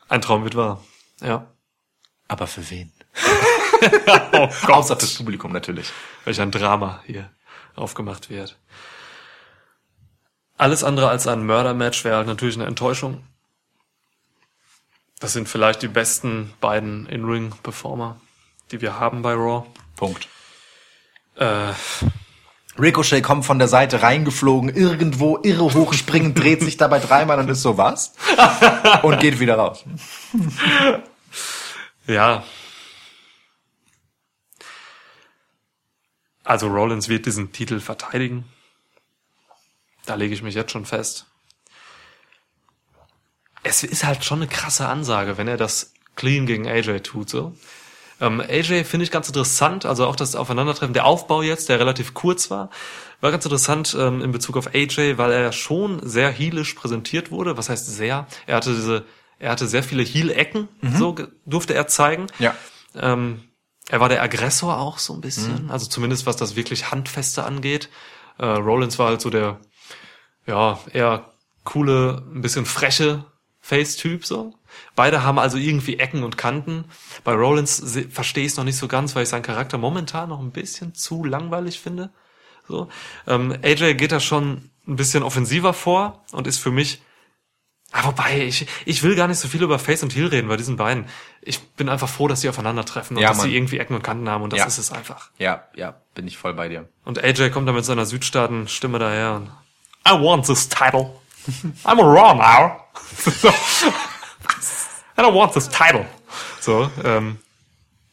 [0.09, 0.83] Ein Traum wird wahr.
[1.21, 1.47] Ja.
[2.27, 2.91] Aber für wen?
[4.33, 5.91] Oh Außer fürs Publikum natürlich.
[6.25, 7.29] welch ein Drama hier
[7.75, 8.57] aufgemacht wird.
[10.57, 13.23] Alles andere als ein Mördermatch wäre halt natürlich eine Enttäuschung.
[15.19, 18.19] Das sind vielleicht die besten beiden In-Ring-Performer,
[18.71, 19.65] die wir haben bei Raw.
[19.95, 20.27] Punkt.
[21.35, 21.73] Äh,
[22.79, 27.63] Ricochet kommt von der Seite reingeflogen, irgendwo irre hochspringend, dreht sich dabei dreimal und ist
[27.63, 28.13] so was?
[29.01, 29.83] Und geht wieder raus.
[32.05, 32.43] ja.
[36.43, 38.45] Also Rollins wird diesen Titel verteidigen.
[40.07, 41.27] Da lege ich mich jetzt schon fest.
[43.63, 47.53] Es ist halt schon eine krasse Ansage, wenn er das clean gegen AJ tut, so.
[48.19, 52.15] Ähm, AJ finde ich ganz interessant, also auch das Aufeinandertreffen, der Aufbau jetzt, der relativ
[52.15, 52.71] kurz war,
[53.21, 57.57] war ganz interessant ähm, in Bezug auf AJ, weil er schon sehr heelisch präsentiert wurde.
[57.57, 58.25] Was heißt sehr?
[58.47, 59.05] Er hatte diese,
[59.37, 60.67] er hatte sehr viele Heel-Ecken,
[60.97, 62.25] so ge- durfte er zeigen.
[62.39, 62.55] Ja.
[62.95, 63.43] Ähm,
[63.89, 67.89] er war der Aggressor auch so ein bisschen, also zumindest was das wirklich Handfeste angeht.
[68.39, 69.59] Äh, Rollins war halt so der,
[70.47, 71.25] ja, eher
[71.63, 73.25] coole, ein bisschen freche
[73.59, 74.53] Face-Typ so.
[74.95, 76.85] Beide haben also irgendwie Ecken und Kanten.
[77.23, 80.39] Bei Rollins verstehe ich es noch nicht so ganz, weil ich seinen Charakter momentan noch
[80.39, 82.11] ein bisschen zu langweilig finde.
[82.67, 82.87] So.
[83.27, 87.01] Ähm, AJ geht da schon ein bisschen offensiver vor und ist für mich
[87.93, 90.57] Ah, wobei, ich, ich will gar nicht so viel über Face und Heel reden bei
[90.57, 91.05] diesen beiden.
[91.41, 93.47] Ich bin einfach froh, dass sie aufeinandertreffen und Ja, dass Mann.
[93.47, 94.65] sie irgendwie Ecken und Kanten haben und das Ja.
[94.65, 95.31] ist es einfach.
[95.37, 96.89] Ja, ja, bin ich voll bei dir.
[97.05, 99.51] Und AJ kommt da mit seiner Südstaaten-Stimme daher und
[100.05, 101.21] I want this title.
[101.85, 102.85] I'm a Raw now.
[103.15, 103.49] so.
[105.17, 106.05] I don't want this title.
[106.59, 107.39] So, ähm,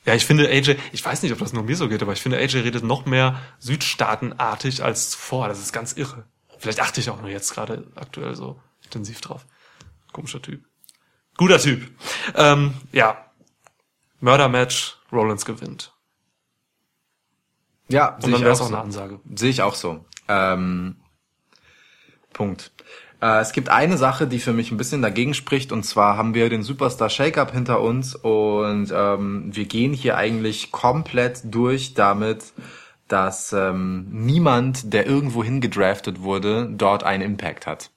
[0.06, 2.20] ja, ich finde AJ, ich weiß nicht, ob das nur mir so geht, aber ich
[2.20, 5.48] finde AJ redet noch mehr Südstaatenartig als zuvor.
[5.48, 6.24] Das ist ganz irre.
[6.58, 9.44] Vielleicht achte ich auch nur jetzt gerade aktuell so intensiv drauf.
[10.12, 10.64] Komischer Typ.
[11.36, 11.90] Guter Typ.
[12.34, 13.18] Ähm, ja.
[14.20, 15.92] Mördermatch, Rollins gewinnt.
[17.88, 19.20] Ja, Und dann wäre es auch eine Ansage.
[19.34, 20.04] Sehe ich auch so.
[20.28, 20.96] Ähm,
[22.34, 22.70] Punkt.
[23.22, 26.34] Äh, es gibt eine Sache, die für mich ein bisschen dagegen spricht, und zwar haben
[26.34, 32.52] wir den Superstar Shake-Up hinter uns und ähm, wir gehen hier eigentlich komplett durch damit,
[33.08, 37.90] dass ähm, niemand, der irgendwo hingedraftet wurde, dort einen Impact hat.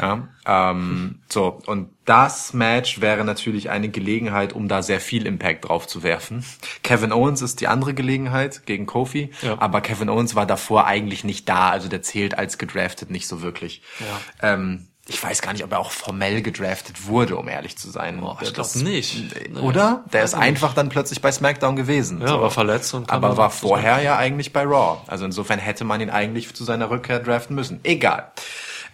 [0.00, 5.68] Ja, ähm, so, und das Match wäre natürlich eine Gelegenheit, um da sehr viel Impact
[5.68, 6.44] drauf zu werfen.
[6.82, 9.56] Kevin Owens ist die andere Gelegenheit gegen Kofi, Ja.
[9.60, 13.42] aber Kevin Owens war davor eigentlich nicht da, also der zählt als gedraftet nicht so
[13.42, 13.82] wirklich.
[14.00, 14.52] Ja.
[14.54, 18.20] Ähm, ich weiß gar nicht, ob er auch formell gedraftet wurde, um ehrlich zu sein.
[18.20, 19.16] Boah, ich Das- glaub nicht.
[19.54, 19.60] Nee.
[19.60, 20.04] Oder?
[20.12, 22.20] Der ist einfach dann plötzlich bei SmackDown gewesen.
[22.20, 24.98] Ja, war verletzt und aber war vorher ja eigentlich bei Raw.
[25.06, 27.78] Also insofern hätte man ihn eigentlich zu seiner Rückkehr draften müssen.
[27.84, 28.32] Egal.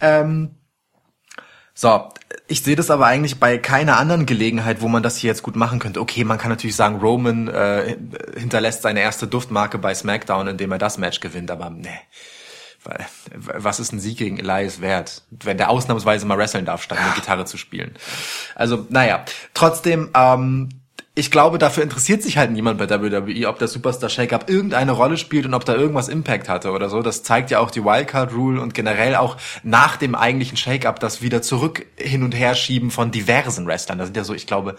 [0.02, 0.50] Ähm,
[1.74, 2.08] so,
[2.48, 5.56] ich sehe das aber eigentlich bei keiner anderen Gelegenheit, wo man das hier jetzt gut
[5.56, 6.00] machen könnte.
[6.00, 7.96] Okay, man kann natürlich sagen, Roman äh,
[8.36, 11.98] hinterlässt seine erste Duftmarke bei SmackDown, indem er das Match gewinnt, aber ne.
[13.36, 17.14] Was ist ein Sieg gegen Elias wert, wenn der ausnahmsweise mal wresteln darf, statt eine
[17.14, 17.94] Gitarre zu spielen?
[18.56, 19.24] Also, naja,
[19.54, 20.68] trotzdem, ähm,
[21.14, 25.18] ich glaube, dafür interessiert sich halt niemand bei WWE, ob der Superstar Shake-Up irgendeine Rolle
[25.18, 27.02] spielt und ob da irgendwas Impact hatte oder so.
[27.02, 31.20] Das zeigt ja auch die Wildcard Rule und generell auch nach dem eigentlichen Shake-Up das
[31.20, 33.98] wieder zurück hin und her schieben von diversen Wrestlern.
[33.98, 34.76] Da sind ja so, ich glaube,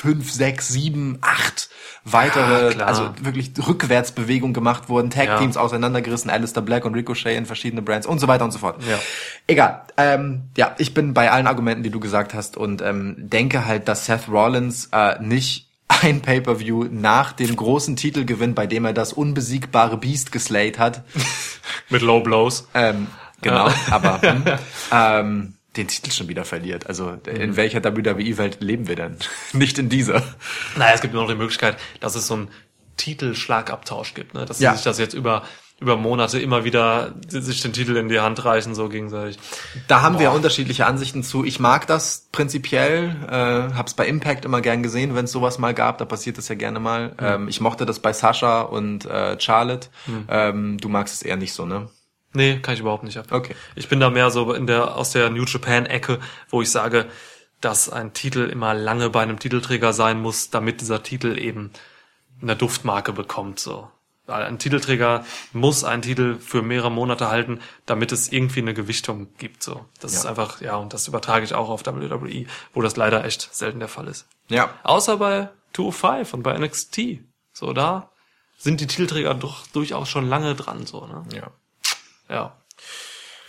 [0.00, 1.68] fünf, sechs, sieben, acht
[2.04, 5.60] weitere, Ja, also wirklich Rückwärtsbewegungen gemacht wurden, Tag-Teams Ja.
[5.60, 8.80] auseinandergerissen, Alistair Black und Ricochet in verschiedene Brands und so weiter und so fort.
[8.88, 8.98] Ja.
[9.46, 9.82] Egal.
[9.96, 13.88] Ähm, ja, ich bin bei allen Argumenten, die du gesagt hast und ähm, denke halt,
[13.88, 19.12] dass Seth Rollins äh, nicht ein Pay-per-View nach dem großen Titelgewinn, bei dem er das
[19.12, 21.02] unbesiegbare Beast geslayt hat,
[21.90, 22.68] Mit Low Blows.
[22.74, 23.08] ähm,
[23.42, 24.44] genau, aber hm,
[24.92, 26.86] ähm, den Titel schon wieder verliert.
[26.86, 27.36] Also Mhm.
[27.40, 29.16] in welcher WWE-Welt leben wir denn?
[29.52, 30.22] Nicht in dieser.
[30.76, 32.48] Naja, es gibt nur noch die Möglichkeit, dass es so einen
[32.96, 34.44] Titelschlagabtausch gibt, ne?
[34.44, 34.74] dass sie Ja.
[34.74, 35.42] sich das jetzt über
[35.80, 39.38] über Monate immer wieder sich den Titel in die Hand reichen, so gegenseitig.
[39.86, 41.44] Da haben wir unterschiedliche Ansichten zu.
[41.44, 45.74] Ich mag das prinzipiell, äh, hab's bei Impact immer gern gesehen, wenn es sowas mal
[45.74, 47.12] gab, da passiert das ja gerne mal.
[47.20, 49.86] Ähm, ich mochte das bei Sascha und äh, Charlotte.
[50.28, 51.88] Ähm, du magst es eher nicht so, ne?
[52.32, 53.26] Nee, kann ich überhaupt nicht ab.
[53.30, 53.54] Okay.
[53.74, 56.18] Ich bin da mehr so in der, aus der New Japan Ecke,
[56.50, 57.06] wo ich sage,
[57.60, 61.72] dass ein Titel immer lange bei einem Titelträger sein muss, damit dieser Titel eben
[62.40, 63.90] eine Duftmarke bekommt, so.
[64.26, 65.24] Weil ein Titelträger
[65.54, 69.86] muss einen Titel für mehrere Monate halten, damit es irgendwie eine Gewichtung gibt, so.
[70.00, 70.18] Das Ja.
[70.20, 73.78] ist einfach, ja, und das übertrage ich auch auf WWE, wo das leider echt selten
[73.80, 74.26] der Fall ist.
[74.48, 74.74] Ja.
[74.84, 77.20] Außer bei 205 und bei NXT.
[77.52, 78.10] So, da
[78.58, 81.24] sind die Titelträger doch durchaus schon lange dran, so, ne?
[81.34, 81.50] Ja.
[82.28, 82.56] Ja.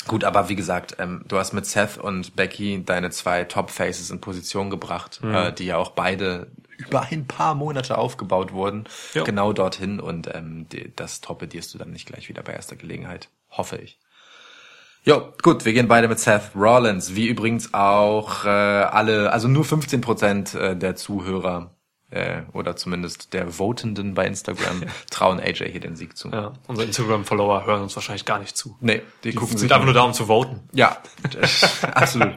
[0.07, 4.21] Gut, aber wie gesagt, ähm, du hast mit Seth und Becky deine zwei Top-Faces in
[4.21, 6.47] Position gebracht, äh, die ja auch beide
[6.77, 8.85] über ein paar Monate aufgebaut wurden.
[9.13, 9.23] Ja.
[9.23, 13.29] Genau dorthin und ähm, die, das torpedierst du dann nicht gleich wieder bei erster Gelegenheit.
[13.49, 13.99] Hoffe ich.
[15.03, 19.63] Jo, gut, wir gehen beide mit Seth Rollins, wie übrigens auch äh, alle, also nur
[19.63, 21.75] 15 Prozent äh, der Zuhörer
[22.11, 26.29] äh, oder zumindest der Votenden bei Instagram trauen AJ hier den Sieg zu.
[26.29, 28.77] Ja, unsere Instagram-Follower hören uns wahrscheinlich gar nicht zu.
[28.81, 30.61] Nee, die, Die gucken sind sich einfach nur da, um zu voten.
[30.73, 30.97] ja,
[31.93, 32.33] absolut.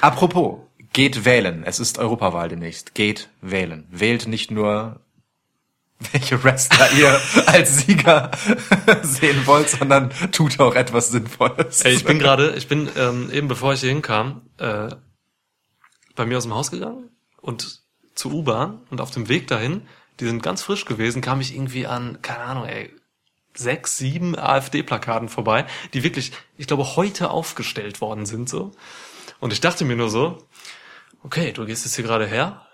[0.00, 0.58] Apropos,
[0.92, 1.62] geht wählen.
[1.64, 2.94] Es ist Europawahl demnächst.
[2.94, 3.86] Geht wählen.
[3.90, 5.00] Wählt nicht nur,
[6.12, 8.30] welche Wrestler ihr als Sieger
[9.02, 11.82] sehen wollt, sondern tut auch etwas Sinnvolles.
[11.82, 14.88] Ey, ich bin gerade, ich bin ähm, eben bevor ich hier hinkam, äh,
[16.14, 17.10] bei mir aus dem Haus gegangen
[17.40, 17.85] und
[18.16, 19.82] zur U-Bahn und auf dem Weg dahin,
[20.18, 22.90] die sind ganz frisch gewesen, kam ich irgendwie an, keine Ahnung, ey,
[23.54, 28.72] sechs, sieben AfD-Plakaten vorbei, die wirklich, ich glaube, heute aufgestellt worden sind so.
[29.40, 30.38] Und ich dachte mir nur so,
[31.22, 32.66] okay, du gehst jetzt hier gerade her,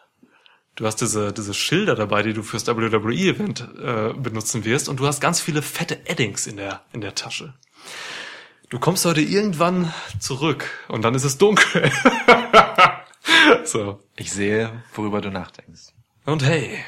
[0.76, 5.06] du hast diese, diese Schilder dabei, die du fürs WWE-Event äh, benutzen wirst und du
[5.06, 7.54] hast ganz viele fette Eddings in der, in der Tasche.
[8.68, 11.90] Du kommst heute irgendwann zurück und dann ist es dunkel.
[13.64, 14.00] so.
[14.22, 15.88] Ich sehe, worüber du nachdenkst.
[16.26, 16.78] Und hey,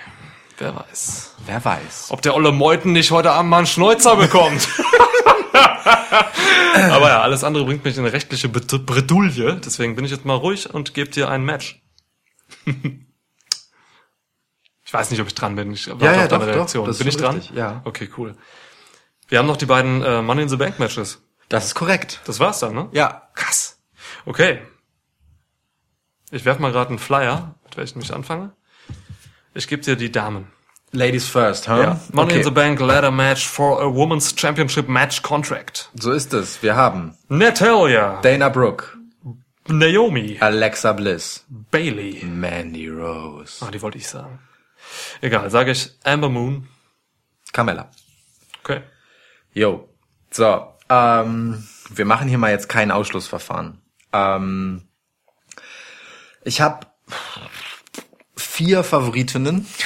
[0.58, 2.06] wer weiß, Wer weiß.
[2.10, 4.68] ob der Olle Meuten nicht heute Abend mal einen Schnäuzer bekommt.
[5.52, 9.56] Aber ja, alles andere bringt mich in eine rechtliche Bredouille.
[9.56, 11.82] Deswegen bin ich jetzt mal ruhig und gebe dir ein Match.
[12.66, 12.72] ich
[14.92, 15.72] weiß nicht, ob ich dran bin.
[15.72, 16.88] Ich warte Ja, ja, auf deine doch, doch, Reaktion.
[16.88, 17.34] ist bin ich dran?
[17.34, 17.80] richtig, ja.
[17.84, 18.36] Okay, cool.
[19.26, 21.20] Wir haben noch die beiden äh, Money in the Bank Matches.
[21.48, 22.20] Das ist korrekt.
[22.26, 22.88] Das war's dann, ne?
[22.92, 23.28] Ja.
[23.34, 23.80] Krass.
[24.24, 24.62] Okay.
[26.30, 28.52] Ich werf mal gerade einen Flyer, mit welchem ich anfange.
[29.54, 30.48] Ich gebe dir die Damen.
[30.92, 31.82] Ladies first, huh?
[31.82, 32.00] Ja.
[32.12, 32.38] Money okay.
[32.38, 35.90] in the Bank Ladder Match for a Women's Championship Match Contract.
[35.94, 36.62] So ist es.
[36.62, 38.86] Wir haben Natalia, Dana Brooke,
[39.66, 42.24] Naomi, Alexa Bliss, Bailey.
[42.24, 44.38] Mandy Rose, Ah, die wollte ich sagen.
[45.20, 46.68] Egal, sage ich Amber Moon.
[47.52, 47.90] Carmella.
[48.62, 48.82] Okay.
[49.52, 49.88] Jo.
[50.30, 53.80] So, ähm, wir machen hier mal jetzt kein Ausschlussverfahren.
[54.12, 54.83] Ähm,
[56.44, 56.86] ich habe
[58.36, 59.66] vier Favoritinnen.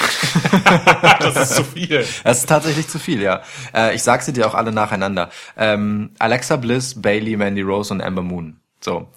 [1.19, 2.05] Das ist zu viel.
[2.23, 3.41] Das ist tatsächlich zu viel, ja.
[3.73, 5.29] Äh, ich sag sie dir auch alle nacheinander.
[5.57, 8.59] Ähm, Alexa Bliss, Bailey, Mandy Rose und Amber Moon.
[8.79, 9.07] So.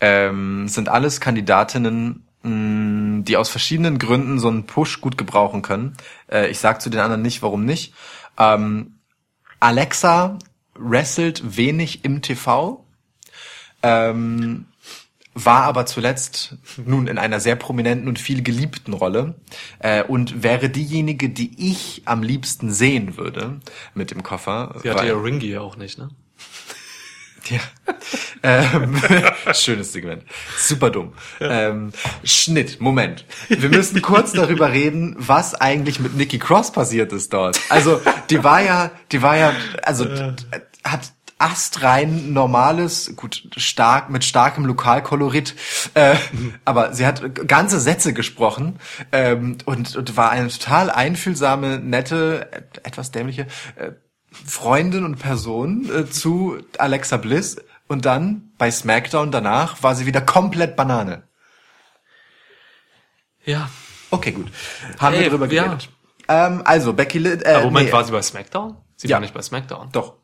[0.00, 5.96] Ähm, sind alles Kandidatinnen, mh, die aus verschiedenen Gründen so einen Push gut gebrauchen können.
[6.30, 7.94] Äh, ich sag zu den anderen nicht, warum nicht.
[8.38, 8.98] Ähm,
[9.60, 10.38] Alexa
[10.74, 12.84] wrestelt wenig im TV.
[13.82, 14.66] Ähm,
[15.38, 19.34] war aber zuletzt nun in einer sehr prominenten und viel geliebten Rolle
[19.80, 23.60] äh, und wäre diejenige, die ich am liebsten sehen würde
[23.94, 24.74] mit dem Koffer.
[24.82, 26.08] Sie hatte weil- ja Ringy auch nicht, ne?
[27.48, 27.60] Ja.
[28.42, 29.00] ähm,
[29.54, 30.24] schönes Segment.
[30.58, 31.12] Super dumm.
[31.38, 31.92] Ähm,
[32.24, 33.24] Schnitt, Moment.
[33.48, 37.60] Wir müssen kurz darüber reden, was eigentlich mit Nikki Cross passiert ist dort.
[37.68, 38.00] Also,
[38.30, 39.52] die war ja, die war ja,
[39.84, 40.06] also
[40.82, 45.54] hat astrein normales, gut, stark, mit starkem Lokalkolorit,
[45.94, 46.16] äh,
[46.64, 48.78] aber sie hat ganze Sätze gesprochen
[49.12, 53.46] ähm, und, und war eine total einfühlsame, nette, et- etwas dämliche
[53.76, 53.92] äh,
[54.32, 57.56] Freundin und Person äh, zu Alexa Bliss
[57.86, 61.22] und dann bei SmackDown danach war sie wieder komplett Banane.
[63.44, 63.68] Ja.
[64.10, 64.50] Okay, gut.
[64.98, 65.64] Haben Ey, wir drüber ja.
[65.64, 65.88] geredet.
[66.28, 68.76] Ähm, also, Becky Lynch, äh, Aber Moment, nee, war sie bei SmackDown?
[68.96, 69.16] Sie Ja.
[69.16, 69.90] war nicht bei SmackDown.
[69.92, 70.14] Doch.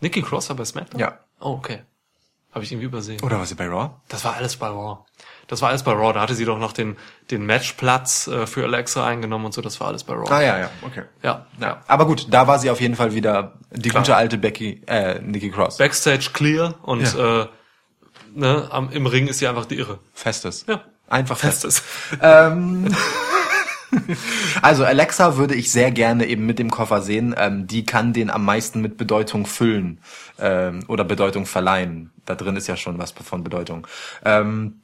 [0.00, 1.00] Nikki Cross war bei SmackDown?
[1.00, 1.18] Ja.
[1.40, 1.82] Oh, okay.
[2.52, 3.20] Habe ich irgendwie übersehen.
[3.22, 3.90] Oder war sie bei Raw?
[4.08, 5.04] Das war alles bei Raw.
[5.46, 6.12] Das war alles bei Raw.
[6.12, 6.96] Da hatte sie doch noch den,
[7.30, 9.62] den Matchplatz äh, für Alexa eingenommen und so.
[9.62, 10.28] Das war alles bei Raw.
[10.32, 11.04] Ah ja, ja, okay.
[11.22, 11.46] Ja.
[11.60, 11.80] Ja.
[11.86, 14.02] Aber gut, da war sie auf jeden Fall wieder die Klar.
[14.02, 15.76] gute alte Becky, äh, Nikki Cross.
[15.78, 17.42] Backstage clear und Ja.
[17.42, 17.48] äh,
[18.34, 20.00] ne, am, im Ring ist sie einfach die Irre.
[20.12, 20.64] Festes.
[20.66, 20.82] Ja.
[21.08, 21.78] Einfach festes.
[21.80, 22.18] Festes.
[22.20, 22.92] Ähm,
[24.62, 27.34] also Alexa würde ich sehr gerne eben mit dem Koffer sehen.
[27.36, 30.00] Ähm, die kann den am meisten mit Bedeutung füllen
[30.38, 32.10] ähm, oder Bedeutung verleihen.
[32.24, 33.86] Da drin ist ja schon was von Bedeutung.
[34.24, 34.82] Ähm,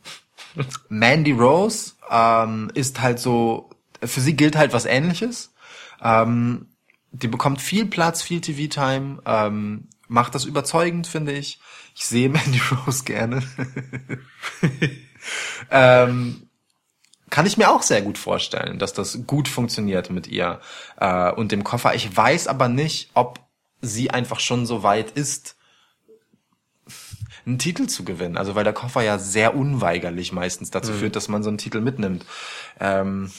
[0.89, 3.71] Mandy Rose ähm, ist halt so,
[4.03, 5.53] für sie gilt halt was ähnliches.
[6.03, 6.67] Ähm,
[7.13, 11.61] die bekommt viel Platz, viel TV-Time, ähm, macht das überzeugend, finde ich.
[11.95, 13.43] Ich sehe Mandy Rose gerne.
[15.71, 16.46] ähm,
[17.37, 20.59] kann ich mir auch sehr gut vorstellen, dass das gut funktioniert mit ihr
[20.99, 21.95] äh, und dem Koffer.
[21.95, 23.41] Ich weiß aber nicht, ob
[23.83, 25.55] sie einfach schon so weit ist,
[27.45, 28.39] einen Titel zu gewinnen.
[28.39, 31.83] Also weil der Koffer ja sehr unweigerlich meistens dazu führt, dass man so einen Titel
[31.83, 32.25] mitnimmt.
[32.81, 33.31] Ähm,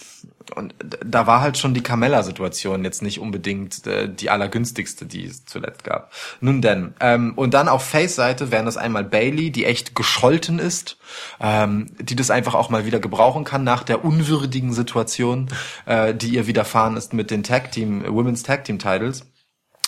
[0.56, 0.74] und
[1.06, 5.84] da war halt schon die Carmella-Situation jetzt nicht unbedingt äh, die allergünstigste, die es zuletzt
[5.84, 6.12] gab.
[6.42, 6.94] Nun denn.
[7.00, 10.98] Ähm, und dann auf Face-Seite wären das einmal Bailey, die echt gescholten ist,
[11.40, 15.50] ähm, die das einfach auch mal wieder gebrauchen kann nach der unwürdigen Situation,
[15.86, 19.26] äh, die ihr widerfahren ist mit den Tag Team, Women's Tag Team Titles.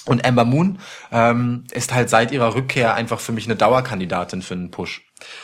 [0.06, 0.80] Und Ember Moon
[1.12, 5.04] ähm, ist halt seit ihrer Rückkehr einfach für mich eine Dauerkandidatin für einen Push.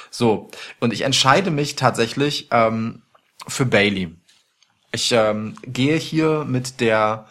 [0.09, 3.03] So, und ich entscheide mich tatsächlich ähm,
[3.47, 4.15] für Bailey.
[4.95, 7.25] Ich ähm, gehe hier mit der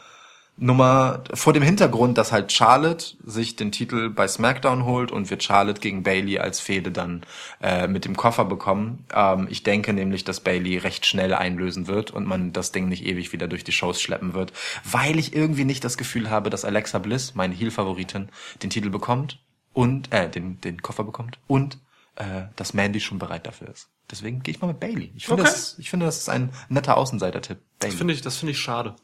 [0.58, 5.42] Nummer vor dem Hintergrund, dass halt Charlotte sich den Titel bei SmackDown holt und wird
[5.42, 7.22] Charlotte gegen Bailey als Fehde dann
[7.62, 9.06] äh, mit dem Koffer bekommen.
[9.14, 13.06] Ähm, ich denke nämlich, dass Bailey recht schnell einlösen wird und man das Ding nicht
[13.06, 14.52] ewig wieder durch die Shows schleppen wird,
[14.84, 18.28] weil ich irgendwie nicht das Gefühl habe, dass Alexa Bliss, meine Heel-Favoritin,
[18.62, 19.40] den Titel bekommt
[19.72, 21.78] und äh, den den Koffer bekommt und
[22.16, 23.88] äh, dass Mandy schon bereit dafür ist.
[24.10, 25.12] Deswegen gehe ich mal mit Bailey.
[25.16, 25.52] Ich finde, Okay.
[25.52, 27.58] das, ist- ich finde, das ist ein netter Außenseiter-Tipp.
[27.78, 28.94] Das finde ich, das finde ich schade.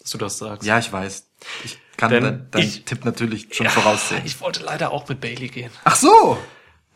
[0.00, 0.66] Dass du das sagst.
[0.66, 1.26] Ja, ich weiß.
[1.64, 4.22] Ich kann Denn deinen dein Tipp natürlich schon Ja, voraussehen.
[4.24, 5.70] Ich wollte leider auch mit Bailey gehen.
[5.84, 6.38] Ach so!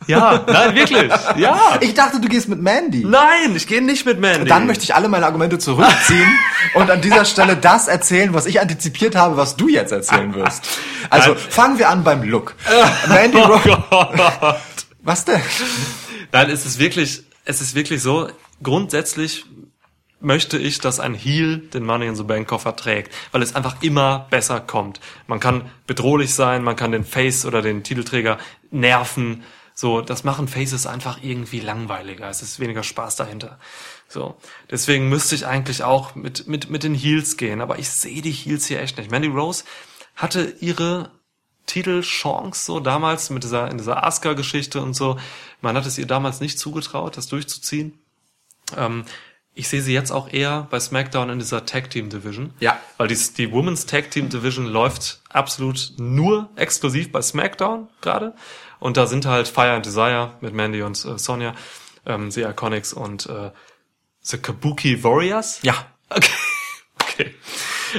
[0.07, 1.09] Ja, nein, wirklich.
[1.37, 1.77] Ja.
[1.79, 3.05] Ich dachte, du gehst mit Mandy.
[3.05, 4.47] Nein, ich gehe nicht mit Mandy.
[4.49, 6.27] Dann möchte ich alle meine Argumente zurückziehen
[6.73, 10.67] und an dieser Stelle das erzählen, was ich antizipiert habe, was du jetzt erzählen wirst.
[11.09, 12.55] Also fangen wir an beim Look.
[13.07, 13.59] Mandy Oh.
[13.59, 14.65] Gott.
[15.03, 15.41] Was denn?
[16.35, 18.27] Nein, es ist wirklich, es ist wirklich so,
[18.61, 19.45] grundsätzlich
[20.19, 23.81] möchte ich, dass ein Heel den Money in the Bank Koffer trägt, weil es einfach
[23.81, 24.99] immer besser kommt.
[25.27, 28.37] Man kann bedrohlich sein, man kann den Face oder den Titelträger
[28.69, 29.43] nerven.
[29.73, 32.29] So, das machen Faces einfach irgendwie langweiliger.
[32.29, 33.57] Es ist weniger Spaß dahinter.
[34.09, 34.35] So,
[34.69, 38.31] deswegen müsste ich eigentlich auch mit mit mit den Heels gehen, aber ich sehe die
[38.31, 39.09] Heels hier echt nicht.
[39.09, 39.63] Mandy Rose
[40.17, 41.11] hatte ihre
[41.65, 45.17] Titelchance so damals mit dieser in dieser Asuka-Geschichte und so.
[45.61, 47.99] Man hat es ihr damals nicht zugetraut, das durchzuziehen.
[48.75, 49.05] Ähm,
[49.57, 52.53] ich sehe sie jetzt auch eher bei SmackDown in dieser Tag Team Division.
[52.59, 52.77] Ja.
[52.97, 58.35] Weil die, die Women's Tag Team Division läuft absolut nur exklusiv bei SmackDown gerade.
[58.79, 61.55] Und da sind halt Fire and Desire mit Mandy und äh, Sonja,
[62.05, 63.51] ähm, The Iconics und äh,
[64.21, 65.59] The Kabuki Warriors.
[65.63, 65.73] Ja.
[66.09, 66.29] Okay.
[67.19, 67.33] Okay.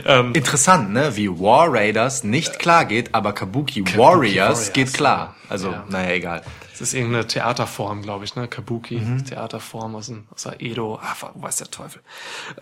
[0.05, 1.17] Ähm, Interessant, ne?
[1.17, 5.35] Wie War Raiders nicht klar geht, aber Kabuki, Warriors, Warriors, geht klar.
[5.49, 5.85] Also, Ja.
[5.89, 6.43] naja, egal.
[6.75, 8.49] Es ist irgendeine Theaterform, glaube ich, ne?
[8.49, 9.25] Kabuki, Mhm.
[9.25, 12.03] Theaterform aus, dem, aus der Edo, ah, weiß der Teufel.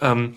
[0.00, 0.34] Ähm,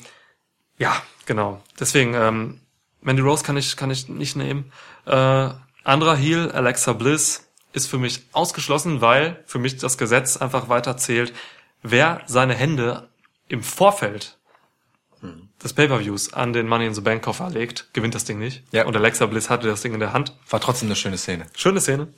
[0.80, 0.96] ja,
[1.26, 1.62] genau.
[1.80, 2.62] Deswegen, ähm,
[3.02, 4.72] Mandy Rose kann ich, kann ich nicht nehmen.
[5.06, 5.50] Äh,
[5.84, 10.98] anderer Heel, Alexa Bliss, ist für mich ausgeschlossen, weil für mich das Gesetz einfach weiter
[10.98, 11.32] zählt.
[11.84, 13.08] Wer seine Hände
[13.48, 14.38] im Vorfeld
[15.64, 18.64] des Pay-Per-Views an den Money in the Bank Koffer legt, gewinnt das Ding nicht.
[18.72, 18.86] Ja.
[18.86, 20.34] Und Alexa Bliss hatte das Ding in der Hand.
[20.50, 21.48] War trotzdem eine schöne Szene.
[21.56, 22.10] Schöne Szene.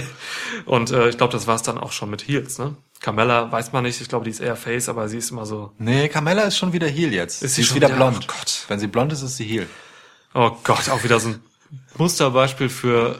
[0.66, 2.58] und äh, ich glaube, das war's dann auch schon mit Heels.
[2.58, 2.76] Ne?
[3.00, 5.72] Carmella weiß man nicht, ich glaube, die ist eher Face, aber sie ist immer so,
[5.78, 7.42] Nee, Carmella ist schon wieder Heel jetzt.
[7.42, 7.96] Ist sie sie ist schon wieder wieder?
[7.96, 8.26] blond.
[8.28, 8.64] Oh Gott.
[8.68, 9.66] Wenn sie blond ist, ist sie Heel.
[10.34, 11.40] oh Gott, auch wieder so ein
[11.96, 13.18] Musterbeispiel für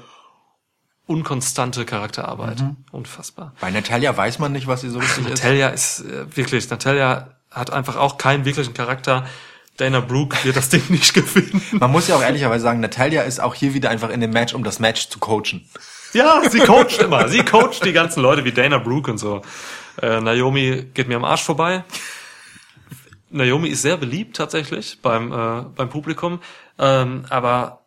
[1.07, 2.65] unkonstante Charakterarbeit.
[2.93, 3.55] Unfassbar.
[3.61, 5.43] Bei Natalia weiß man nicht, was sie so richtig ist.
[5.43, 9.27] Natalia ist äh, wirklich, Natalia hat einfach auch keinen wirklichen Charakter.
[9.77, 11.61] Dana Brooke wird das Ding nicht gewinnen.
[11.73, 14.55] Man muss ja auch ehrlicherweise sagen, Natalia ist auch hier wieder einfach in dem Match,
[14.55, 15.69] um das Match zu coachen.
[16.13, 17.29] Ja, sie coacht immer.
[17.29, 19.43] Sie coacht die ganzen Leute wie Dana Brooke und so.
[20.01, 21.85] Äh, Naomi geht mir am Arsch vorbei.
[23.31, 26.41] Naomi ist sehr beliebt tatsächlich beim, äh, beim Publikum.
[26.79, 27.81] Ähm, aber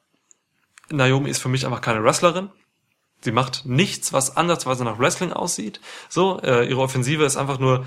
[0.90, 2.50] Naomi ist für mich einfach keine Wrestlerin.
[3.22, 5.80] Sie macht nichts, was ansatzweise nach Wrestling aussieht.
[6.10, 7.86] So, äh, ihre Offensive ist einfach nur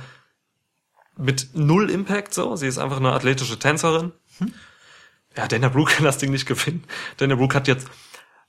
[1.20, 2.34] mit null Impact.
[2.34, 4.12] So, sie ist einfach eine athletische Tänzerin.
[5.36, 6.84] Ja, Dana Brooke kann das Ding nicht gewinnen.
[7.16, 7.88] Dana Brooke hat jetzt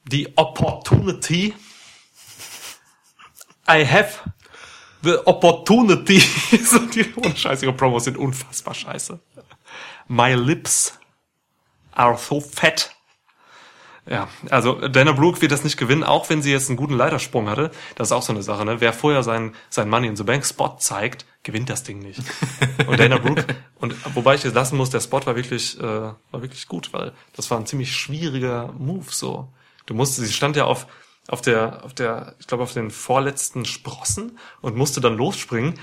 [0.06, 1.54] die Opportunity.
[3.70, 4.20] I have
[5.04, 6.20] the opportunity.
[6.66, 9.20] so die ohne Scheiß, ihre Promos sind unfassbar scheiße.
[10.08, 10.98] My lips
[11.92, 12.96] are so fat.
[14.08, 17.48] Ja, also Dana Brooke wird das nicht gewinnen, auch wenn sie jetzt einen guten Leitersprung
[17.48, 17.70] hatte.
[17.96, 18.82] Das ist auch so eine Sache, ne?
[18.82, 22.22] Wer vorher sein, sein Money in the Bank Spot zeigt, gewinnt das Ding nicht.
[22.88, 23.46] Und Dana Brooke,
[23.80, 27.14] und wobei ich jetzt lassen muss, der Spot war wirklich, äh, war wirklich gut, weil
[27.36, 29.52] das war ein ziemlich schwieriger Move, so.
[29.88, 30.86] Du musstest, sie stand ja auf,
[31.28, 35.80] auf der, auf der, ich glaube, auf den vorletzten Sprossen und musste dann losspringen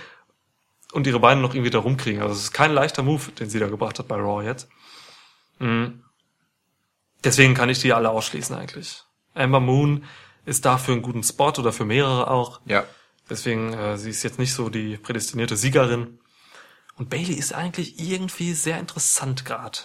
[0.93, 2.23] und ihre Beine noch irgendwie da rumkriegen.
[2.23, 4.69] Also es ist kein leichter Move, den sie da gebracht hat bei Raw jetzt.
[5.59, 6.05] Mhm.
[7.25, 9.03] Deswegen kann ich die alle ausschließen eigentlich.
[9.35, 10.05] Amber Moon
[10.45, 12.61] ist da für einen guten Spot oder für mehrere auch.
[12.65, 12.85] Ja.
[13.31, 16.19] Deswegen, äh, sie ist jetzt nicht so die prädestinierte Siegerin.
[16.97, 19.79] Und Bailey ist eigentlich irgendwie sehr interessant gerade.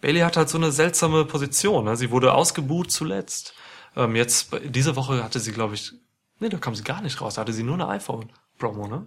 [0.00, 1.84] Bailey hat halt so eine seltsame Position.
[1.84, 1.96] Ne?
[1.96, 3.54] Sie wurde ausgebuht zuletzt.
[3.96, 5.92] Ähm, jetzt, diese Woche hatte sie, glaube ich,
[6.38, 7.34] nee, da kam sie gar nicht raus.
[7.34, 9.06] Da hatte sie nur eine iPhone-Promo, ne?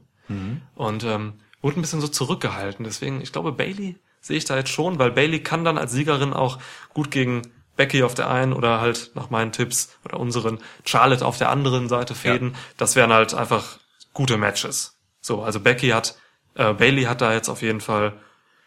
[0.75, 2.83] Und ähm, wurde ein bisschen so zurückgehalten.
[2.83, 6.33] Deswegen, ich glaube, Bailey sehe ich da jetzt schon, weil Bailey kann dann als Siegerin
[6.33, 6.59] auch
[6.93, 7.41] gut gegen
[7.79, 11.87] Becky auf der einen oder halt nach meinen Tipps oder unseren Charlotte auf der anderen
[11.87, 12.57] Seite fäden.
[12.75, 13.79] Das wären halt einfach
[14.11, 14.99] gute Matches.
[15.21, 16.17] So, also Becky hat,
[16.55, 18.19] äh, Bailey hat da jetzt auf jeden Fall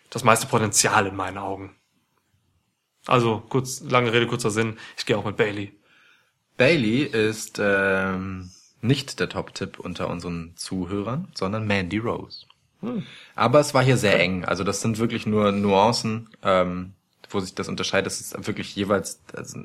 [0.08, 1.76] das meiste Potenzial in meinen Augen.
[3.04, 4.78] Also kurz, lange Rede, kurzer Sinn.
[4.96, 5.78] Ich gehe auch mit Bailey.
[6.56, 12.46] Bailey ist ähm, nicht der Top-Tipp unter unseren Zuhörern, sondern Mandy Rose.
[13.34, 14.46] Aber es war hier sehr eng.
[14.46, 16.94] Also das sind wirklich nur Nuancen, ähm,
[17.34, 18.10] wo sich das unterscheidet.
[18.12, 19.58] Es ist wirklich jeweils also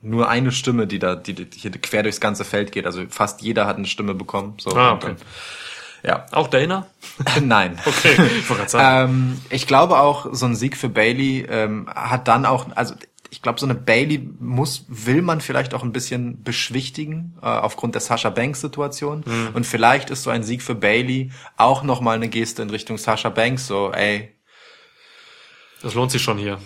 [0.00, 2.86] nur eine Stimme, die da, die, die hier quer durchs ganze Feld geht.
[2.86, 4.54] Also fast jeder hat eine Stimme bekommen.
[4.58, 5.14] So, Ah, okay.
[6.02, 6.86] dann- Auch Dana?
[7.34, 7.40] ja.
[7.40, 7.78] Nein.
[7.86, 8.74] Okay, ich.
[8.74, 12.94] Ähm, ich glaube auch, so ein Sieg für Bailey ähm, hat dann auch, also
[13.30, 17.94] ich glaube, so eine Bailey muss, will man vielleicht auch ein bisschen beschwichtigen äh, aufgrund
[17.94, 19.24] der Sasha Banks Situation.
[19.54, 22.98] Und vielleicht ist so ein Sieg für Bailey auch noch mal eine Geste in Richtung
[22.98, 23.66] Sasha Banks.
[23.66, 24.34] So, ey,
[25.82, 26.58] Das lohnt sich schon hier.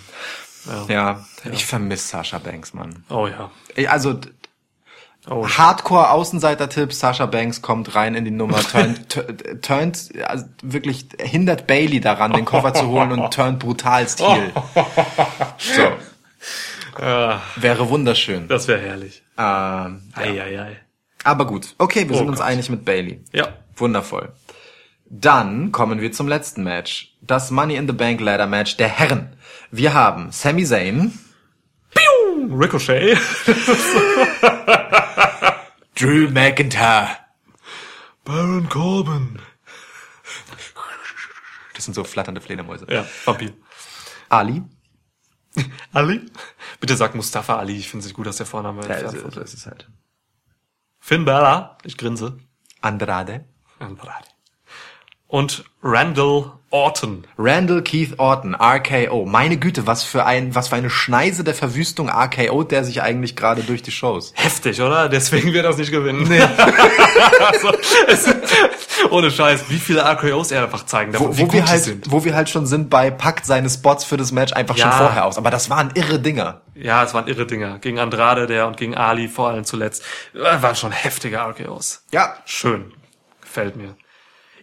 [0.66, 0.86] Ja.
[0.88, 3.04] ja, ich vermisse Sasha Banks, Mann.
[3.08, 3.50] Oh ja.
[3.88, 4.18] Also
[5.28, 9.20] Oh, Hardcore Außenseiter-Tipp, Sasha Banks kommt rein in die Nummer, turnt,
[9.62, 14.52] turnt also wirklich hindert Bailey daran, den Koffer zu holen und turnt brutalst heel.
[15.58, 15.92] So.
[17.56, 18.48] Wäre wunderschön.
[18.48, 19.22] das wäre herrlich.
[19.36, 20.76] Ähm, Ei, ei, ei.
[21.24, 21.74] aber gut.
[21.78, 22.46] Okay, wir Oh sind uns Gott.
[22.46, 23.20] einig mit Bailey.
[23.32, 23.48] Ja.
[23.76, 24.32] Wundervoll.
[25.06, 27.14] Dann kommen wir zum letzten Match.
[27.20, 29.36] Das Money in the Bank Ladder Match der Herren.
[29.70, 31.18] Wir haben Sami Zayn,
[32.50, 33.18] Ricochet.
[35.98, 37.08] Drew McIntyre.
[38.24, 39.38] Baron Corbin.
[41.74, 42.86] Das sind so flatternde Fledermäuse.
[42.90, 43.52] Ja, Vampir.
[44.28, 44.62] Ali.
[45.92, 46.20] Ali?
[46.80, 47.76] Bitte sag Mustafa Ali.
[47.76, 49.34] Ich finde es nicht gut, dass der Vorname Ja, entfernt wurde.
[49.36, 49.88] so ist es halt.
[51.00, 51.78] Finn Balor.
[51.84, 52.38] Ich grinse.
[52.80, 53.44] Andrade.
[53.78, 54.26] Andrade.
[55.28, 57.24] Und Randall Orton.
[57.38, 59.24] Randall Keith Orton, RKO.
[59.24, 63.34] Meine Güte, was für ein, was für eine Schneise der Verwüstung RKO, der sich eigentlich
[63.34, 64.32] gerade durch die Shows.
[64.36, 65.08] Heftig, oder?
[65.08, 66.30] Deswegen wird er das nicht gewinnen.
[67.50, 67.72] also,
[68.08, 68.28] es,
[69.10, 72.10] ohne Scheiß, wie viele RKOs er einfach zeigen darf Wo, wo wir halt, sind.
[72.12, 74.98] wo wir halt schon sind bei packt seine Spots für das Match einfach schon Ja.
[74.98, 75.38] vorher aus.
[75.38, 76.60] Aber das waren irre Dinger.
[76.74, 77.78] Ja, es waren irre Dinger.
[77.78, 80.02] Gegen Andrade, der und gegen Ali vor allem zuletzt.
[80.34, 82.02] Äh, Waren schon heftige RKOs.
[82.12, 82.36] Ja.
[82.44, 82.92] Schön.
[83.40, 83.96] Gefällt mir.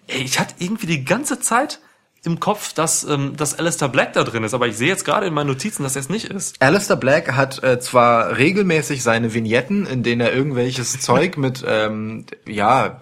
[0.06, 1.80] Ey, ich hatte irgendwie die ganze Zeit
[2.26, 5.28] im Kopf, dass, ähm, dass Alistair Black da drin ist, aber ich sehe jetzt gerade
[5.28, 6.62] in meinen Notizen, dass er es nicht ist.
[6.62, 12.26] Alistair Black hat äh, zwar regelmäßig seine Vignetten, in denen er irgendwelches Zeug mit ähm,
[12.48, 13.02] ja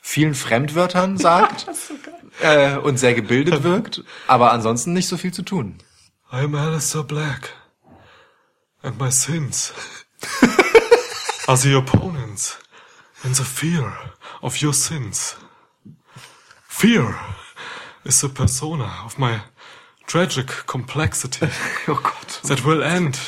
[0.00, 1.66] vielen Fremdwörtern sagt
[2.42, 5.76] äh, und sehr gebildet wirkt, aber ansonsten nicht so viel zu tun.
[6.32, 7.52] I am Alistair Black,
[8.82, 9.74] and my sins
[11.46, 12.58] are the opponents
[13.22, 13.92] and the fear
[14.40, 15.36] of your sins.
[16.68, 17.14] Fear
[18.06, 19.40] is the persona of my
[20.06, 21.46] tragic complexity
[21.88, 22.40] Oh Gott.
[22.44, 23.18] that will end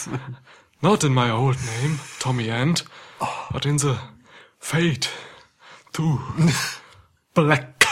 [0.82, 2.82] not in my old name, Tommy End,
[3.20, 3.46] oh.
[3.52, 3.98] but in the
[4.58, 5.08] fate
[5.92, 6.18] to
[7.34, 7.84] Black.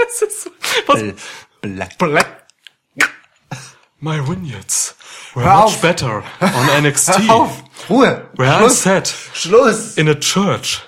[0.00, 0.50] Ist so,
[0.88, 1.02] was,
[1.62, 1.98] Black.
[1.98, 2.44] Black.
[4.00, 4.94] My vignettes
[5.34, 5.82] were Hör much auf.
[5.82, 7.62] better on NXT, Auf!
[7.88, 8.28] Ruhe!
[8.36, 9.96] where I sat Schluss!
[9.98, 10.80] in a church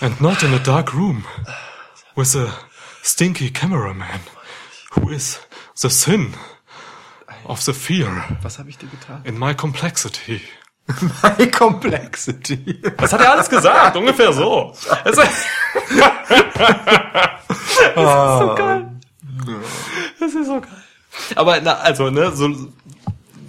[0.00, 1.24] and not in a dark room
[2.16, 2.52] with a
[3.02, 4.20] stinky cameraman
[4.92, 5.40] who is
[5.74, 6.34] the sin
[7.44, 9.24] of the fear Was habe ich dir getan?
[9.24, 10.40] in my complexity.
[11.22, 12.82] My Complexity.
[12.96, 14.74] Das hat er alles gesagt, ungefähr so.
[15.04, 15.20] Es ist,
[17.94, 18.90] das ist so geil.
[20.18, 20.82] Das ist so geil.
[21.36, 22.50] Aber na, also, ne, so,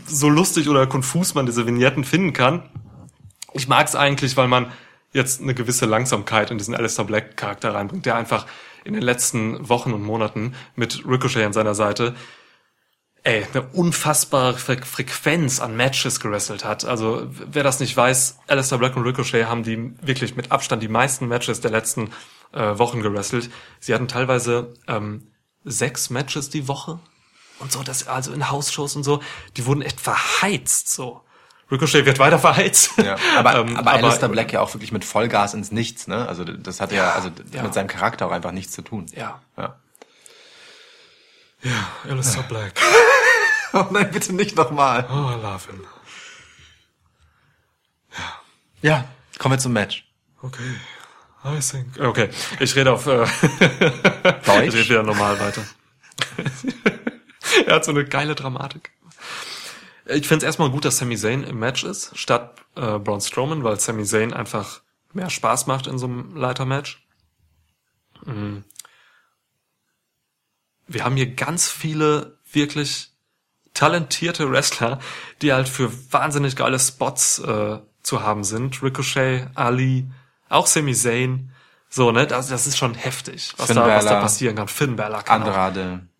[0.05, 2.69] so lustig oder konfus man diese Vignetten finden kann.
[3.53, 4.71] Ich mag es eigentlich, weil man
[5.11, 8.45] jetzt eine gewisse Langsamkeit in diesen Alistair Black Charakter reinbringt, der einfach
[8.83, 12.15] in den letzten Wochen und Monaten mit Ricochet an seiner Seite
[13.23, 16.85] ey, eine unfassbare Fre Frequenz an Matches gewrestelt hat.
[16.85, 20.89] Also wer das nicht weiß, Alistair Black und Ricochet haben die wirklich mit Abstand die
[20.89, 22.11] meisten Matches der letzten
[22.51, 23.49] äh, Wochen gewrestelt.
[23.79, 25.31] Sie hatten teilweise ähm,
[25.63, 26.99] sechs Matches die Woche
[27.59, 29.21] und so, das also in Hausshows und so,
[29.55, 31.21] die wurden echt verheizt so.
[31.73, 32.91] Ricochet wird weiter verheizt.
[32.97, 36.27] Ja, aber, Ähm, aber Alistair Black ja auch wirklich mit Vollgas ins Nichts, ne?
[36.27, 37.63] Also das hat ja, also ja.
[37.63, 39.05] mit seinem Charakter auch einfach nichts zu tun.
[39.15, 39.41] Ja.
[39.57, 39.75] Ja.
[41.63, 42.73] Ja, Alistair Black.
[43.75, 45.03] Oh nein, bitte nicht nochmal.
[45.09, 45.83] Oh, I love him.
[48.83, 49.05] Ja,
[49.39, 50.05] kommen wir zum Match.
[50.43, 50.75] Okay.
[51.43, 51.99] I think.
[51.99, 52.29] Okay,
[52.59, 53.07] ich rede auf.
[53.07, 53.25] Äh,
[54.45, 54.67] Deutsch?
[54.67, 55.63] ich rede wieder normal weiter.
[57.65, 58.91] er hat so eine geile Dramatik.
[60.05, 63.63] Ich finde es erstmal gut, dass Sami Zayn im Match ist, statt äh, Braun Strowman,
[63.63, 64.81] weil Sami Zayn einfach
[65.13, 67.05] mehr Spaß macht in so einem Leitermatch.
[68.25, 68.63] Mhm.
[70.87, 73.11] Wir haben hier ganz viele wirklich
[73.73, 74.99] talentierte Wrestler,
[75.41, 78.83] die halt für wahnsinnig geile Spots äh, zu haben sind.
[78.83, 80.09] Ricochet, Ali,
[80.49, 81.51] auch Sami Zayn.
[81.89, 84.67] So, ne, das, das ist schon heftig, was Finn da, was da passieren kann.
[84.67, 85.47] Finn Balor kann auch.
[85.47, 85.81] Andrade.
[85.81, 86.12] Ja.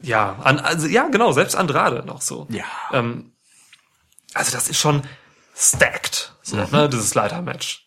[0.00, 2.46] Ja, an, also, ja, genau, selbst Andrade noch so.
[2.50, 2.64] Ja.
[2.92, 3.32] Ähm,
[4.34, 5.02] also das ist schon
[5.54, 7.86] stacked, so, ne, dieses Leitermatch.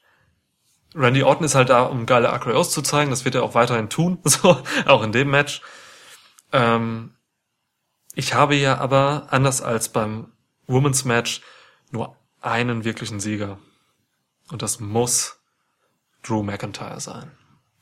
[0.95, 3.89] Randy Orton ist halt da, um geile Acroyos zu zeigen, das wird er auch weiterhin
[3.89, 5.61] tun, so, auch in dem Match.
[6.51, 7.13] Ähm,
[8.15, 10.31] ich habe ja aber, anders als beim
[10.65, 11.41] Women's Match,
[11.91, 13.59] nur einen wirklichen Sieger.
[14.51, 15.39] Und das muss
[16.23, 17.31] Drew McIntyre sein.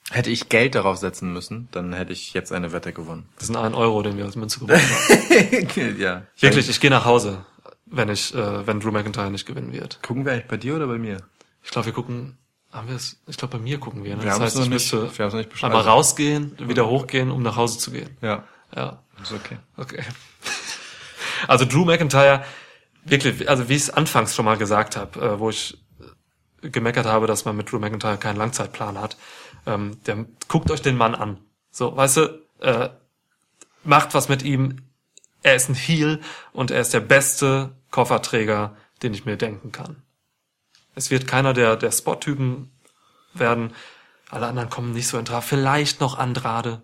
[0.09, 3.27] Hätte ich Geld darauf setzen müssen, dann hätte ich jetzt eine Wette gewonnen.
[3.37, 5.97] Das sind ein Euro, den wir als Münze gewonnen haben.
[5.99, 6.23] ja.
[6.39, 7.45] Wirklich, ich gehe nach Hause,
[7.85, 9.99] wenn ich, äh, wenn Drew McIntyre nicht gewinnen wird.
[10.03, 11.17] Gucken wir eigentlich bei dir oder bei mir?
[11.61, 12.37] Ich glaube, wir gucken,
[12.71, 13.19] haben wir es?
[13.27, 14.15] Ich glaube, bei mir gucken wir.
[14.15, 14.21] Ne?
[14.23, 16.87] Wir das haben heißt, ich nicht- müsste wir haben es noch nicht einmal rausgehen, wieder
[16.87, 18.15] hochgehen, um nach Hause zu gehen.
[18.21, 18.43] Ja.
[18.75, 19.57] Ja, Ist okay.
[19.77, 20.03] okay.
[21.47, 22.43] Also Drew McIntyre,
[23.05, 25.77] wirklich, also wie ich es anfangs schon mal gesagt habe, äh, wo ich
[26.61, 29.17] gemeckert habe, dass man mit Drew McIntyre keinen Langzeitplan hat,
[29.65, 31.39] ähm, der guckt euch den Mann an.
[31.71, 32.89] So, weißt du, äh,
[33.83, 34.77] macht was mit ihm.
[35.43, 36.19] Er ist ein Heel
[36.51, 40.01] und er ist der beste Kofferträger, den ich mir denken kann.
[40.95, 42.71] Es wird keiner der, der Spot-Typen
[43.33, 43.73] werden.
[44.29, 45.45] Alle anderen kommen nicht so in Traf.
[45.45, 46.81] Vielleicht noch Andrade.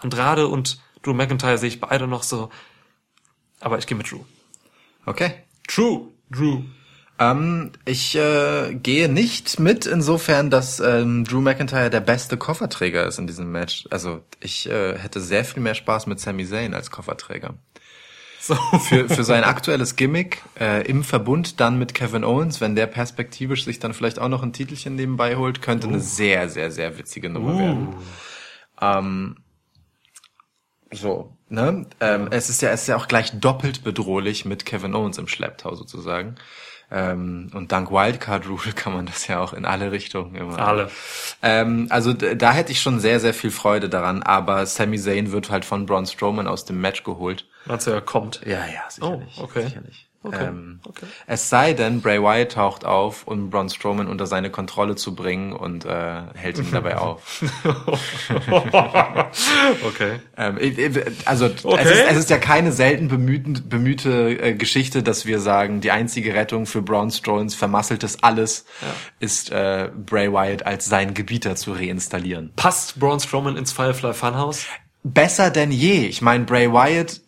[0.00, 2.50] Andrade und Drew McIntyre sehe ich beide noch so.
[3.60, 4.24] Aber ich gehe mit Drew.
[5.04, 5.44] Okay.
[5.68, 6.08] True.
[6.30, 6.62] Drew.
[7.20, 13.18] Ähm, ich äh, gehe nicht mit insofern, dass ähm, Drew McIntyre der beste Kofferträger ist
[13.18, 13.84] in diesem Match.
[13.90, 17.54] Also ich äh, hätte sehr viel mehr Spaß mit Sami Zayn als Kofferträger.
[18.40, 18.54] So.
[18.54, 23.66] Für, für sein aktuelles Gimmick äh, im Verbund dann mit Kevin Owens, wenn der perspektivisch
[23.66, 27.28] sich dann vielleicht auch noch ein Titelchen nebenbei holt, könnte eine sehr, sehr, sehr witzige
[27.28, 27.88] Nummer werden.
[28.80, 29.36] Ähm,
[30.90, 31.84] so, ne?
[32.00, 35.28] Ähm, es ist ja, es ist ja auch gleich doppelt bedrohlich mit Kevin Owens im
[35.28, 36.36] Schlepptau sozusagen.
[36.92, 40.58] Ähm, und dank Wildcard Rule kann man das ja auch in alle Richtungen immer.
[40.58, 40.90] Alle.
[41.42, 45.50] Ähm, also da hätte ich schon sehr, sehr viel Freude daran, aber Sami Zayn wird
[45.50, 47.46] halt von Braun Strowman aus dem Match geholt.
[47.66, 48.40] Meinst du, er kommt?
[48.44, 49.36] Ja, ja, sicherlich.
[49.38, 49.64] Oh, okay.
[49.64, 50.09] Sicherlich.
[50.22, 51.06] Okay, Ähm, okay.
[51.26, 55.54] Es sei denn, Bray Wyatt taucht auf, um Braun Strowman unter seine Kontrolle zu bringen
[55.54, 57.42] und äh, hält ihn dabei auf.
[59.86, 60.20] okay.
[60.36, 60.58] Ähm,
[61.24, 61.78] also Okay.
[61.82, 65.90] es, ist, es ist ja keine selten bemühten, bemühte äh, Geschichte, dass wir sagen, die
[65.90, 68.66] einzige Rettung für Braun Strowmans vermasseltes Alles
[69.20, 72.52] ist äh, Bray Wyatt als sein Gebieter zu reinstallieren.
[72.56, 74.66] Passt Braun Strowman ins Firefly Funhouse?
[75.02, 76.04] besser denn je.
[76.06, 77.20] Ich meine, Bray Wyatt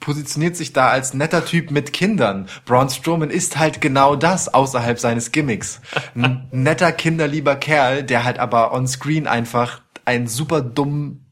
[0.00, 2.46] positioniert sich da als netter Typ mit Kindern.
[2.64, 5.80] Braun Strowman ist halt genau das außerhalb seines Gimmicks.
[6.14, 11.24] Ein netter, kinderlieber Kerl, der halt aber on screen einfach ein super dumm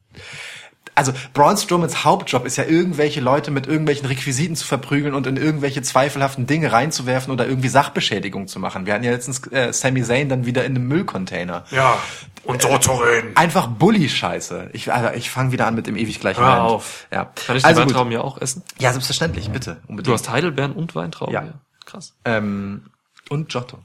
[0.94, 5.36] also Braun Strowmans Hauptjob ist ja irgendwelche Leute mit irgendwelchen Requisiten zu verprügeln und in
[5.36, 8.86] irgendwelche zweifelhaften Dinge reinzuwerfen oder irgendwie Sachbeschädigung zu machen.
[8.86, 11.64] Wir hatten ja letztens äh, Sami Zayn dann wieder in einem Müllcontainer.
[11.70, 11.98] Ja.
[12.44, 13.36] Und so zu reden.
[13.36, 14.70] Einfach Bully-Scheiße.
[14.72, 17.06] Ich, also ich fange wieder an mit dem ewig gleichen Hör auf.
[17.12, 17.32] Ja.
[17.46, 17.90] Kann ich die also gut.
[17.90, 18.62] Weintrauben ja auch essen?
[18.78, 19.78] Ja, selbstverständlich, bitte.
[19.88, 20.06] Unbedingt.
[20.08, 21.34] Du hast Heidelbeeren und Weintrauben.
[21.34, 21.44] Ja.
[21.84, 22.14] Krass.
[22.24, 22.90] ähm,
[23.28, 23.78] und Giotto.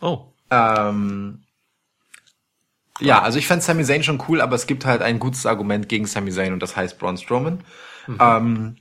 [0.00, 0.32] Oh.
[0.50, 1.42] Ähm,
[3.00, 5.88] ja, also ich fände Sami Zayn schon cool, aber es gibt halt ein gutes Argument
[5.88, 7.60] gegen Sami Zayn und das heißt Braun Strowman.
[8.20, 8.76] Ähm,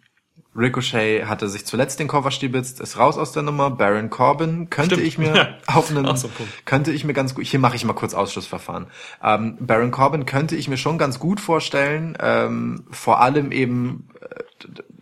[0.56, 3.70] Ricochet hatte sich zuletzt den Koffer stibitzt, ist raus aus der Nummer.
[3.70, 5.08] Baron Corbin könnte Stimmt.
[5.08, 5.48] ich mir Ja.
[5.68, 6.30] auf einen, so
[6.66, 8.88] könnte ich mir ganz gut, hier mache ich mal kurz Ausschlussverfahren.
[9.24, 14.08] Ähm, Baron Corbin könnte ich mir schon ganz gut vorstellen, ähm, vor allem eben,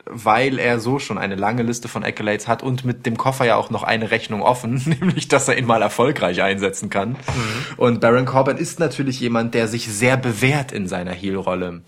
[0.06, 3.56] weil er so schon eine lange Liste von Accolades hat und mit dem Koffer ja
[3.56, 7.12] auch noch eine Rechnung offen, nämlich, dass er ihn mal erfolgreich einsetzen kann.
[7.12, 7.18] Mhm.
[7.78, 11.84] Und Baron Corbin ist natürlich jemand, der sich sehr bewährt in seiner Heel-Rolle.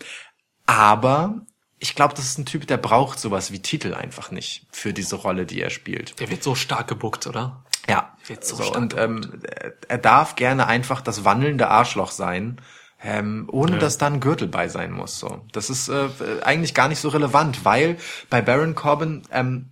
[0.66, 1.42] Aber
[1.80, 5.16] ich glaube, das ist ein Typ, der braucht sowas wie Titel einfach nicht für diese
[5.16, 6.20] Rolle, die er spielt.
[6.20, 7.64] Der wird so stark gebuckt, oder?
[7.88, 9.42] Ja, Wird so so, stark und ähm,
[9.88, 12.60] er darf gerne einfach das wandelnde Arschloch sein,
[13.04, 15.20] ähm, ohne dass da ein Gürtel bei sein muss.
[15.20, 16.08] So, das ist äh,
[16.44, 17.98] eigentlich gar nicht so relevant, weil
[18.30, 19.70] bei Baron Corbin ähm,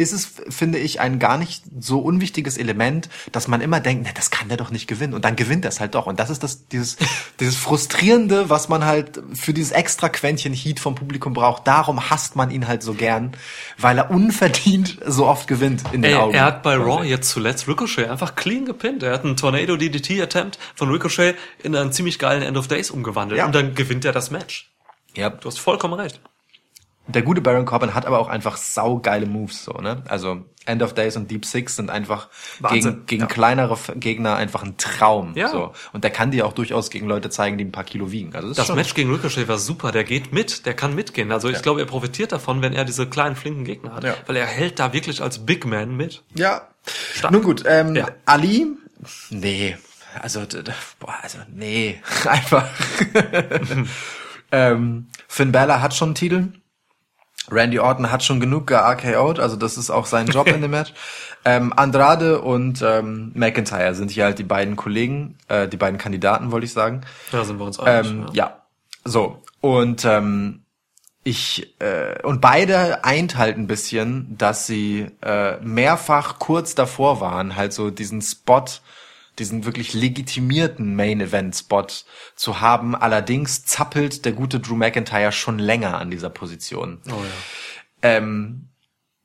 [0.00, 4.12] ist es, finde ich, ein gar nicht so unwichtiges Element, dass man immer denkt, na,
[4.14, 5.14] das kann der doch nicht gewinnen.
[5.14, 6.06] Und dann gewinnt er es halt doch.
[6.06, 6.96] Und das ist das, dieses,
[7.40, 11.66] dieses Frustrierende, was man halt für dieses extra Quäntchen Heat vom Publikum braucht.
[11.66, 13.32] Darum hasst man ihn halt so gern,
[13.78, 16.34] weil er unverdient so oft gewinnt in den Ey, Augen.
[16.34, 19.02] er hat bei Raw jetzt zuletzt Ricochet einfach clean gepinnt.
[19.02, 22.90] Er hat einen Tornado DDT Attempt von Ricochet in einen ziemlich geilen End of Days
[22.90, 23.46] umgewandelt Ja.
[23.46, 24.70] und dann gewinnt er das Match.
[25.14, 25.30] ja.
[25.30, 26.20] Du hast vollkommen recht.
[27.12, 30.02] Der gute Baron Corbin hat aber auch einfach saugeile Moves, so, ne?
[30.08, 32.28] Also, End of Days und Deep Six sind einfach
[32.60, 33.26] Wahnsinn, gegen, gegen ja.
[33.26, 35.48] kleinere Gegner einfach ein Traum, Ja.
[35.48, 35.72] so.
[35.92, 38.34] Und der kann dir auch durchaus gegen Leute zeigen, die ein paar Kilo wiegen.
[38.34, 41.32] Also, das, Das Match gegen Ricochet war super, der geht mit, der kann mitgehen.
[41.32, 44.04] Also ich glaube, er profitiert davon, wenn er diese kleinen, flinken Gegner hat.
[44.04, 44.14] Ja.
[44.26, 46.22] Weil er hält da wirklich als Big Man mit.
[46.34, 46.68] Ja.
[47.14, 47.32] Stark.
[47.32, 48.08] Nun gut, ähm, Ja.
[48.26, 48.66] Ali,
[49.30, 49.76] nee,
[50.22, 50.40] also,
[50.98, 52.66] boah, also, nee, einfach.
[54.52, 56.48] ähm, Finn Balor hat schon einen Titel.
[57.52, 60.92] Randy Orton hat schon genug ge-RKO'd, also das ist auch sein Job in dem Match.
[61.44, 66.52] Ähm, Andrade und ähm, McIntyre sind hier halt die beiden Kollegen, äh, die beiden Kandidaten,
[66.52, 67.02] wollte ich sagen.
[67.32, 68.10] Da sind wir uns einig.
[68.10, 68.62] Ähm, ja,
[69.04, 69.42] so.
[69.60, 70.62] Und ähm,
[71.22, 77.56] ich äh, und beide eint halt ein bisschen, dass sie äh, mehrfach kurz davor waren,
[77.56, 78.64] halt so diesen Spot,
[79.38, 81.86] diesen wirklich legitimierten Main Event Spot
[82.34, 82.94] zu haben.
[82.94, 87.00] Allerdings zappelt der gute Drew McIntyre schon länger an dieser Position.
[87.06, 87.16] Oh ja.
[88.02, 88.69] Ähm,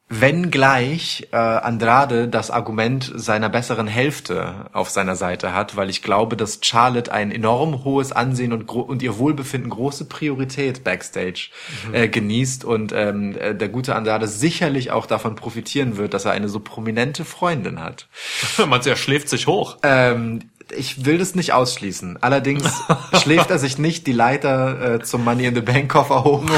[0.07, 6.38] wenngleich äh, Andrade das Argument seiner besseren Hälfte auf seiner Seite hat, weil ich glaube,
[6.38, 11.49] dass Charlotte ein enorm hohes Ansehen und, gro und ihr Wohlbefinden große Priorität backstage
[11.91, 16.34] äh, genießt und ähm, äh, der gute Andrade sicherlich auch davon profitieren wird, dass er
[16.34, 18.07] eine so prominente Freundin hat.
[18.68, 19.77] Meinst du, er schläft sich hoch?
[19.82, 20.41] Ähm,
[20.76, 22.22] ich will das nicht ausschließen.
[22.22, 22.84] Allerdings
[23.22, 26.44] schläft er sich nicht die Leiter äh, zum Money in the Bank Koffer hoch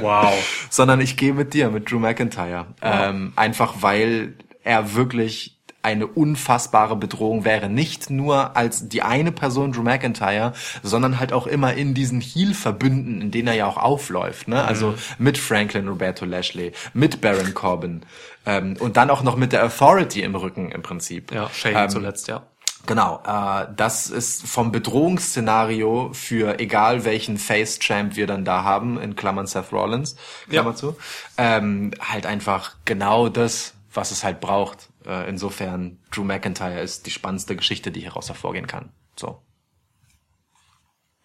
[0.00, 0.34] Wow.
[0.70, 2.66] sondern ich gehe mit dir, mit Drew McIntyre.
[2.82, 7.70] Ähm, einfach weil er wirklich eine unfassbare Bedrohung wäre.
[7.70, 10.52] Nicht nur als die eine Person Drew McIntyre,
[10.82, 14.48] sondern halt auch immer in diesen Heel-Verbünden, in denen er ja auch aufläuft.
[14.48, 14.62] Ne?
[14.62, 18.02] Also mit Franklin Roberto Lashley, mit Baron Corbin
[18.44, 21.32] ähm, und dann auch noch mit der Authority im Rücken im Prinzip.
[21.32, 22.42] Ja, Shane Ähm, zuletzt, ja.
[22.86, 29.16] Genau, äh, das ist vom Bedrohungsszenario für egal welchen Face-Champ wir dann da haben, in
[29.16, 30.16] Klammern Seth Rollins,
[30.48, 30.76] Klammer Ja.
[30.76, 30.96] zu,
[31.36, 34.88] ähm, halt einfach genau das, was es halt braucht.
[35.06, 38.90] Äh, insofern, Drew McIntyre ist die spannendste Geschichte, die hieraus hervorgehen kann.
[39.16, 39.40] So,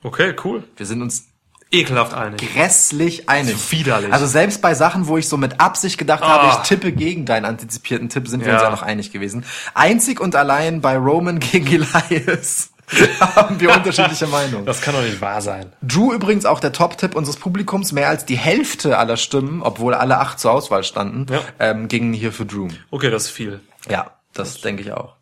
[0.03, 0.64] Okay, cool.
[0.76, 1.30] wir sind uns
[1.72, 2.40] Ekelhaft einig.
[2.54, 3.58] grässlich einig.
[3.58, 4.14] So widerlich.
[4.14, 6.28] Also selbst bei Sachen, wo ich so mit Absicht gedacht Ah.
[6.44, 8.70] habe, ich tippe gegen deinen antizipierten Tipp, sind wir uns Ja.
[8.70, 9.44] noch einig gewesen.
[9.74, 12.70] Einzig und allein bei Roman gegen Elias
[13.20, 14.66] haben wir unterschiedliche Meinungen.
[14.66, 15.74] Das kann doch nicht wahr sein.
[15.82, 17.92] Drew übrigens auch der Top-Tipp unseres Publikums.
[17.92, 21.42] Mehr als die Hälfte aller Stimmen, obwohl alle acht zur Auswahl standen, Ja.
[21.60, 22.68] ähm, gingen hier für Drew.
[22.92, 23.60] Okay, das ist viel.
[23.90, 25.16] Ja, das denke ich auch.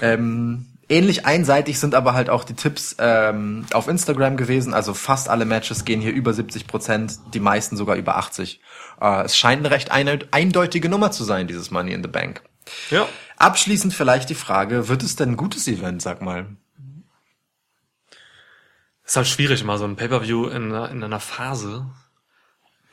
[0.00, 4.74] Ähm, ähnlich einseitig sind aber halt auch die Tipps ähm, auf Instagram gewesen.
[4.74, 8.60] Also fast alle Matches gehen hier über 70 Prozent, die meisten sogar über 80.
[9.00, 12.42] Äh, es scheint eine recht eine, eindeutige Nummer zu sein, dieses Money in the Bank.
[12.90, 13.08] Ja.
[13.36, 16.56] Abschließend vielleicht die Frage, wird es denn ein gutes Event, sag mal?
[19.04, 21.86] Ist halt schwierig, mal so ein Pay-Per-View in, in einer Phase,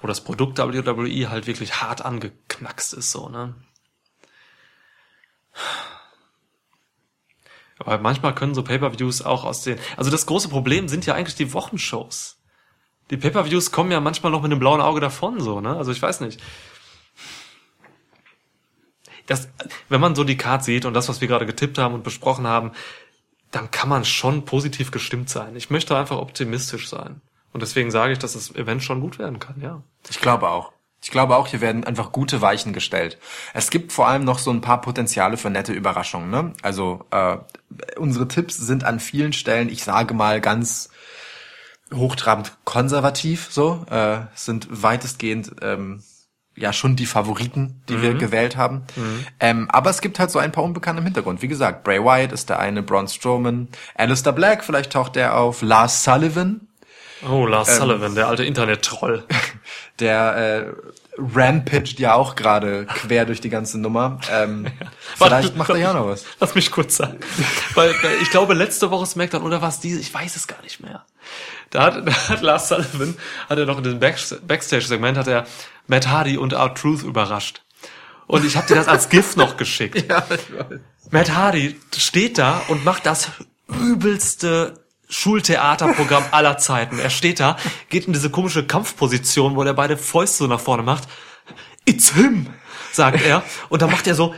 [0.02, 3.54] wo das Produkt WWE halt wirklich hart angeknackst ist, so, ne?
[7.80, 11.36] Aber manchmal können so Pay-Per-Views auch aus den, also das große Problem sind ja eigentlich
[11.36, 12.38] die Wochenshows.
[13.10, 15.76] Die Pay-Per-Views kommen ja manchmal noch mit einem blauen Auge davon, so, ne?
[15.76, 16.42] Also ich weiß nicht.
[19.26, 19.50] Das,
[19.90, 22.48] wenn man so die Card sieht und das, was wir gerade getippt haben und besprochen
[22.48, 22.72] haben,
[23.52, 25.56] dann kann man schon positiv gestimmt sein.
[25.56, 27.22] Ich möchte einfach optimistisch sein.
[27.52, 29.82] Und deswegen sage ich, dass das Event schon gut werden kann, ja.
[30.10, 30.72] Ich glaube auch.
[31.02, 33.18] Ich glaube auch, hier werden einfach gute Weichen gestellt.
[33.54, 36.30] Es gibt vor allem noch so ein paar Potenziale für nette Überraschungen.
[36.30, 36.54] Ne?
[36.62, 37.38] Also äh,
[37.98, 40.90] unsere Tipps sind an vielen Stellen, ich sage mal ganz
[41.94, 46.04] hochtrabend konservativ, so äh, sind weitestgehend ähm,
[46.56, 48.84] ja schon die Favoriten, die wir gewählt haben.
[49.40, 51.42] Ähm, aber es gibt halt so ein paar Unbekannte im Hintergrund.
[51.42, 55.62] Wie gesagt, Bray Wyatt ist der eine, Braun Strowman, Alistair Black, vielleicht taucht der auf,
[55.62, 56.68] Lars Sullivan,
[57.28, 59.26] Oh, Lars Sullivan, der alte Internet-Troll.
[60.00, 64.20] der äh, rampaged ja auch gerade quer durch die ganze Nummer.
[64.32, 64.68] Ähm,
[65.18, 66.26] vielleicht macht er ja noch was.
[66.40, 67.20] Lass mich kurz sagen.
[67.76, 70.80] weil, weil ich glaube, letzte Woche Smackdown oder was diese, ich weiß es gar nicht
[70.80, 71.06] mehr.
[71.70, 73.16] Da hat, da hat Lars Sullivan,
[73.48, 74.18] hat er noch in dem Back,
[74.48, 75.46] Backstage-Segment, hat er
[75.88, 77.62] Matt Hardy und R-Truth überrascht.
[78.28, 80.08] Und ich habe dir das als GIF noch geschickt.
[80.08, 80.80] Ja, ich weiß.
[81.12, 83.30] Matt Hardy steht da und macht das
[83.68, 84.79] übelste
[85.10, 87.00] Schultheaterprogramm aller Zeiten.
[87.00, 87.58] Er steht da,
[87.90, 91.04] geht in diese komische Kampfposition, wo er beide Fäuste so nach vorne macht.
[91.86, 92.48] It's him,
[92.92, 93.44] sagt er.
[93.70, 94.34] Und dann macht er so,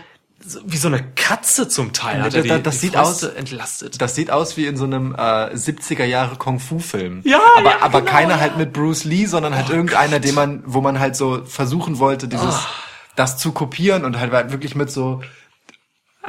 [0.66, 2.22] wie so eine Katze zum Teil.
[2.22, 4.02] Hat er die, Das- das die sieht Fäuste aus- entlastet.
[4.02, 5.18] Das sieht aus wie in so einem äh,
[5.54, 7.22] 70er Jahre Kung Fu Film.
[7.26, 8.40] Ja, aber, ja, aber genau, keiner ja.
[8.40, 12.28] halt mit Bruce Lee, sondern halt irgendeiner, den man, wo man halt so versuchen wollte,
[12.28, 12.56] dieses,
[13.16, 15.22] das zu kopieren und halt wirklich mit so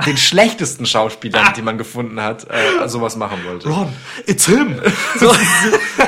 [0.06, 3.68] den schlechtesten Schauspielern, die man gefunden hat, äh, sowas machen wollte.
[3.68, 3.92] Ron,
[4.26, 4.80] it's him.
[5.18, 5.34] So.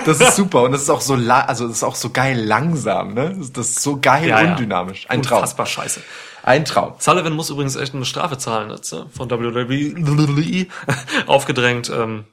[0.07, 2.43] Das ist super und das ist auch so, la also das ist auch so geil
[2.43, 3.37] langsam, ne?
[3.53, 5.07] Das ist so geil Ja, undynamisch.
[5.09, 5.39] Ein Traum.
[5.39, 6.03] Unfassbar scheiße.
[6.43, 6.95] Ein Traum.
[6.99, 10.67] Sullivan muss übrigens echt eine Strafe zahlen jetzt äh, von WWE
[11.27, 12.25] aufgedrängt, ähm,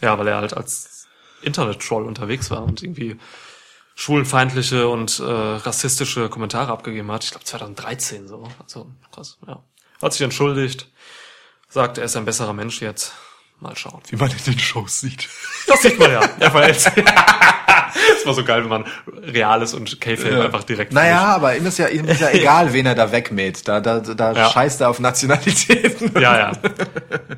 [0.00, 1.06] ja, weil er halt als
[1.42, 3.18] Internet-Troll unterwegs war und irgendwie
[3.94, 7.24] schwulenfeindliche und äh, rassistische Kommentare abgegeben hat.
[7.24, 8.48] Ich glaube 2013 so.
[8.62, 9.62] Also krass, ja.
[10.02, 10.88] Hat sich entschuldigt,
[11.68, 13.12] sagt, er ist ein besserer Mensch jetzt.
[13.60, 14.00] Mal schauen.
[14.08, 15.28] Wie man in den Shows sieht.
[15.66, 16.20] Das sieht man ja.
[16.38, 16.92] Er verhält sich.
[16.94, 18.84] Das war so geil, wenn man
[19.22, 22.86] Reales und K-Fape einfach direkt Naja, aber ihm ist ja, ihm ist ja egal, wen
[22.86, 23.66] er da wegmäht.
[23.66, 24.50] Da, da, da Ja.
[24.50, 26.12] scheißt er auf Nationalitäten.
[26.20, 26.52] Ja, ja.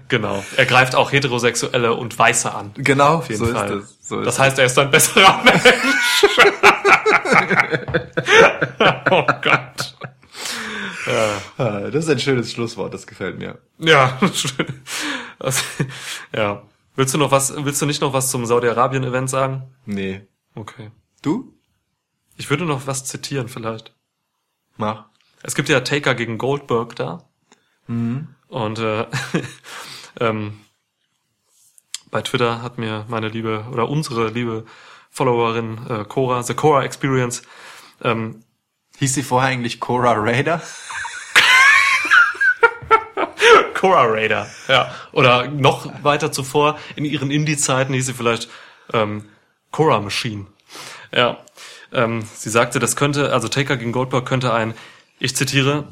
[0.08, 0.44] Genau.
[0.56, 2.72] Er greift auch Heterosexuelle und Weiße an.
[2.76, 3.78] Genau, Auf jeden so Fall.
[3.78, 4.08] ist es.
[4.08, 6.26] So ist das heißt, er ist ein besserer Mensch.
[9.10, 9.94] oh Gott.
[11.06, 11.58] Es.
[11.58, 13.58] Ah, Das ist ein schönes Schlusswort, das gefällt mir.
[13.78, 14.82] Ja, schön.
[15.38, 15.62] Also,
[16.34, 16.62] ja.
[16.96, 19.62] Willst du noch was, willst du nicht noch was zum Saudi-Arabien-Event sagen?
[19.86, 20.26] Nee.
[20.54, 20.90] Okay.
[21.22, 21.54] Du?
[22.36, 23.94] Ich würde noch was zitieren vielleicht.
[24.76, 25.04] Mach.
[25.42, 27.24] Es gibt ja Taker gegen Goldberg da.
[27.86, 28.28] Mhm.
[28.48, 29.06] Und äh,
[30.20, 30.60] ähm,
[32.10, 34.64] bei Twitter hat mir meine liebe oder unsere liebe
[35.10, 37.42] Followerin äh, Cora, The Cora Experience,
[38.02, 38.44] ähm,
[39.00, 40.60] Hieß sie vorher eigentlich Cora Raider?
[43.74, 44.94] Cora Raider, ja.
[45.12, 48.50] Oder noch weiter zuvor, in ihren Indie-Zeiten hieß sie vielleicht
[48.92, 49.30] ähm,
[49.70, 50.44] Cora Machine.
[51.12, 51.38] Ja.
[51.94, 54.74] Ähm, sie sagte, das könnte, also Taker gegen Goldberg könnte ein,
[55.18, 55.88] ich zitiere,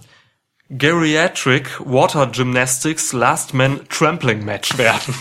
[0.68, 5.14] Geriatric Water Gymnastics Last Man Trampling Match werden.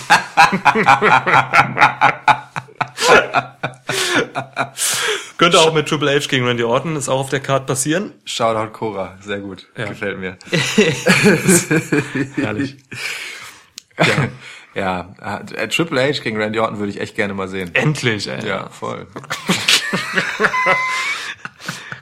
[5.38, 8.14] könnte auch mit Triple H gegen Randy Orton, ist auch auf der Card passieren.
[8.26, 9.68] Shoutout Cora, sehr gut.
[9.78, 9.86] Ja.
[9.86, 10.38] Gefällt mir.
[12.36, 12.78] Herrlich.
[14.76, 15.16] Ja,
[15.56, 17.74] äh, Triple H gegen Randy Orton würde ich echt gerne mal sehen.
[17.74, 18.48] Endlich, ey.
[18.48, 19.08] Ja, voll.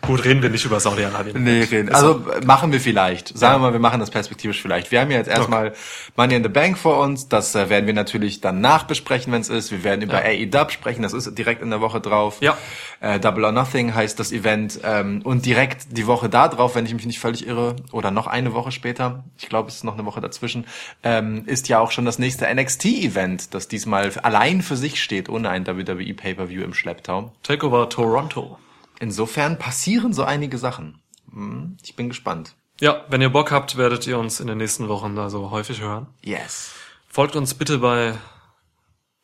[0.07, 1.43] Gut, reden wir nicht über Saudi-Arabien.
[1.43, 1.93] Nee, reden.
[1.93, 3.37] Also machen wir vielleicht.
[3.37, 4.91] Sagen wir mal, wir machen das perspektivisch vielleicht.
[4.91, 5.73] Wir haben ja jetzt erstmal
[6.15, 7.27] Money in the Bank vor uns.
[7.27, 9.71] Das äh, werden wir natürlich dann nachbesprechen, wenn es ist.
[9.71, 11.01] Wir werden über AEW sprechen.
[11.01, 12.37] Das ist direkt in der Woche drauf.
[12.41, 12.57] Ja.
[12.99, 14.79] Äh, Double or Nothing heißt das Event.
[14.83, 18.27] Ähm, und direkt die Woche da drauf, wenn ich mich nicht völlig irre, oder noch
[18.27, 20.65] eine Woche später, ich glaube, es ist noch eine Woche dazwischen,
[21.03, 25.49] ähm, ist ja auch schon das nächste NXT-Event, das diesmal allein für sich steht, ohne
[25.49, 27.31] ein WWE Pay-Per-View im Schlepptau.
[27.43, 28.57] Takeover Toronto.
[28.99, 31.01] Insofern passieren so einige Sachen.
[31.31, 32.55] Hm, Ich bin gespannt.
[32.81, 36.07] Ja, wenn ihr Bock habt, werdet ihr uns in den nächsten Wochen also häufig hören.
[36.21, 36.73] Yes.
[37.07, 38.15] Folgt uns bitte bei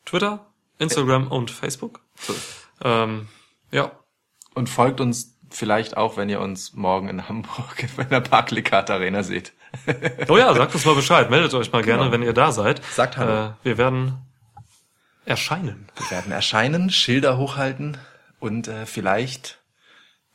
[0.06, 0.46] Twitter,
[0.80, 2.00] Instagram und Facebook.
[2.16, 2.34] So.
[2.84, 3.28] Ähm,
[3.72, 3.92] ja,
[4.54, 9.22] Und folgt uns vielleicht auch, wenn ihr uns morgen in Hamburg in der Barclaycard Arena
[9.24, 9.52] seht.
[10.30, 11.30] oh ja, sagt uns mal Bescheid.
[11.30, 12.12] Meldet euch mal gerne, Genau.
[12.14, 12.82] wenn ihr da seid.
[12.94, 13.48] Sagt Hallo.
[13.48, 14.22] Äh, wir werden
[15.26, 15.88] erscheinen.
[15.98, 17.98] Wir werden erscheinen, Schilder hochhalten
[18.40, 19.61] und äh, vielleicht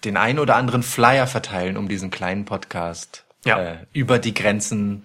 [0.05, 3.59] den ein oder anderen Flyer verteilen, um diesen kleinen Podcast Ja.
[3.61, 5.05] äh, über die Grenzen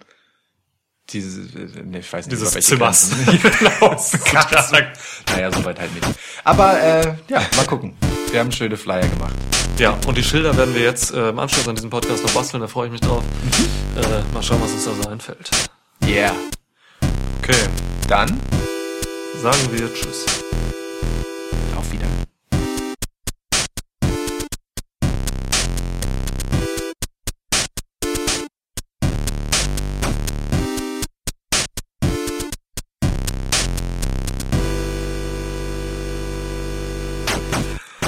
[1.10, 3.12] diese, äh, nee, ich weiß nicht, Dieses Zimmers.
[3.26, 3.92] Genau.
[5.28, 6.08] Naja, soweit halt nicht.
[6.44, 7.96] Aber äh, ja, mal gucken.
[8.32, 9.34] Wir haben schöne Flyer gemacht.
[9.78, 12.62] Ja, und die Schilder werden wir jetzt äh, im Anschluss an diesen Podcast noch basteln,
[12.62, 13.24] da freue ich mich drauf.
[13.98, 15.50] Äh, mal schauen, was uns da so einfällt.
[16.06, 16.34] Yeah.
[17.42, 17.56] Okay,
[18.08, 18.40] Dann
[19.42, 20.41] sagen wir Tschüss.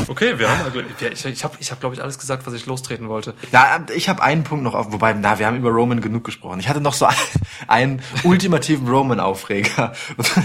[0.08, 2.66] Okay, wir haben, ja, ich, ich habe, ich hab, glaube ich, alles gesagt, was ich
[2.66, 3.34] lostreten wollte.
[3.52, 6.60] Na, ich habe einen Punkt noch auf, wobei, na, wir haben über Roman genug gesprochen.
[6.60, 7.08] Ich hatte noch so
[7.68, 9.94] einen ultimativen Roman-Aufreger.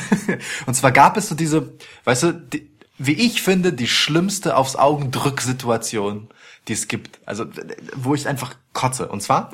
[0.67, 1.73] Und zwar gab es so diese,
[2.05, 6.29] weißt du, die, wie ich finde, die schlimmste aufs Augendrück-Situation,
[6.67, 7.21] die es gibt.
[7.27, 7.47] Also,
[7.95, 9.09] wo ich einfach kotze.
[9.09, 9.51] Und zwar,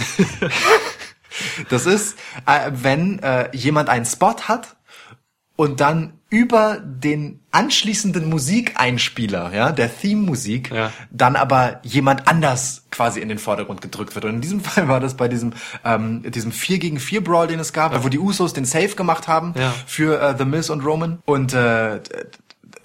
[1.69, 4.77] das ist, äh, wenn äh, jemand einen Spot hat
[5.57, 10.90] und dann über den anschließenden Musikeinspieler, ja, der Theme-Musik, Ja.
[11.12, 14.24] dann aber jemand anders quasi in den Vordergrund gedrückt wird.
[14.24, 15.52] Und in diesem Fall war das bei diesem
[15.85, 19.28] ähm, diesem 4 gegen 4 Brawl, den es gab, wo die Usos den Save gemacht
[19.28, 19.73] haben Ja.
[19.86, 21.20] für äh, The Miz und Roman.
[21.24, 22.01] Und äh,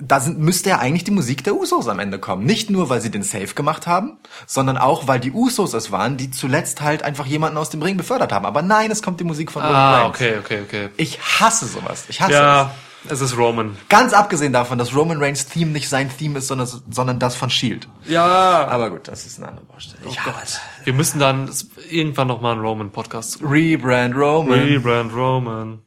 [0.02, 2.46] da sind, müsste ja eigentlich die Musik der Usos am Ende kommen.
[2.46, 6.16] Nicht nur, weil sie den Save gemacht haben, sondern auch, weil die Usos es waren,
[6.18, 8.46] die zuletzt halt einfach jemanden aus dem Ring befördert haben.
[8.46, 10.16] Aber nein, es kommt die Musik von Roman Ah, Reigns.
[10.16, 10.90] okay, okay, okay.
[10.98, 12.06] Ich hasse sowas.
[12.08, 12.32] Ich hasse.
[12.34, 13.78] Ja, es ist Roman.
[13.88, 17.50] Ganz abgesehen davon, dass Roman Reigns Theme nicht sein Theme ist, sondern, sondern das von
[17.50, 17.88] Shield.
[18.08, 18.68] Ja.
[18.68, 20.02] Aber gut, das ist eine andere Baustelle.
[20.10, 20.60] Ich hasse es.
[20.84, 21.50] Wir müssen dann
[21.90, 23.40] irgendwann noch mal einen Roman-Podcast.
[23.42, 24.60] Rebrand Roman.
[24.60, 25.82] Rebrand Roman.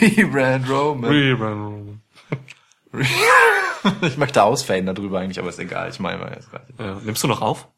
[0.00, 1.10] Rebrand Roman.
[1.10, 2.00] Rebrand Roman.
[4.02, 5.90] ich möchte ausfaden darüber eigentlich, aber ist egal.
[5.90, 6.62] Ich meine mal jetzt gleich.
[6.78, 6.96] Ja.
[7.04, 7.68] Nimmst du noch auf?